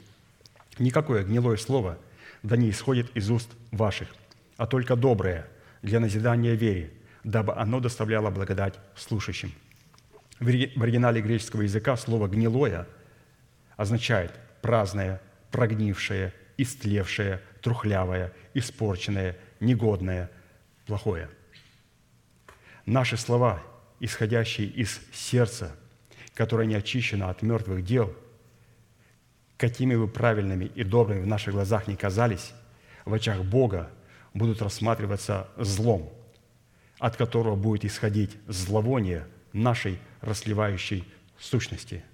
[0.78, 1.98] «Никакое гнилое слово
[2.42, 4.08] да не исходит из уст ваших,
[4.56, 5.46] а только доброе
[5.82, 6.92] для назидания вере,
[7.22, 9.52] дабы оно доставляло благодать слушающим».
[10.40, 12.86] В оригинале греческого языка слово «гнилое»
[13.76, 14.32] означает
[14.62, 15.20] праздное,
[15.50, 20.30] прогнившее, истлевшее, трухлявое, испорченное, негодное,
[20.86, 21.28] плохое.
[22.86, 23.62] Наши слова,
[24.00, 25.74] исходящие из сердца,
[26.34, 28.14] которое не очищено от мертвых дел,
[29.56, 32.52] какими бы правильными и добрыми в наших глазах не казались,
[33.04, 33.90] в очах Бога
[34.32, 36.12] будут рассматриваться злом,
[36.98, 41.04] от которого будет исходить зловоние нашей расливающей
[41.38, 42.04] сущности.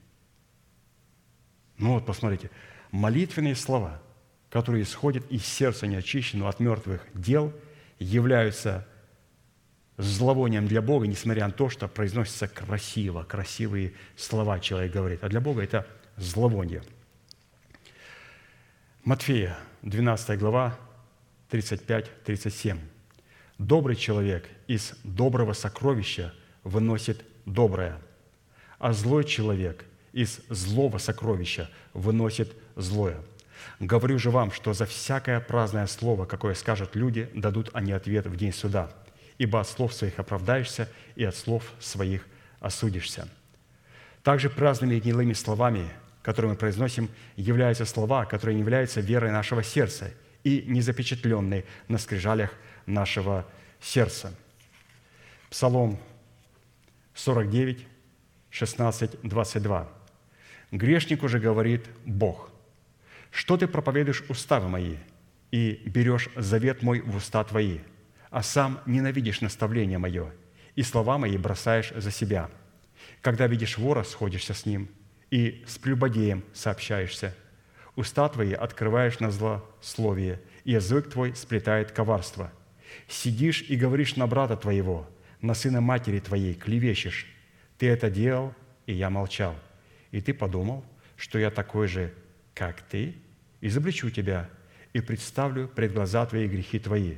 [1.78, 2.50] Ну вот, посмотрите,
[2.90, 4.02] молитвенные слова,
[4.50, 7.52] которые исходят из сердца неочищенного от мертвых дел,
[7.98, 8.86] являются
[9.96, 15.22] зловонием для Бога, несмотря на то, что произносятся красиво, красивые слова человек говорит.
[15.22, 15.86] А для Бога это
[16.16, 16.82] зловоние.
[19.04, 20.78] Матфея, 12 глава,
[21.50, 22.78] 35-37.
[23.56, 27.98] «Добрый человек из доброго сокровища выносит доброе,
[28.78, 33.16] а злой человек из злого сокровища выносит злое.
[33.78, 38.36] Говорю же вам, что за всякое праздное слово, какое скажут люди, дадут они ответ в
[38.36, 38.90] день суда,
[39.38, 42.26] ибо от слов своих оправдаешься и от слов своих
[42.60, 43.30] осудишься».
[44.22, 45.88] Также праздными и гнилыми словами,
[46.22, 50.10] которые мы произносим, являются слова, которые не являются верой нашего сердца–
[50.44, 52.52] и не запечатленный на скрижалях
[52.86, 53.46] нашего
[53.80, 54.34] сердца.
[55.50, 55.98] Псалом
[57.14, 57.86] 49,
[58.50, 59.88] 16, 22.
[60.70, 62.50] Грешник уже говорит Бог,
[63.30, 64.96] что ты проповедуешь уставы мои
[65.50, 67.80] и берешь завет мой в уста твои,
[68.30, 70.32] а сам ненавидишь наставление мое
[70.76, 72.48] и слова мои бросаешь за себя.
[73.20, 74.88] Когда видишь вора, сходишься с ним,
[75.30, 77.34] и с прелюбодеем сообщаешься–
[78.00, 82.50] Уста твои открываешь на злословие, и язык твой сплетает коварство.
[83.08, 85.06] Сидишь и говоришь на брата твоего,
[85.42, 87.26] на сына матери твоей клевещешь.
[87.76, 88.54] Ты это делал,
[88.86, 89.54] и я молчал.
[90.12, 90.82] И ты подумал,
[91.16, 92.14] что я такой же,
[92.54, 93.16] как ты,
[93.60, 94.48] изобличу тебя
[94.94, 97.16] и представлю пред глаза твои грехи твои.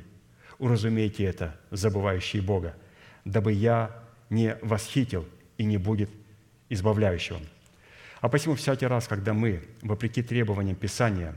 [0.59, 2.75] Уразумейте это, забывающие Бога,
[3.25, 5.25] дабы я не восхитил
[5.57, 6.09] и не будет
[6.69, 7.39] избавляющего.
[8.23, 11.35] А посему всякий раз, когда мы, вопреки требованиям Писания,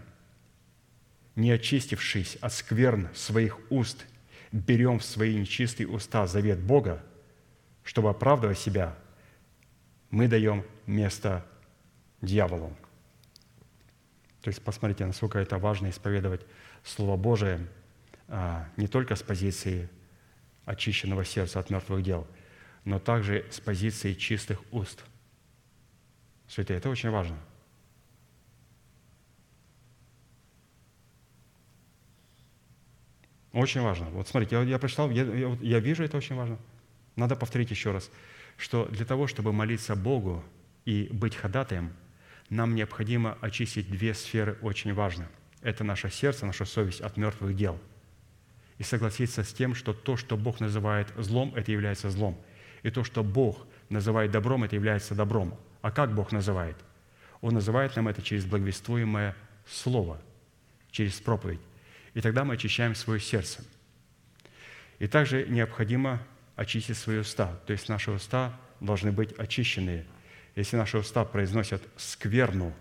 [1.35, 4.07] не очистившись от скверн своих уст,
[4.53, 7.05] берем в свои нечистые уста завет Бога,
[7.83, 8.97] чтобы оправдывать себя,
[10.11, 11.45] мы даем место
[12.23, 12.69] дьяволу.
[14.43, 16.43] То есть посмотрите, насколько это важно исповедовать
[16.85, 17.67] Слово Божие
[18.29, 19.91] а, не только с позиции
[20.67, 22.29] очищенного сердца от мертвых дел,
[22.85, 25.03] но также с позиции чистых уст–
[26.49, 27.37] Святые, это очень важно.
[33.53, 34.11] Очень важно.
[34.11, 36.59] Вот смотрите, я, я прочитал, я, я, я вижу, это очень важно.
[37.17, 38.11] Надо повторить еще раз,
[38.59, 40.45] что для того, чтобы молиться Богу
[40.85, 41.95] и быть ходатаем,
[42.51, 45.29] нам необходимо очистить две сферы очень важные.
[45.63, 47.79] Это наше сердце, наша совесть от мертвых дел.
[48.77, 52.39] И согласиться с тем, что то, что Бог называет злом, это является злом.
[52.83, 55.59] И то, что Бог называет добром, это является добром.
[55.87, 56.77] А как Бог называет?
[57.41, 59.37] Он называет нам это через благовествуемое
[59.69, 60.21] Слово,
[60.91, 61.61] через проповедь.
[62.13, 63.65] И тогда мы очищаем свое сердце.
[64.99, 66.21] И также необходимо
[66.57, 67.55] очистить свои уста.
[67.69, 70.05] То есть наши уста должны быть очищенные.
[70.57, 72.75] Если наши уста произносят скверну,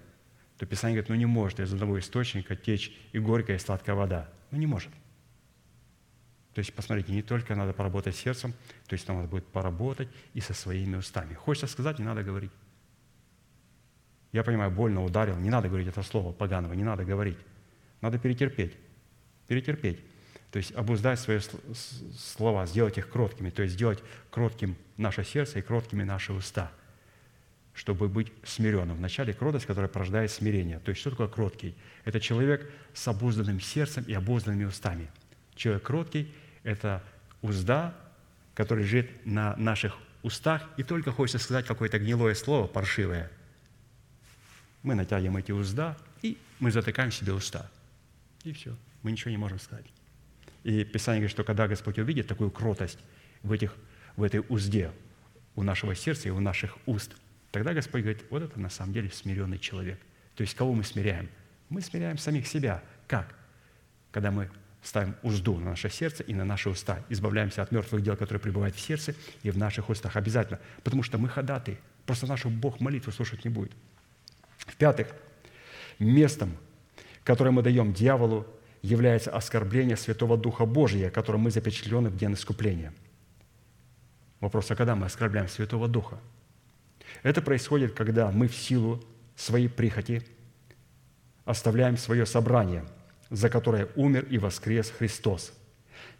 [0.57, 4.32] то Писание говорит, ну не может из одного источника течь и горькая, и сладкая вода.
[4.49, 4.90] Ну не может.
[6.56, 8.53] То есть, посмотрите, не только надо поработать сердцем,
[8.88, 11.36] то есть нам надо будет поработать и со своими устами.
[11.36, 12.52] Хочется сказать, не надо говорить.
[14.36, 17.38] Я понимаю, больно ударил, не надо говорить это слово поганого, не надо говорить.
[18.02, 18.74] Надо перетерпеть.
[19.48, 20.02] Перетерпеть.
[20.52, 21.40] То есть обуздать свои
[22.18, 26.70] слова, сделать их кроткими, то есть сделать кротким наше сердце и кроткими наши уста,
[27.74, 28.98] чтобы быть смиренным.
[28.98, 30.80] Вначале кротость, которая порождает смирение.
[30.80, 31.74] То есть что такое кроткий?
[32.03, 35.10] Это человек с обузданным сердцем и обузданными устами.
[35.56, 37.02] Человек кроткий– это
[37.41, 37.95] узда,
[38.53, 43.32] которая лежит на наших устах, и только хочется сказать какое-то гнилое слово, паршивое.
[44.86, 47.72] Мы натягиваем эти узда, и мы затыкаем себе уста.
[48.44, 48.78] И все.
[49.02, 49.88] Мы ничего не можем сказать.
[50.64, 52.99] И Писание говорит, что когда Господь увидит такую кротость
[53.41, 53.76] в, этих,
[54.16, 54.91] в этой узде
[55.56, 57.16] у нашего сердца и у наших уст,
[57.49, 59.99] тогда Господь говорит, вот это на самом деле смиренный человек.
[60.36, 61.30] То есть кого мы смиряем?
[61.70, 62.84] Мы смиряем самих себя.
[63.07, 63.34] Как?
[64.12, 64.52] Когда мы
[64.84, 67.03] ставим узду на наше сердце и на наши уста.
[67.10, 70.16] Избавляемся от мертвых дел, которые пребывают в сердце и в наших устах.
[70.16, 70.60] Обязательно.
[70.84, 71.80] Потому что мы ходаты.
[72.06, 73.72] Просто нашу Бог молитву слушать не будет.
[74.57, 75.07] В-пятых,
[75.99, 76.57] местом,
[77.23, 78.45] которое мы даем дьяволу,
[78.82, 82.94] является оскорбление Святого Духа Божия, которым мы запечатлены в день искупления.
[84.40, 86.19] Вопрос, а когда мы оскорбляем Святого Духа?
[87.23, 89.03] Это происходит, когда мы в силу
[89.36, 90.22] своей прихоти
[91.45, 92.86] оставляем свое собрание–
[93.30, 95.53] за которое умер и воскрес Христос.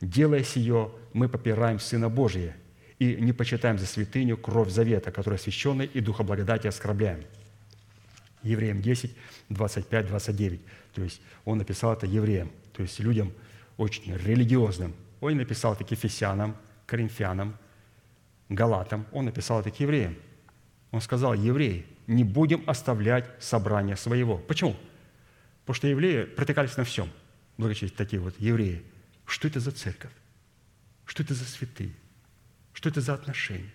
[0.02, 2.56] Делая сие, мы попираем Сына Божия
[3.00, 7.24] и не почитаем за святыню кровь завета, которая освященная и духа благодати оскорбляем.
[8.46, 9.16] Евреям 10,
[9.50, 10.62] 25, 29.
[10.94, 13.34] То есть он написал это евреям, то есть людям
[13.78, 14.94] очень религиозным.
[15.20, 16.56] Он написал это к ефесянам,
[16.86, 17.58] коринфянам,
[18.50, 19.06] галатам.
[19.12, 20.16] Он написал это к евреям.
[20.92, 24.38] Он сказал, евреи, не будем оставлять собрание своего.
[24.38, 24.76] Почему?
[25.62, 27.10] Потому что евреи протыкались на всем.
[27.58, 28.84] Благочестие такие вот евреи.
[29.26, 30.12] Что это за церковь?
[31.06, 31.92] Что это за святые?
[32.74, 33.74] Что это за отношения?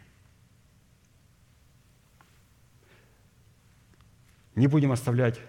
[4.60, 5.40] Не будем оставлять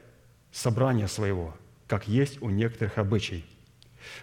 [0.53, 1.53] собрание своего,
[1.85, 3.43] как есть у некоторых обычай,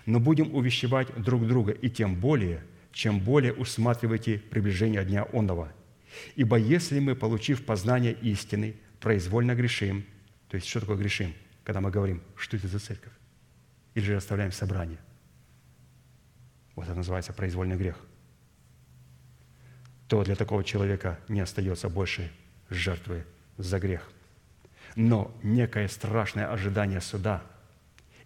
[0.06, 5.70] но будем увещевать друг друга, и тем более, чем более усматриваете приближение дня онного.
[6.36, 10.06] Ибо если мы, получив познание истины, произвольно грешим,
[10.48, 11.34] то есть что такое грешим–
[11.64, 13.12] когда мы говорим, что это за церковь?
[13.92, 14.98] Или же оставляем собрание?
[16.74, 17.96] Вот это называется произвольный грех.
[20.08, 22.32] То для такого человека не остается больше
[22.70, 23.26] жертвы
[23.58, 24.10] за грех.
[24.96, 27.42] Но некое страшное ожидание суда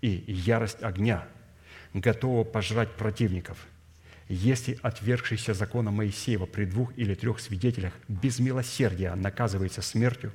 [0.01, 1.27] и ярость огня
[1.95, 3.67] готово пожрать противников–
[4.35, 10.33] если отвергшийся закона Моисеева при двух или трех свидетелях без милосердия наказывается смертью,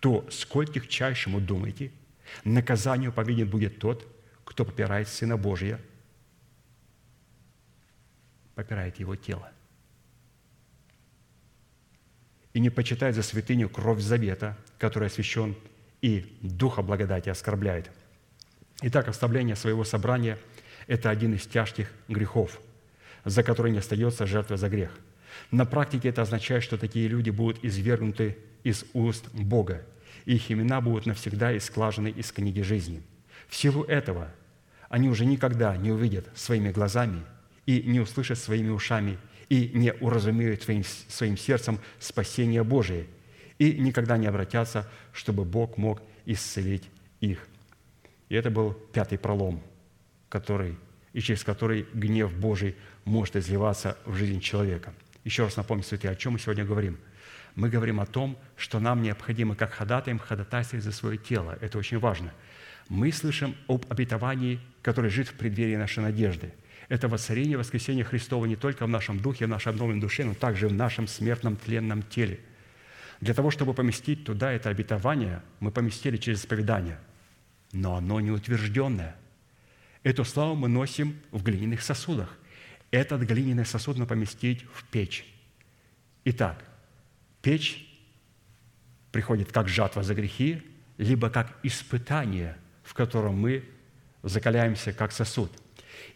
[0.00, 1.92] то скольких чайшему думаете,
[2.44, 4.08] Наказанию повинен будет тот,
[4.44, 5.78] кто попирает Сына Божия,
[8.56, 9.52] попирает Его тело.
[12.54, 15.54] И не почитает за святыню кровь завета, который освящен,
[16.00, 17.88] и Духа благодати оскорбляет.
[18.82, 20.36] Итак, оставление своего собрания–
[20.88, 22.60] это один из тяжких грехов,
[23.24, 24.90] за который не остается жертва за грех.
[25.52, 29.82] На практике это означает, что такие люди будут извергнуты из уст Бога
[30.24, 33.02] их имена будут навсегда исклажены из книги жизни.
[33.48, 34.28] В силу этого
[34.88, 37.22] они уже никогда не увидят своими глазами
[37.66, 39.18] и не услышат своими ушами
[39.48, 43.06] и не уразумеют своим, своим сердцем спасение Божие
[43.70, 46.88] и никогда не обратятся, чтобы Бог мог исцелить
[47.20, 47.46] их.
[48.28, 49.62] И это был пятый пролом,
[50.28, 50.76] который,
[51.12, 54.94] и через который гнев Божий может изливаться в жизнь человека.
[55.24, 56.98] Еще раз напомню, святые, о чем мы сегодня говорим–
[57.54, 61.58] мы говорим о том, что нам необходимо, как ходатаем, ходатайствовать за свое тело.
[61.60, 62.32] Это очень важно.
[62.88, 66.52] Мы слышим об обетовании, которое жит в преддверии нашей надежды.
[66.88, 70.68] Это воцарение воскресения Христова не только в нашем духе, в нашей обновленной душе, но также
[70.68, 72.40] в нашем смертном тленном теле.
[73.22, 76.98] Для того, чтобы поместить туда это обетование, мы поместили через исповедание,
[77.70, 79.14] но оно не утвержденное.
[80.02, 82.36] Эту славу мы носим в глиняных сосудах.
[82.90, 85.24] Этот глиняный сосуд мы поместить в печь.
[86.24, 86.64] Итак,
[87.42, 87.88] Печь
[89.12, 90.60] приходит как жатва за грехи,
[90.98, 93.64] либо как испытание, в котором мы
[94.24, 95.52] закаляемся как сосуд.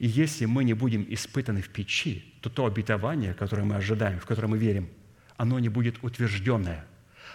[0.01, 4.27] И если мы не будем испытаны в печи, то то обетование, которое мы ожидаем, в
[4.27, 4.89] которое мы верим,
[5.37, 6.85] оно не будет утвержденное.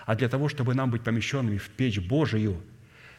[0.05, 2.61] А для того, чтобы нам быть помещенными в печь Божию,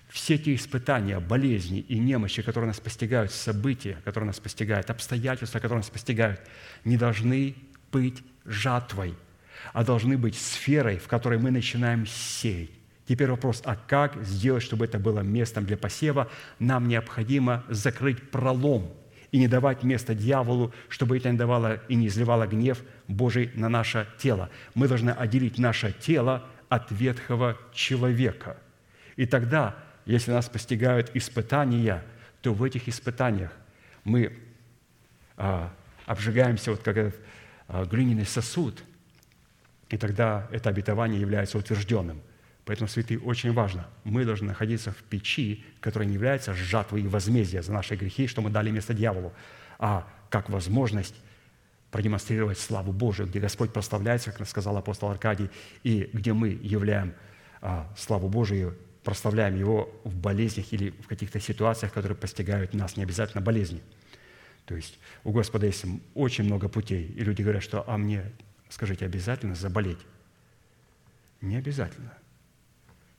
[0.08, 5.78] все те испытания, болезни и немощи, которые нас постигают, события, которые нас постигают, обстоятельства, которые
[5.78, 6.40] нас постигают,
[6.84, 7.54] не должны
[7.90, 9.14] быть жатвой–
[9.72, 12.70] а должны быть сферой, в которой мы начинаем сеять,
[13.04, 16.30] Теперь вопрос, а как сделать, чтобы это было местом для посева?
[16.60, 18.92] Нам необходимо закрыть пролом
[19.32, 22.78] и не давать места дьяволу, чтобы это не давало и не изливало гнев
[23.08, 24.50] Божий на наше тело.
[24.74, 28.56] Мы должны отделить наше тело от ветхого человека.
[29.16, 29.76] И тогда,
[30.06, 32.02] если нас постигают испытания,
[32.40, 33.52] то в этих испытаниях
[34.04, 34.38] мы
[35.36, 35.70] а,
[36.06, 37.20] обжигаемся, вот как этот
[37.68, 38.82] а, глиняный сосуд,
[39.90, 42.22] и тогда это обетование является утвержденным–
[42.64, 43.86] Поэтому, святые, очень важно.
[44.04, 48.40] Мы должны находиться в печи, которая не является жатвой и возмездия за наши грехи, что
[48.40, 49.32] мы дали место дьяволу,
[49.78, 51.16] а как возможность
[51.92, 55.50] продемонстрировать славу Божию, где Господь прославляется, как сказал апостол Аркадий,
[55.84, 57.14] и где мы являем
[57.60, 63.02] а, славу Божию, прославляем Его в болезнях или в каких-то ситуациях, которые постигают нас, не
[63.02, 63.82] обязательно болезни.
[64.64, 68.32] То есть у Господа есть очень много путей, и люди говорят, что «а мне,
[68.70, 69.98] скажите, обязательно заболеть?»
[71.42, 72.16] Не обязательно.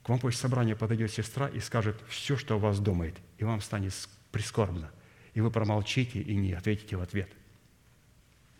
[0.02, 3.60] К вам после собрания подойдет сестра и скажет все, что о вас думает, и вам
[3.60, 3.92] станет
[4.32, 4.90] прискорбно.
[5.34, 7.28] И вы промолчите и не ответите в ответ.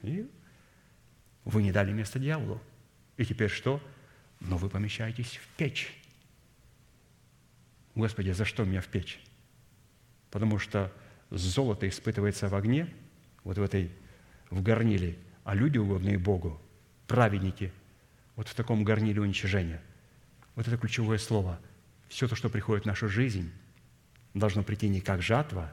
[0.04, 0.30] И
[1.44, 2.60] вы не дали место дьяволу.
[3.16, 3.82] И теперь что?
[4.40, 5.94] Но вы помещаетесь в печь.
[7.94, 9.20] Господи, за что меня в печь?
[10.30, 10.92] Потому что
[11.30, 12.92] золото испытывается в огне,
[13.44, 13.90] вот в этой,
[14.50, 16.60] в горниле, а люди, угодные Богу,
[17.06, 17.72] праведники,
[18.36, 19.82] вот в таком горниле уничижения–
[20.54, 21.58] вот это ключевое слово.
[22.08, 23.50] Все то, что приходит в нашу жизнь,
[24.34, 25.72] должно прийти не как жатва,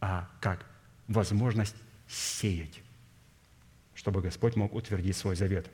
[0.00, 0.66] а как
[1.08, 1.76] возможность
[2.08, 2.82] сеять,
[3.96, 5.68] чтобы Господь мог утвердить свой завет.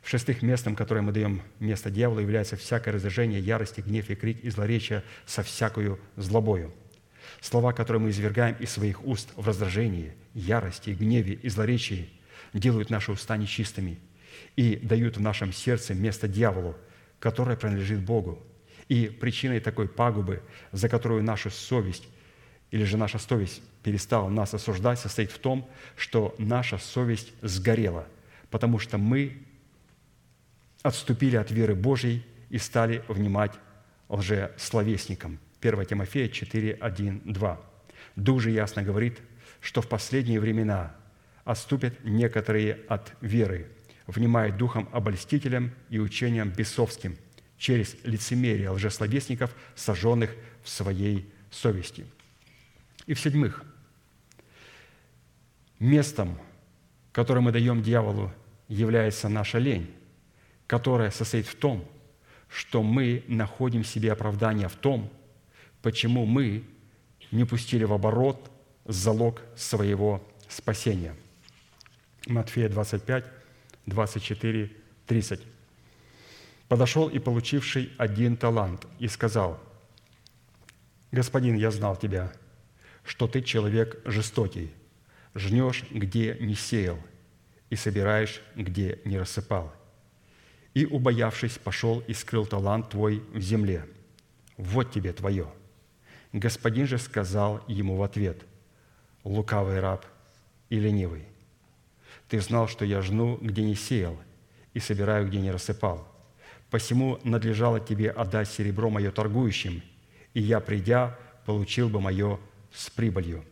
[0.00, 4.42] В шестых местом, которое мы даем место дьяволу, является всякое раздражение, ярости, гнев и крик
[4.42, 6.72] и злоречие со всякою злобою.
[7.42, 12.08] Слова, которые мы извергаем из своих уст в раздражении, ярости, гневе и злоречии,
[12.54, 13.98] делают наши уста нечистыми–
[14.56, 16.76] и дают в нашем сердце место дьяволу,
[17.18, 18.38] которое принадлежит Богу.
[18.88, 20.42] И причиной такой пагубы,
[20.72, 22.08] за которую наша совесть
[22.70, 28.06] или же наша совесть перестала нас осуждать, состоит в том, что наша совесть сгорела,
[28.50, 29.42] потому что мы
[30.82, 33.52] отступили от веры Божьей и стали внимать
[34.08, 35.38] лжесловесникам.
[35.60, 37.60] 1 Тимофея 4, 1, 2.
[38.16, 39.18] Дух же ясно говорит,
[39.60, 40.94] что в последние времена
[41.44, 43.68] отступят некоторые от веры,
[44.06, 47.16] внимает духом обольстителям и учениям бесовским
[47.58, 52.06] через лицемерие лжесловесников, сожженных в своей совести.
[53.06, 53.64] И в-седьмых,
[55.80, 56.38] местом,
[57.10, 58.32] которое мы даем дьяволу,
[58.68, 59.90] является наша лень,
[60.68, 61.84] которая состоит в том,
[62.48, 65.10] что мы находим себе оправдание в том,
[65.82, 66.64] почему мы
[67.32, 68.50] не пустили в оборот
[68.84, 71.14] залог своего спасения.
[72.26, 73.24] Матфея 25,
[73.86, 74.70] 24,
[75.06, 75.40] 30.
[76.68, 79.60] «Подошел и получивший один талант и сказал,
[81.10, 82.32] «Господин, я знал тебя,
[83.04, 84.72] что ты человек жестокий,
[85.34, 86.98] жнешь, где не сеял,
[87.68, 89.72] и собираешь, где не рассыпал.
[90.74, 93.86] И, убоявшись, пошел и скрыл талант твой в земле.
[94.56, 95.48] Вот тебе твое».
[96.32, 98.44] Господин же сказал ему в ответ,
[99.24, 100.06] «Лукавый раб
[100.68, 101.24] и ленивый,
[102.30, 104.16] ты знал, что я жну, где не сеял,
[104.72, 106.06] и собираю, где не рассыпал.
[106.70, 109.82] Посему надлежало тебе отдать серебро мое торгующим,
[110.32, 112.38] и я, придя, получил бы мое
[112.72, 113.44] с прибылью.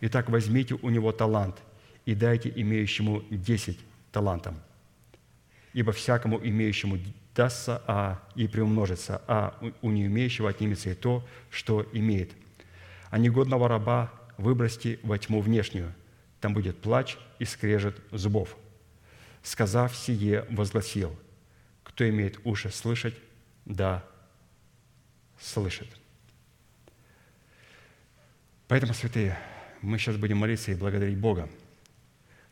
[0.00, 1.56] Итак, возьмите у него талант
[2.04, 3.78] и дайте имеющему десять
[4.12, 4.60] талантам.
[5.72, 6.98] Ибо всякому имеющему
[7.34, 12.32] дастся а, и приумножится, а у не имеющего отнимется и то, что имеет.
[13.10, 15.94] А негодного раба выбросьте во тьму внешнюю,
[16.40, 18.56] там будет плач и скрежет зубов.
[19.42, 21.16] Сказав сие, возгласил,
[21.84, 23.14] кто имеет уши слышать,
[23.64, 24.04] да
[25.40, 25.88] слышит.
[28.66, 29.38] Поэтому, святые,
[29.82, 31.48] мы сейчас будем молиться и благодарить Бога,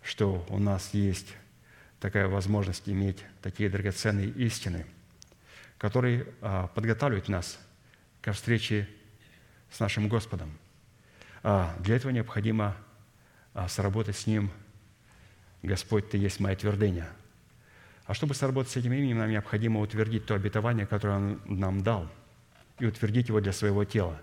[0.03, 1.35] что у нас есть
[2.01, 4.86] такая возможность иметь такие драгоценные истины,
[5.78, 7.59] которые а, подготавливают нас
[8.20, 8.89] ко встрече
[9.70, 10.51] с нашим Господом.
[11.43, 12.77] А для этого необходимо
[13.55, 14.51] а сработать с Ним,
[15.62, 17.09] Господь, Ты есть моя твердыня.
[18.05, 22.07] А чтобы сработать с этим именем, нам необходимо утвердить то обетование, которое Он нам дал,
[22.78, 24.20] и утвердить его для своего тела.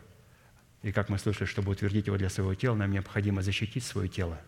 [0.84, 4.40] И как мы слышали, чтобы утвердить его для своего тела, нам необходимо защитить свое тело.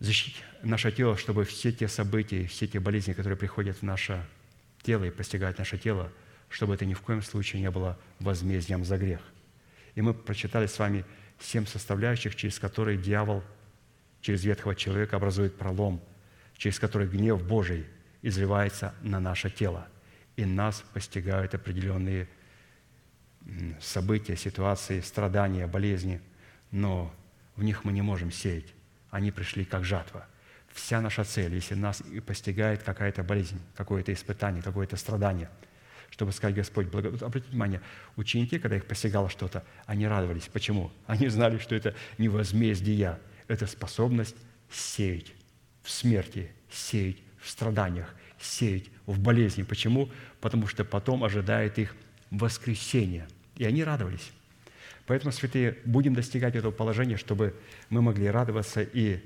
[0.00, 4.24] Защитить наше тело, чтобы все те события, все те болезни, которые приходят в наше
[4.82, 6.12] тело и постигают наше тело,
[6.48, 9.20] чтобы это ни в коем случае не было возмездием за грех.
[9.94, 11.04] И мы прочитали с вами
[11.40, 13.42] семь составляющих, через которые дьявол
[14.20, 16.02] через ветхого человека образует пролом,
[16.56, 17.86] через который гнев Божий
[18.22, 19.86] изливается на наше тело,
[20.36, 22.28] и нас постигают определенные
[23.80, 26.20] события, ситуации, страдания, болезни,
[26.70, 27.14] но
[27.56, 28.74] в них мы не можем сеять.
[29.10, 30.26] Они пришли как жатва.
[30.72, 35.50] Вся наша цель, если нас постигает какая-то болезнь, какое-то испытание, какое-то страдание,
[36.10, 37.08] чтобы сказать, Господь, благо...
[37.08, 37.80] Обратите внимание,
[38.16, 40.48] ученики, когда их постигало что-то, они радовались.
[40.52, 40.90] Почему?
[41.06, 44.36] Они знали, что это не возмездие, это способность
[44.70, 45.32] сеять
[45.82, 49.62] в смерти, сеять в страданиях, сеять в болезни.
[49.62, 50.10] Почему?
[50.40, 51.94] Потому что потом ожидает их
[52.30, 53.26] воскресение.
[53.56, 54.32] И они радовались.
[55.06, 57.54] Поэтому, святые, будем достигать этого положения, чтобы
[57.88, 59.20] мы могли радоваться и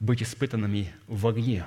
[0.00, 1.66] быть испытанными в огне.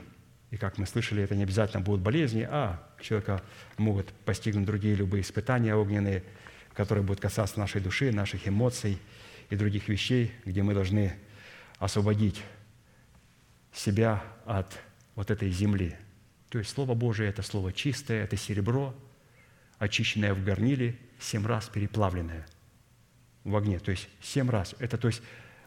[0.50, 3.44] И как мы слышали, это не обязательно будут болезни, а человека
[3.78, 6.24] могут постигнуть другие любые испытания огненные,
[6.74, 8.98] которые будут касаться нашей души, наших эмоций
[9.50, 11.14] и других вещей, где мы должны
[11.80, 12.42] освободить
[13.74, 14.80] себя от
[15.16, 15.96] вот этой земли.
[16.50, 18.96] То есть Слово Божие– это Слово чистое, это серебро,
[19.80, 22.46] очищенное в горниле, семь раз переплавленное
[23.44, 23.80] в огне.
[23.80, 24.76] То есть семь раз.
[24.80, 25.22] Это то есть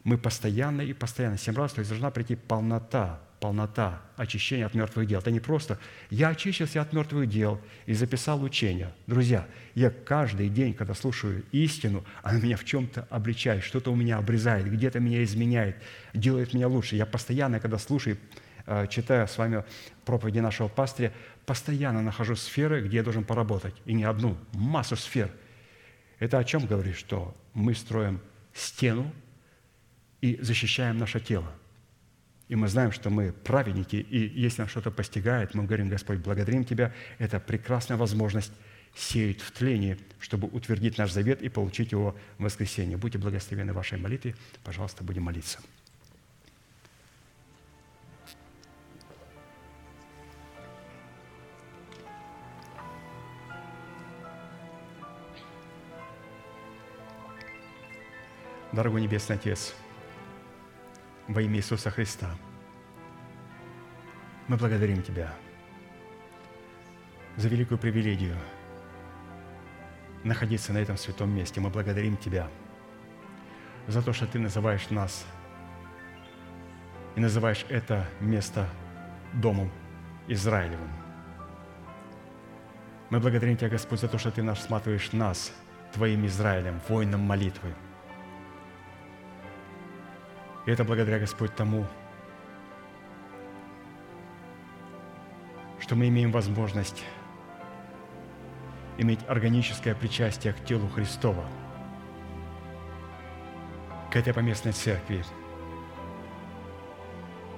[0.05, 5.07] мы постоянно и постоянно, семь раз, то есть должна прийти полнота, полнота очищения от мертвых
[5.07, 5.21] дел.
[5.21, 5.79] Это не просто
[6.11, 8.93] «я очищился от мертвых дел и записал учение».
[9.07, 14.19] Друзья, я каждый день, когда слушаю истину, она меня в чем-то обличает, что-то у меня
[14.19, 15.77] обрезает, где-то меня изменяет,
[16.15, 16.97] делает меня лучше.
[16.97, 18.19] Я постоянно, когда слушаю,
[18.67, 19.65] э, читаю с вами
[20.05, 21.13] проповеди нашего пастыря,
[21.51, 23.75] постоянно нахожу сферы, где я должен поработать.
[23.85, 25.33] И не одну, массу сфер.
[26.21, 26.95] Это о чем говорит?
[26.95, 28.21] Что мы строим
[28.55, 29.13] стену
[30.21, 31.53] и защищаем наше тело.
[32.47, 36.65] И мы знаем, что мы праведники, и если нас что-то постигает, мы говорим, Господь, благодарим
[36.65, 36.93] Тебя.
[37.19, 38.53] Это прекрасная возможность
[38.95, 42.97] сеять в тлении, чтобы утвердить наш завет и получить его в воскресенье.
[42.97, 44.37] Будьте благословены вашей молитве.
[44.63, 45.59] Пожалуйста, будем молиться.
[58.73, 59.75] Дорогой Небесный Отец,
[61.27, 62.31] во имя Иисуса Христа,
[64.47, 65.35] мы благодарим Тебя
[67.37, 68.37] за великую привилегию
[70.23, 71.61] находиться на этом святом месте.
[71.61, 72.49] Мы благодарим Тебя
[73.89, 75.27] за то, что Ты называешь нас
[77.17, 78.69] и называешь это место
[79.33, 79.73] домом
[80.29, 80.93] Израилевым.
[83.11, 85.53] Мы благодарим Тебя, Господь, за то, что Ты нас сматываешь нас,
[85.93, 87.75] Твоим Израилем, воином молитвы–
[90.67, 91.87] и это благодаря, Господь, тому,
[95.81, 97.05] что мы имеем возможность
[98.99, 101.45] иметь органическое причастие к телу Христова,
[104.11, 105.25] к этой поместной церкви,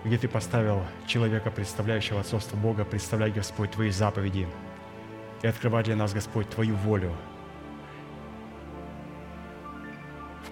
[0.04, 4.46] где Ты поставил человека, представляющего отцовство Бога, представлять, Господь, Твои заповеди
[5.42, 7.12] и открывать для нас, Господь, Твою волю,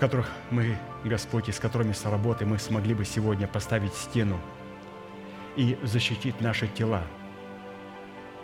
[0.01, 4.41] которых мы Господь, и с которыми соработой мы смогли бы сегодня поставить стену
[5.57, 7.03] и защитить наши тела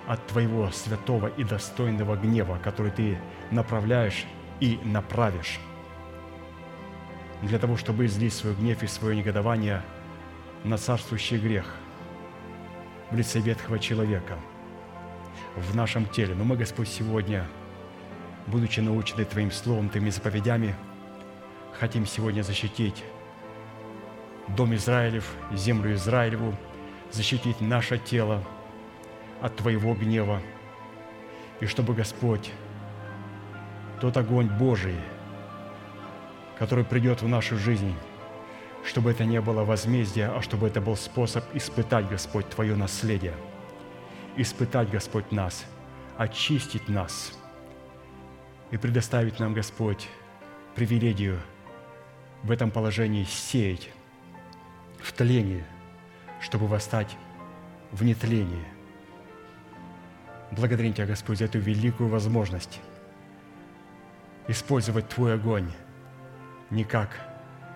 [0.06, 3.18] от Твоего святого и достойного гнева, который Ты
[3.50, 4.26] направляешь
[4.60, 5.58] и направишь,
[7.42, 9.82] для того, чтобы излить свой гнев и свое негодование
[10.62, 11.74] на царствующий грех
[13.10, 14.36] в лице ветхого человека
[15.56, 16.34] в нашем теле.
[16.34, 17.46] Но мы, Господь, сегодня,
[18.46, 20.74] будучи научены Твоим Словом, Твоими заповедями–
[21.78, 23.04] хотим сегодня защитить
[24.48, 26.54] Дом Израилев, землю Израилеву,
[27.12, 28.42] защитить наше тело
[29.42, 30.40] от Твоего гнева.
[31.60, 32.50] И чтобы, Господь,
[34.00, 34.96] тот огонь Божий,
[36.58, 37.94] который придет в нашу жизнь,
[38.84, 43.34] чтобы это не было возмездие, а чтобы это был способ испытать, Господь, Твое наследие,
[44.36, 45.66] испытать, Господь, нас,
[46.16, 47.32] очистить нас
[48.70, 50.08] и предоставить нам, Господь,
[50.74, 51.40] привилегию–
[52.46, 53.90] в этом положении сеять
[55.00, 55.64] в тлении,
[56.40, 57.16] чтобы восстать
[57.90, 58.64] в нетлении.
[60.52, 62.80] Благодарим Тебя, Господь, за эту великую возможность
[64.46, 65.68] использовать Твой огонь
[66.70, 67.10] не как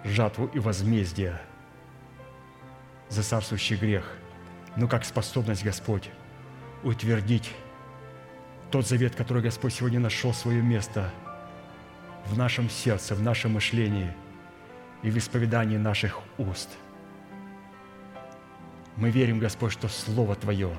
[0.05, 1.40] жатву и возмездие
[3.09, 4.05] за царствующий грех,
[4.76, 6.10] но как способность, Господь,
[6.84, 7.51] утвердить
[8.70, 11.10] тот завет, который Господь сегодня нашел свое место
[12.26, 14.14] в нашем сердце, в нашем мышлении–
[15.02, 16.70] и в исповедании наших уст.
[18.97, 20.77] Мы верим, Господь, что Слово Твое,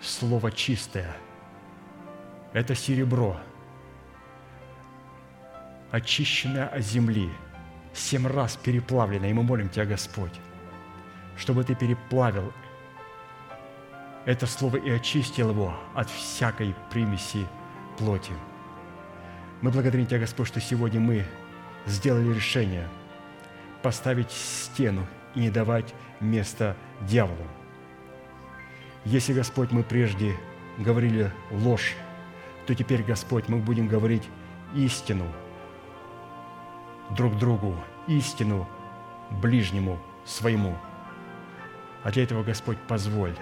[0.00, 1.16] Слово чистое,
[2.52, 3.38] это серебро,
[5.90, 7.30] очищенное от земли,
[7.94, 9.30] семь раз переплавленное.
[9.30, 10.34] И мы молим Тебя, Господь,
[11.36, 12.52] чтобы Ты переплавил
[14.26, 17.46] это Слово и очистил его от всякой примеси
[17.96, 18.32] плоти.
[19.62, 21.24] Мы благодарим Тебя, Господь, что сегодня мы
[21.86, 22.86] сделали решение
[23.82, 27.46] поставить стену и не давать места дьяволу.
[29.04, 30.36] Если, Господь, мы прежде
[30.78, 31.94] говорили ложь,
[32.66, 34.28] то теперь, Господь, мы будем говорить
[34.74, 35.26] истину
[37.10, 37.74] друг другу,
[38.06, 38.68] истину
[39.42, 40.76] ближнему своему.
[42.02, 43.34] А для этого, Господь, позволь,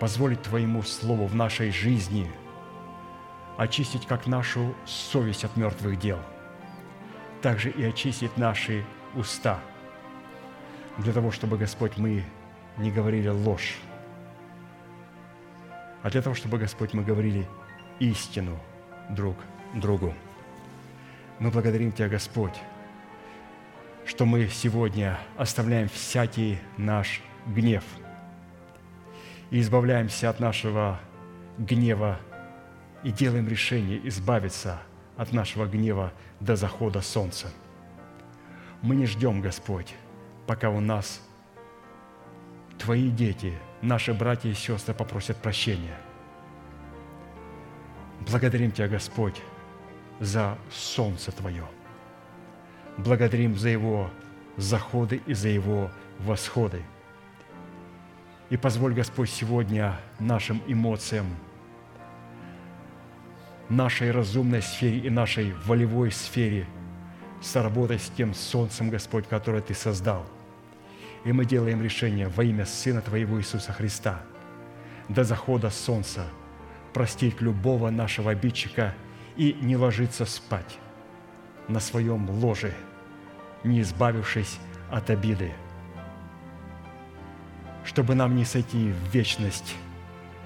[0.00, 2.30] позволить Твоему Слову в нашей жизни
[3.56, 6.18] очистить как нашу совесть от мертвых дел,
[7.40, 8.84] также и очистить наши
[9.14, 9.60] уста,
[10.98, 12.24] для того, чтобы, Господь, мы
[12.76, 13.76] не говорили ложь,
[16.02, 17.46] а для того, чтобы, Господь, мы говорили
[17.98, 18.58] истину
[19.10, 19.36] друг
[19.74, 20.14] другу.
[21.38, 22.54] Мы благодарим Тебя, Господь,
[24.04, 27.84] что мы сегодня оставляем всякий наш гнев
[29.50, 31.00] и избавляемся от нашего
[31.58, 32.18] гнева
[33.04, 34.80] и делаем решение избавиться
[35.18, 37.48] от нашего гнева до захода солнца.
[38.80, 39.94] Мы не ждем, Господь,
[40.46, 41.20] пока у нас
[42.78, 45.98] Твои дети, наши братья и сестры попросят прощения.
[48.20, 49.42] Благодарим Тебя, Господь,
[50.20, 51.64] за солнце Твое.
[52.96, 54.10] Благодарим за его
[54.56, 55.90] заходы и за его
[56.20, 56.82] восходы.
[58.50, 61.26] И позволь, Господь, сегодня нашим эмоциям,
[63.68, 66.66] нашей разумной сфере и нашей волевой сфере
[67.40, 70.26] сработать с тем солнцем, Господь, которое Ты создал.
[71.24, 74.22] И мы делаем решение во имя Сына Твоего Иисуса Христа
[75.08, 76.26] до захода солнца
[76.92, 78.94] простить любого нашего обидчика
[79.36, 80.78] и не ложиться спать
[81.68, 82.74] на своем ложе,
[83.62, 84.58] не избавившись
[84.90, 85.52] от обиды,
[87.84, 89.76] чтобы нам не сойти в вечность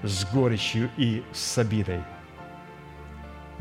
[0.03, 2.01] с горечью и с обидой.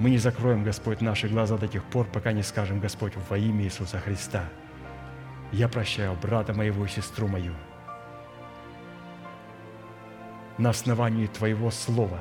[0.03, 3.63] Мы не закроем, Господь, наши глаза до тех пор, пока не скажем, Господь, во имя
[3.63, 4.49] Иисуса Христа,
[5.53, 7.55] я прощаю брата моего и сестру мою.
[10.59, 12.19] На основании Твоего Слова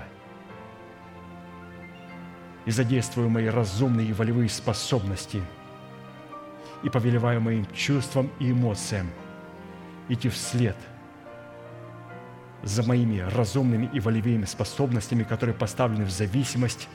[2.65, 5.41] и задействую мои разумные и волевые способности
[6.83, 9.09] и повелеваю моим чувствам и эмоциям
[10.07, 10.77] идти вслед
[12.61, 16.87] за моими разумными и волевыми способностями, которые поставлены в зависимость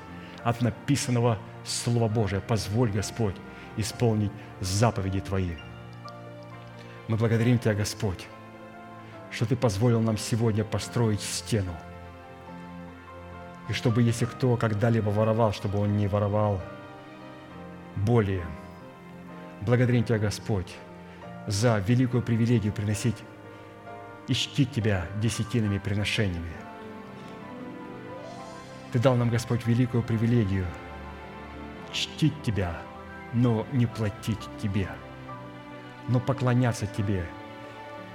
[0.47, 2.41] от написанного Слова Божия.
[2.41, 3.35] Позволь, Господь,
[3.77, 5.57] исполнить заповеди Твои.
[7.09, 8.29] Мы благодарим Тебя, Господь,
[9.33, 11.73] что Ты позволил нам сегодня построить стену.
[13.69, 16.61] И чтобы, если кто когда-либо воровал, чтобы он не воровал
[17.97, 18.47] более.
[19.63, 20.77] Благодарим Тебя, Господь,
[21.49, 23.17] за великую привилегию приносить
[24.29, 26.66] и Тебя десятинными приношениями.
[28.93, 30.67] Ты дал нам, Господь, великую привилегию
[31.93, 32.81] чтить Тебя,
[33.33, 34.89] но не платить Тебе,
[36.09, 37.27] но поклоняться Тебе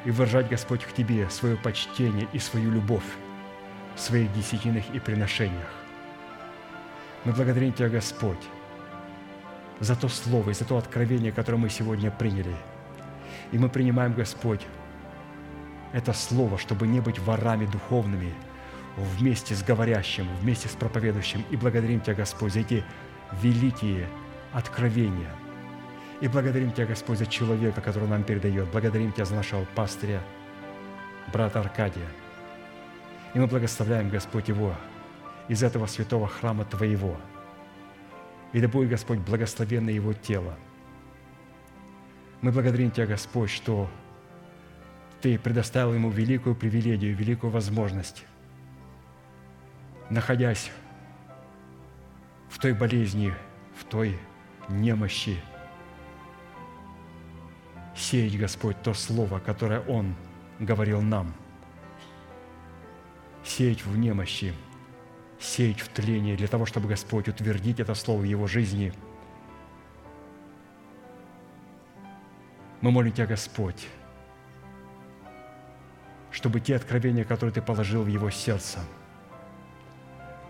[0.05, 3.03] и выражать, Господь, к Тебе свое почтение и свою любовь
[3.95, 5.69] в своих десятинах и приношениях.
[7.25, 8.41] Мы благодарим Тебя, Господь,
[9.79, 12.55] за то слово и за то откровение, которое мы сегодня приняли.
[13.51, 14.65] И мы принимаем, Господь,
[15.91, 18.33] это слово, чтобы не быть ворами духовными
[18.97, 21.43] вместе с говорящим, вместе с проповедующим.
[21.49, 22.83] И благодарим Тебя, Господь, за эти
[23.41, 24.07] великие
[24.53, 25.31] откровения.
[26.19, 28.69] И благодарим Тебя, Господь, за человека, который нам передает.
[28.71, 30.21] Благодарим Тебя за нашего пастыря,
[31.33, 32.07] брата Аркадия.
[33.33, 34.75] И мы благословляем, Господь, его
[35.47, 37.17] из этого святого храма Твоего.
[38.53, 40.57] И да будет, Господь, благословенно его тело.
[42.41, 43.89] Мы благодарим Тебя, Господь, что
[45.21, 48.25] Ты предоставил ему великую привилегию, великую возможность,
[50.11, 50.71] находясь
[52.49, 53.33] в той болезни,
[53.77, 54.19] в той
[54.67, 55.41] немощи,
[57.95, 60.15] сеять, Господь, то слово, которое Он
[60.59, 61.33] говорил нам,
[63.43, 64.53] сеять в немощи,
[65.39, 68.93] сеять в тлении для того, чтобы Господь утвердить это слово в его жизни.
[72.81, 73.87] Мы молим Тебя, Господь,
[76.31, 78.79] чтобы те откровения, которые Ты положил в его сердце,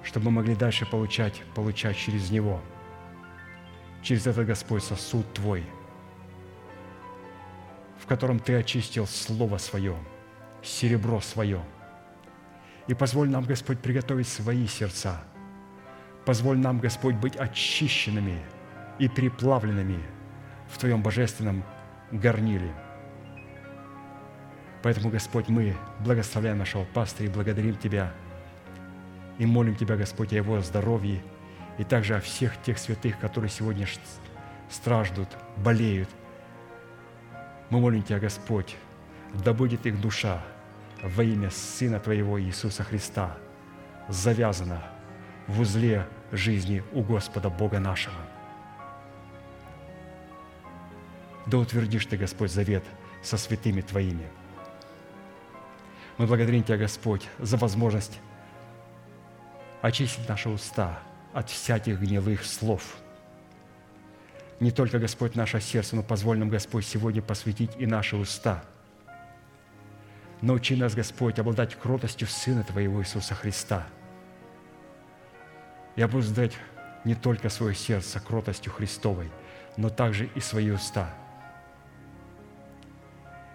[0.03, 2.61] чтобы мы могли дальше получать, получать через него,
[4.01, 5.63] через этот Господь сосуд Твой,
[7.99, 9.95] в котором Ты очистил Слово Свое,
[10.63, 11.61] серебро Свое.
[12.87, 15.23] И позволь нам, Господь, приготовить свои сердца.
[16.25, 18.41] Позволь нам, Господь, быть очищенными
[18.99, 19.99] и приплавленными
[20.67, 21.63] в Твоем божественном
[22.11, 22.73] горниле.
[24.83, 28.13] Поэтому, Господь, мы благословляем нашего пастыря и благодарим Тебя
[29.37, 31.21] и молим Тебя, Господь, о его здоровье
[31.77, 33.87] и также о всех тех святых, которые сегодня
[34.69, 36.09] страждут, болеют.
[37.69, 38.75] Мы молим Тебя, Господь,
[39.33, 40.41] да будет их душа
[41.01, 43.37] во имя Сына Твоего Иисуса Христа
[44.07, 44.83] завязана
[45.47, 48.15] в узле жизни у Господа Бога нашего.
[51.47, 52.83] Да утвердишь Ты, Господь, завет
[53.21, 54.27] со святыми Твоими.
[56.17, 58.19] Мы благодарим Тебя, Господь, за возможность
[59.81, 60.99] очистить наши уста
[61.33, 62.97] от всяких гнилых слов.
[64.59, 68.63] Не только, Господь, наше сердце, но позволь нам, Господь, сегодня посвятить и наши уста.
[70.41, 73.87] Научи нас, Господь, обладать кротостью Сына Твоего Иисуса Христа.
[75.95, 76.53] И обуздать
[77.03, 79.31] не только свое сердце кротостью Христовой,
[79.77, 81.11] но также и свои уста.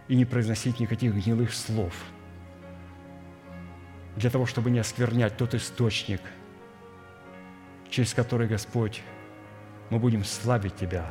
[0.09, 1.95] И не произносить никаких гнилых слов–
[4.17, 6.21] для того, чтобы не осквернять тот источник,
[7.91, 9.03] через который, Господь,
[9.91, 11.07] мы будем славить Тебя,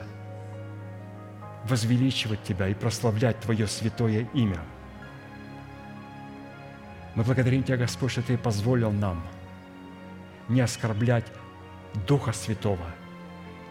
[1.65, 4.59] возвеличивать Тебя и прославлять Твое святое имя.
[7.15, 9.25] Мы благодарим Тебя, Господь, что Ты позволил нам
[10.49, 11.25] не оскорблять
[12.07, 12.85] Духа Святого,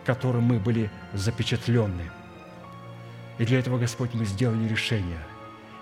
[0.04, 2.10] которым мы были запечатлены.
[3.38, 5.18] И для этого, Господь, мы сделали решение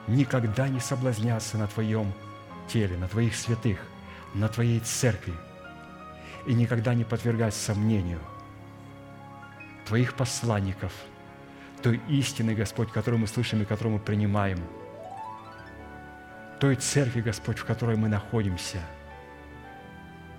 [0.09, 2.13] никогда не соблазняться на Твоем
[2.73, 3.79] теле, на Твоих святых,
[4.35, 5.35] на Твоей церкви
[6.47, 8.21] и никогда не подвергать сомнению
[9.87, 10.93] Твоих посланников,
[11.83, 14.59] той истины, Господь, которую мы слышим и которую мы принимаем,
[16.61, 18.79] той церкви, Господь, в которой мы находимся.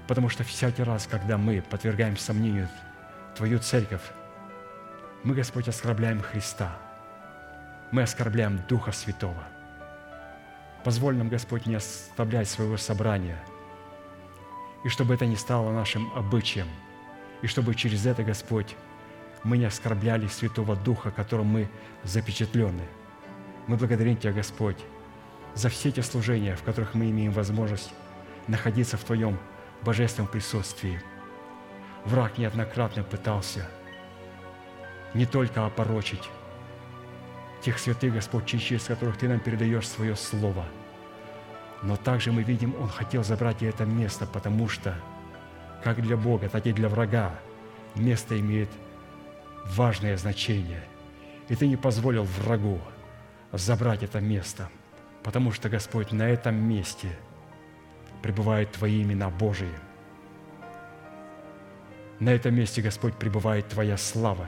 [0.08, 2.70] Потому что всякий раз, когда мы подвергаем сомнению
[3.36, 4.02] Твою церковь,
[5.24, 6.78] мы, Господь, оскорбляем Христа,
[7.92, 9.53] мы оскорбляем Духа Святого.
[10.84, 13.42] Позволь нам, Господь, не оставлять своего собрания,
[14.84, 16.68] и чтобы это не стало нашим обычаем,
[17.42, 18.76] и чтобы через это, Господь,
[19.44, 21.70] мы не оскорбляли Святого Духа, которым мы
[22.04, 22.84] запечатлены.
[23.68, 24.78] Мы благодарим Тебя, Господь,
[25.54, 27.94] за все те служения, в которых мы имеем возможность
[28.48, 29.40] находиться в Твоем
[29.84, 31.02] божественном присутствии.
[32.06, 33.70] Враг неоднократно пытался
[35.14, 36.30] не только опорочить
[37.64, 40.66] тех святых, Господь, через которых Ты нам передаешь свое Слово.
[41.82, 44.96] Но также мы видим, Он хотел забрать и это место, потому что
[45.84, 47.34] как для Бога, так и для врага
[47.96, 48.70] место имеет
[49.66, 50.84] важное значение.
[51.48, 52.80] И Ты не позволил врагу
[53.52, 54.70] забрать это место,
[55.24, 57.10] потому что, Господь, на этом месте
[58.22, 59.74] пребывают Твои имена Божии.
[62.20, 64.48] На этом месте, Господь, пребывает Твоя слава.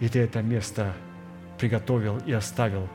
[0.00, 0.94] И Ты это место–
[1.60, 2.88] приготовил и оставил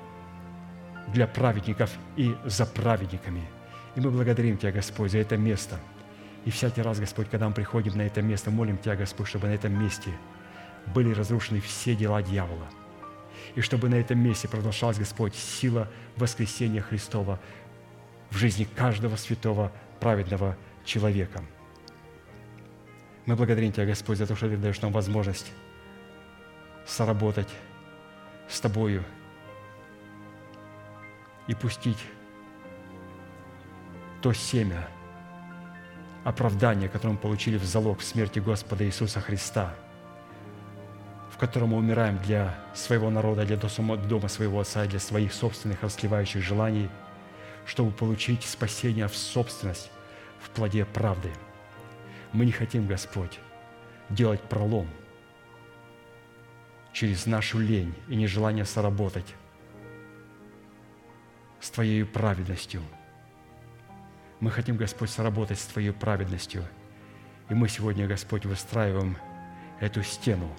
[1.13, 3.43] для праведников и за праведниками.
[3.95, 5.79] И мы благодарим Тебя, Господь, за это место.
[6.45, 9.53] И всякий раз, Господь, когда мы приходим на это место, молим Тебя, Господь, чтобы на
[9.53, 10.09] этом месте
[10.95, 12.67] были разрушены все дела дьявола.
[13.53, 15.87] И чтобы на этом месте продолжалась, Господь, сила
[16.17, 17.39] воскресения Христова
[18.31, 21.43] в жизни каждого святого, праведного человека.
[23.27, 25.51] Мы благодарим Тебя, Господь, за то, что Ты даешь нам возможность
[26.87, 27.49] соработать
[28.49, 29.03] с Тобою
[31.47, 32.03] и пустить
[34.21, 34.87] то семя
[36.23, 39.75] оправдания, которое мы получили в залог в смерти Господа Иисуса Христа,
[41.31, 46.41] в котором мы умираем для своего народа, для дома своего Отца, для своих собственных расливающих
[46.41, 46.89] желаний,
[47.65, 49.91] чтобы получить спасение в собственность
[50.39, 51.31] в плоде правды.
[52.31, 53.39] Мы не хотим, Господь,
[54.09, 54.87] делать пролом–
[56.95, 59.35] через нашу лень и нежелание соработать
[61.59, 62.81] с Твоей праведностью.
[64.39, 66.63] Мы хотим, Господь, соработать с Твоей праведностью.
[67.49, 69.17] И мы сегодня, Господь, выстраиваем
[69.81, 70.49] эту стену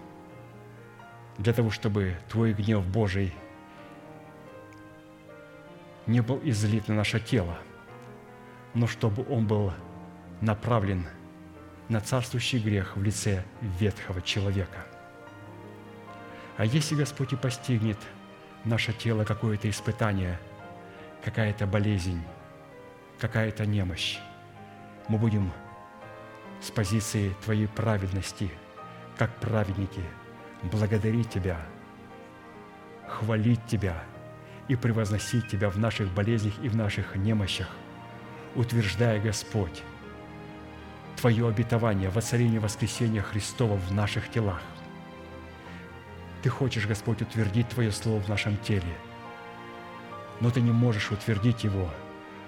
[1.39, 3.33] для того, чтобы Твой гнев Божий
[6.07, 7.57] не был излит на наше тело,
[8.75, 9.73] но чтобы он был
[10.43, 11.07] направлен
[11.89, 13.43] на царствующий грех в лице
[13.81, 14.85] ветхого человека–
[16.57, 17.99] а если Господь и постигнет
[18.65, 20.39] наше тело какое-то испытание,
[21.23, 22.23] какая-то болезнь,
[23.19, 24.19] какая-то немощь,
[25.09, 25.53] мы будем
[26.61, 28.51] с позиции Твоей праведности,
[29.19, 30.03] как праведники,
[30.63, 31.61] благодарить Тебя,
[33.07, 34.03] хвалить Тебя
[34.69, 37.69] и превозносить Тебя в наших болезнях и в наших немощах,
[38.55, 39.83] утверждая, Господь,
[41.17, 44.63] Твое обетование, воцарение воскресения Христова в наших телах.
[46.47, 48.97] Ты хочешь, Господь, утвердить Твое Слово в нашем теле.
[50.41, 51.91] но ты не можешь утвердить его,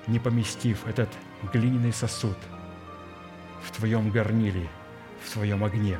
[0.07, 1.09] не поместив этот
[1.53, 2.39] глиняный сосуд
[3.61, 4.69] в твоем горниле,
[5.25, 5.99] в твоем огне.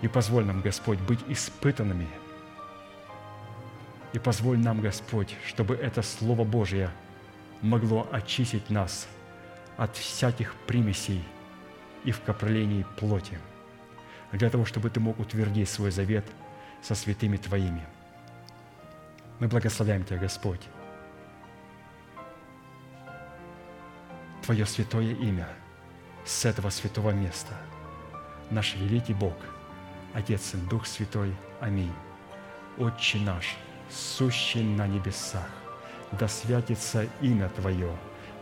[0.00, 2.06] И позволь нам, Господь, быть испытанными.
[4.12, 6.88] И позволь нам, Господь, чтобы это Слово Божье
[7.62, 9.08] могло очистить нас
[9.76, 11.24] от всяких примесей
[12.04, 13.40] и вкраплений плоти,
[14.32, 16.24] для того, чтобы Ты мог утвердить свой завет
[16.82, 17.84] со святыми Твоими.
[19.38, 20.60] Мы благословляем Тебя, Господь,
[24.42, 25.48] Твое святое имя
[26.24, 27.54] с этого святого места.
[28.50, 29.36] Наш великий Бог,
[30.12, 31.34] Отец и Дух Святой.
[31.60, 31.92] Аминь.
[32.78, 33.56] Отче наш,
[33.90, 35.48] сущий на небесах,
[36.12, 37.90] да святится имя Твое,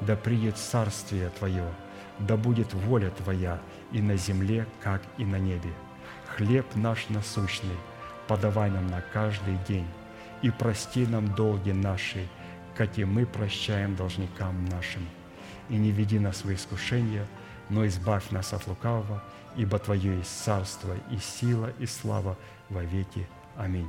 [0.01, 1.65] да придет царствие Твое,
[2.21, 3.61] да будет воля Твоя
[3.93, 5.73] и на земле, как и на небе.
[6.27, 7.77] Хлеб наш насущный
[8.29, 9.87] подавай нам на каждый день,
[10.43, 12.29] и прости нам долги наши,
[12.77, 15.09] как и мы прощаем должникам нашим.
[15.69, 17.27] И не веди нас в искушение,
[17.71, 19.23] но избавь нас от лукавого,
[19.57, 22.37] ибо Твое есть царство и сила и слава
[22.69, 23.27] во веки.
[23.57, 23.89] Аминь.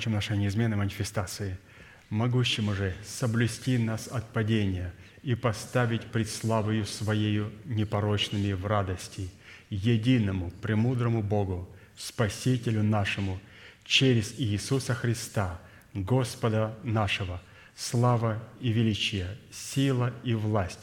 [0.00, 1.56] закончим нашей неизменной манифестацией.
[2.08, 9.28] Могущему же соблюсти нас от падения и поставить пред славою Своею непорочными в радости,
[9.68, 11.68] единому, премудрому Богу,
[11.98, 13.38] Спасителю нашему,
[13.84, 15.60] через Иисуса Христа,
[15.92, 17.38] Господа нашего,
[17.76, 20.80] слава и величие, сила и власть,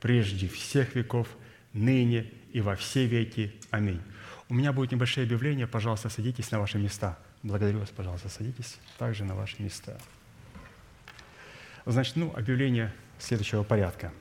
[0.00, 1.26] прежде всех веков,
[1.72, 3.52] ныне и во все веки.
[3.72, 4.00] Аминь.
[4.48, 5.66] У меня будет небольшое объявление.
[5.66, 7.18] Пожалуйста, садитесь на ваши места.
[7.42, 9.98] Благодарю вас, пожалуйста, садитесь также на ваши места.
[11.86, 14.12] Значит, ну, объявление следующего порядка.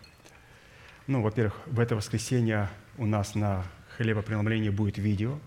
[1.06, 3.66] Ну, во-первых, в это воскресенье у нас на
[3.98, 5.38] хлебопреломлении будет видео,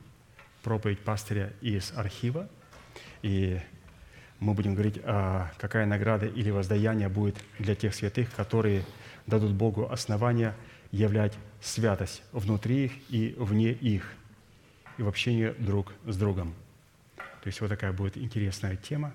[0.62, 2.46] проповедь пастыря из архива,
[3.22, 3.58] и
[4.38, 8.84] мы будем говорить, а какая награда или воздаяние будет для тех святых, которые
[9.26, 10.54] дадут Богу основания
[10.90, 11.32] являть
[11.62, 14.12] святость внутри их и вне их,
[14.98, 16.54] и в общении друг с другом.
[17.42, 19.12] То есть вот такая будет интересная тема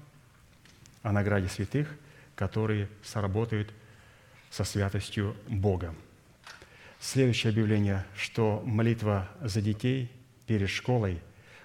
[1.01, 1.87] о награде святых,
[2.35, 3.71] которые сработают
[4.49, 5.95] со святостью Бога.
[6.99, 10.11] Следующее объявление, что молитва за детей
[10.45, 11.21] перед школой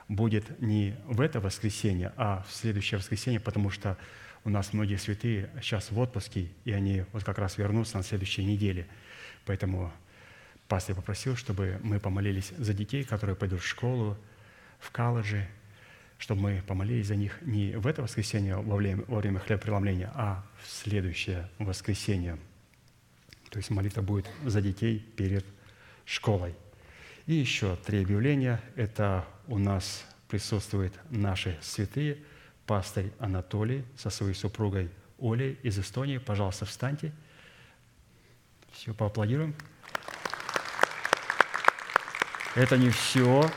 [0.09, 3.97] будет не в это воскресенье, а в следующее воскресенье, потому что
[4.45, 8.45] у нас многие святые сейчас в отпуске, и они вот как раз вернутся на следующей
[8.45, 8.87] неделе.
[9.47, 9.93] Поэтому
[10.69, 14.17] пастор попросил, чтобы мы помолились за детей, которые пойдут в школу,
[14.79, 15.49] в колледжи,
[16.23, 20.45] чтобы мы помолились за них не в это воскресенье во время, во время хлебопреломления, а
[20.63, 22.39] в следующее воскресенье.
[23.51, 25.45] То есть молитва будет за детей перед
[26.05, 26.55] школой.
[27.27, 28.61] И еще три объявления.
[28.77, 32.19] Это у нас присутствуют наши святые,
[32.67, 36.19] пастырь Анатолий со своей супругой Олей из Эстонии.
[36.19, 37.13] Пожалуйста, встаньте.
[38.71, 39.57] Все, поаплодируем.
[42.55, 43.51] Это не все.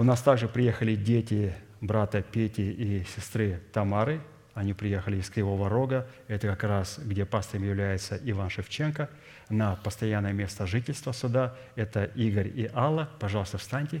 [0.00, 4.22] У нас также приехали дети брата Пети и сестры Тамары.
[4.54, 6.06] Они приехали из Кривого Рога.
[6.26, 9.10] Это как раз, где пастором является Иван Шевченко.
[9.50, 13.10] На постоянное место жительства сюда это Игорь и Алла.
[13.18, 14.00] Пожалуйста, встаньте,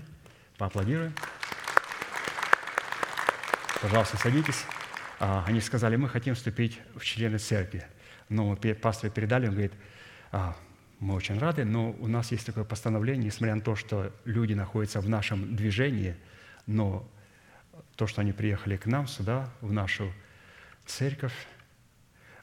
[0.56, 1.12] поаплодируем.
[3.82, 4.64] Пожалуйста, садитесь.
[5.18, 7.84] А, Они сказали, мы хотим вступить в члены церкви.
[8.30, 9.74] Но пастор передали, он говорит,
[10.32, 10.56] «А,
[11.00, 15.00] мы очень рады, но у нас есть такое постановление, несмотря на то, что люди находятся
[15.00, 16.14] в нашем движении,
[16.66, 17.10] но
[17.96, 20.12] то, что они приехали к нам сюда, в нашу
[20.84, 21.34] церковь,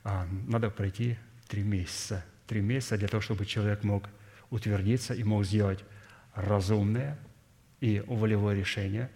[0.04, 1.18] а, надо пройти
[1.48, 2.26] три месяца.
[2.48, 4.10] Три месяца для того, чтобы человек мог
[4.50, 5.84] утвердиться и мог сделать
[6.34, 7.20] разумное
[7.80, 9.12] и волевое решение,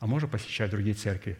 [0.00, 1.38] а можно посещать другие церкви.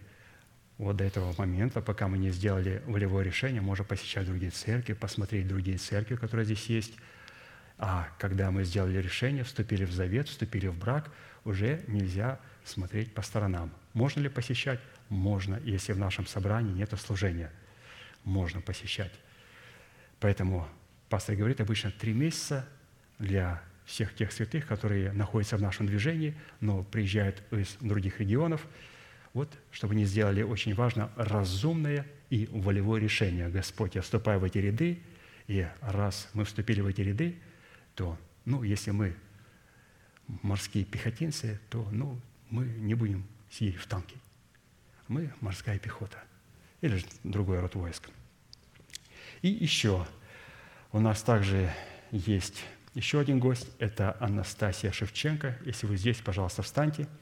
[0.78, 5.48] Вот до этого момента, пока мы не сделали волевое решение, можно посещать другие церкви, посмотреть
[5.48, 6.94] другие церкви, которые здесь есть.
[7.78, 11.10] А когда мы сделали решение, вступили в завет, вступили в брак,
[11.44, 13.72] уже нельзя смотреть по сторонам.
[13.92, 14.78] Можно ли посещать?
[15.08, 17.50] Можно, если в нашем собрании нет служения.
[18.22, 19.12] Можно посещать.
[20.20, 20.68] Поэтому
[21.08, 22.68] пастор говорит обычно три месяца
[23.18, 28.64] для всех тех святых, которые находятся в нашем движении, но приезжают из других регионов–
[29.32, 33.48] вот, чтобы они сделали, очень важно, разумное и волевое решение.
[33.48, 35.02] Господь, я вступаю в эти ряды,
[35.46, 37.38] и раз мы вступили в эти ряды,
[37.94, 39.14] то, ну, если мы
[40.42, 44.16] морские пехотинцы, то, ну, мы не будем сидеть в танке.
[45.08, 46.22] Мы морская пехота
[46.80, 48.10] или другой род войск.
[49.42, 50.06] И еще
[50.92, 51.72] у нас также
[52.10, 52.64] есть
[52.94, 55.56] еще один гость, это Анастасия Шевченко.
[55.64, 57.06] Если вы здесь, пожалуйста, встаньте–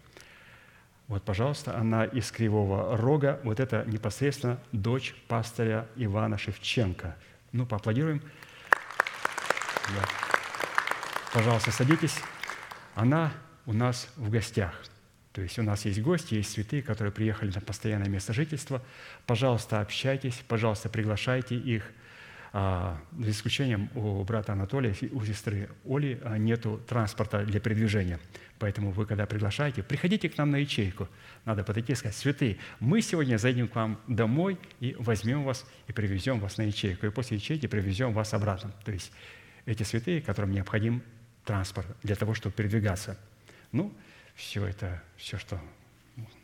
[1.09, 3.41] вот, пожалуйста, она из Кривого Рога.
[3.45, 7.17] Вот это непосредственно дочь пастыря Ивана Шевченко.
[7.53, 8.21] Ну, поаплодируем.
[9.89, 10.05] Да.
[11.33, 12.19] Пожалуйста, садитесь.
[12.95, 13.33] Она
[13.67, 14.75] у нас в гостях.
[15.33, 18.83] То есть у нас есть гости, есть святые, которые приехали на постоянное место жительства.
[19.27, 21.85] Пожалуйста, общайтесь, пожалуйста, приглашайте их–
[22.53, 28.19] за исключением у брата Анатолия, у сестры Оли а, нету транспорта для передвижения.
[28.59, 31.09] Поэтому вы, когда приглашаете, приходите к нам на ячейку.
[31.45, 35.93] Надо подойти и сказать, святые, мы сегодня зайдем к вам домой и возьмем вас и
[35.93, 37.07] привезем вас на ячейку.
[37.07, 38.73] И после ячейки привезем вас обратно.
[38.85, 39.13] То есть
[39.67, 41.03] эти святые, которым необходим
[41.45, 43.19] транспорт для того, чтобы передвигаться.
[43.73, 43.95] Ну,
[44.35, 45.61] все это, все, что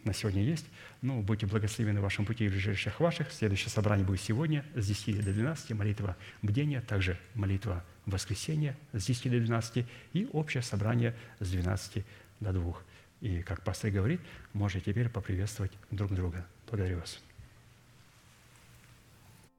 [0.05, 0.67] на сегодня есть.
[1.01, 3.33] Ну, будьте благословены в вашем пути и в ближайших ваших.
[3.33, 9.31] Следующее собрание будет сегодня с 10 до 12, молитва бдения, также молитва воскресенья с 10
[9.31, 12.05] до 12 и общее собрание с 12
[12.41, 12.75] до 2.
[13.21, 14.21] И, как пастор говорит,
[14.53, 16.47] можете теперь поприветствовать друг друга.
[16.69, 17.21] Благодарю вас.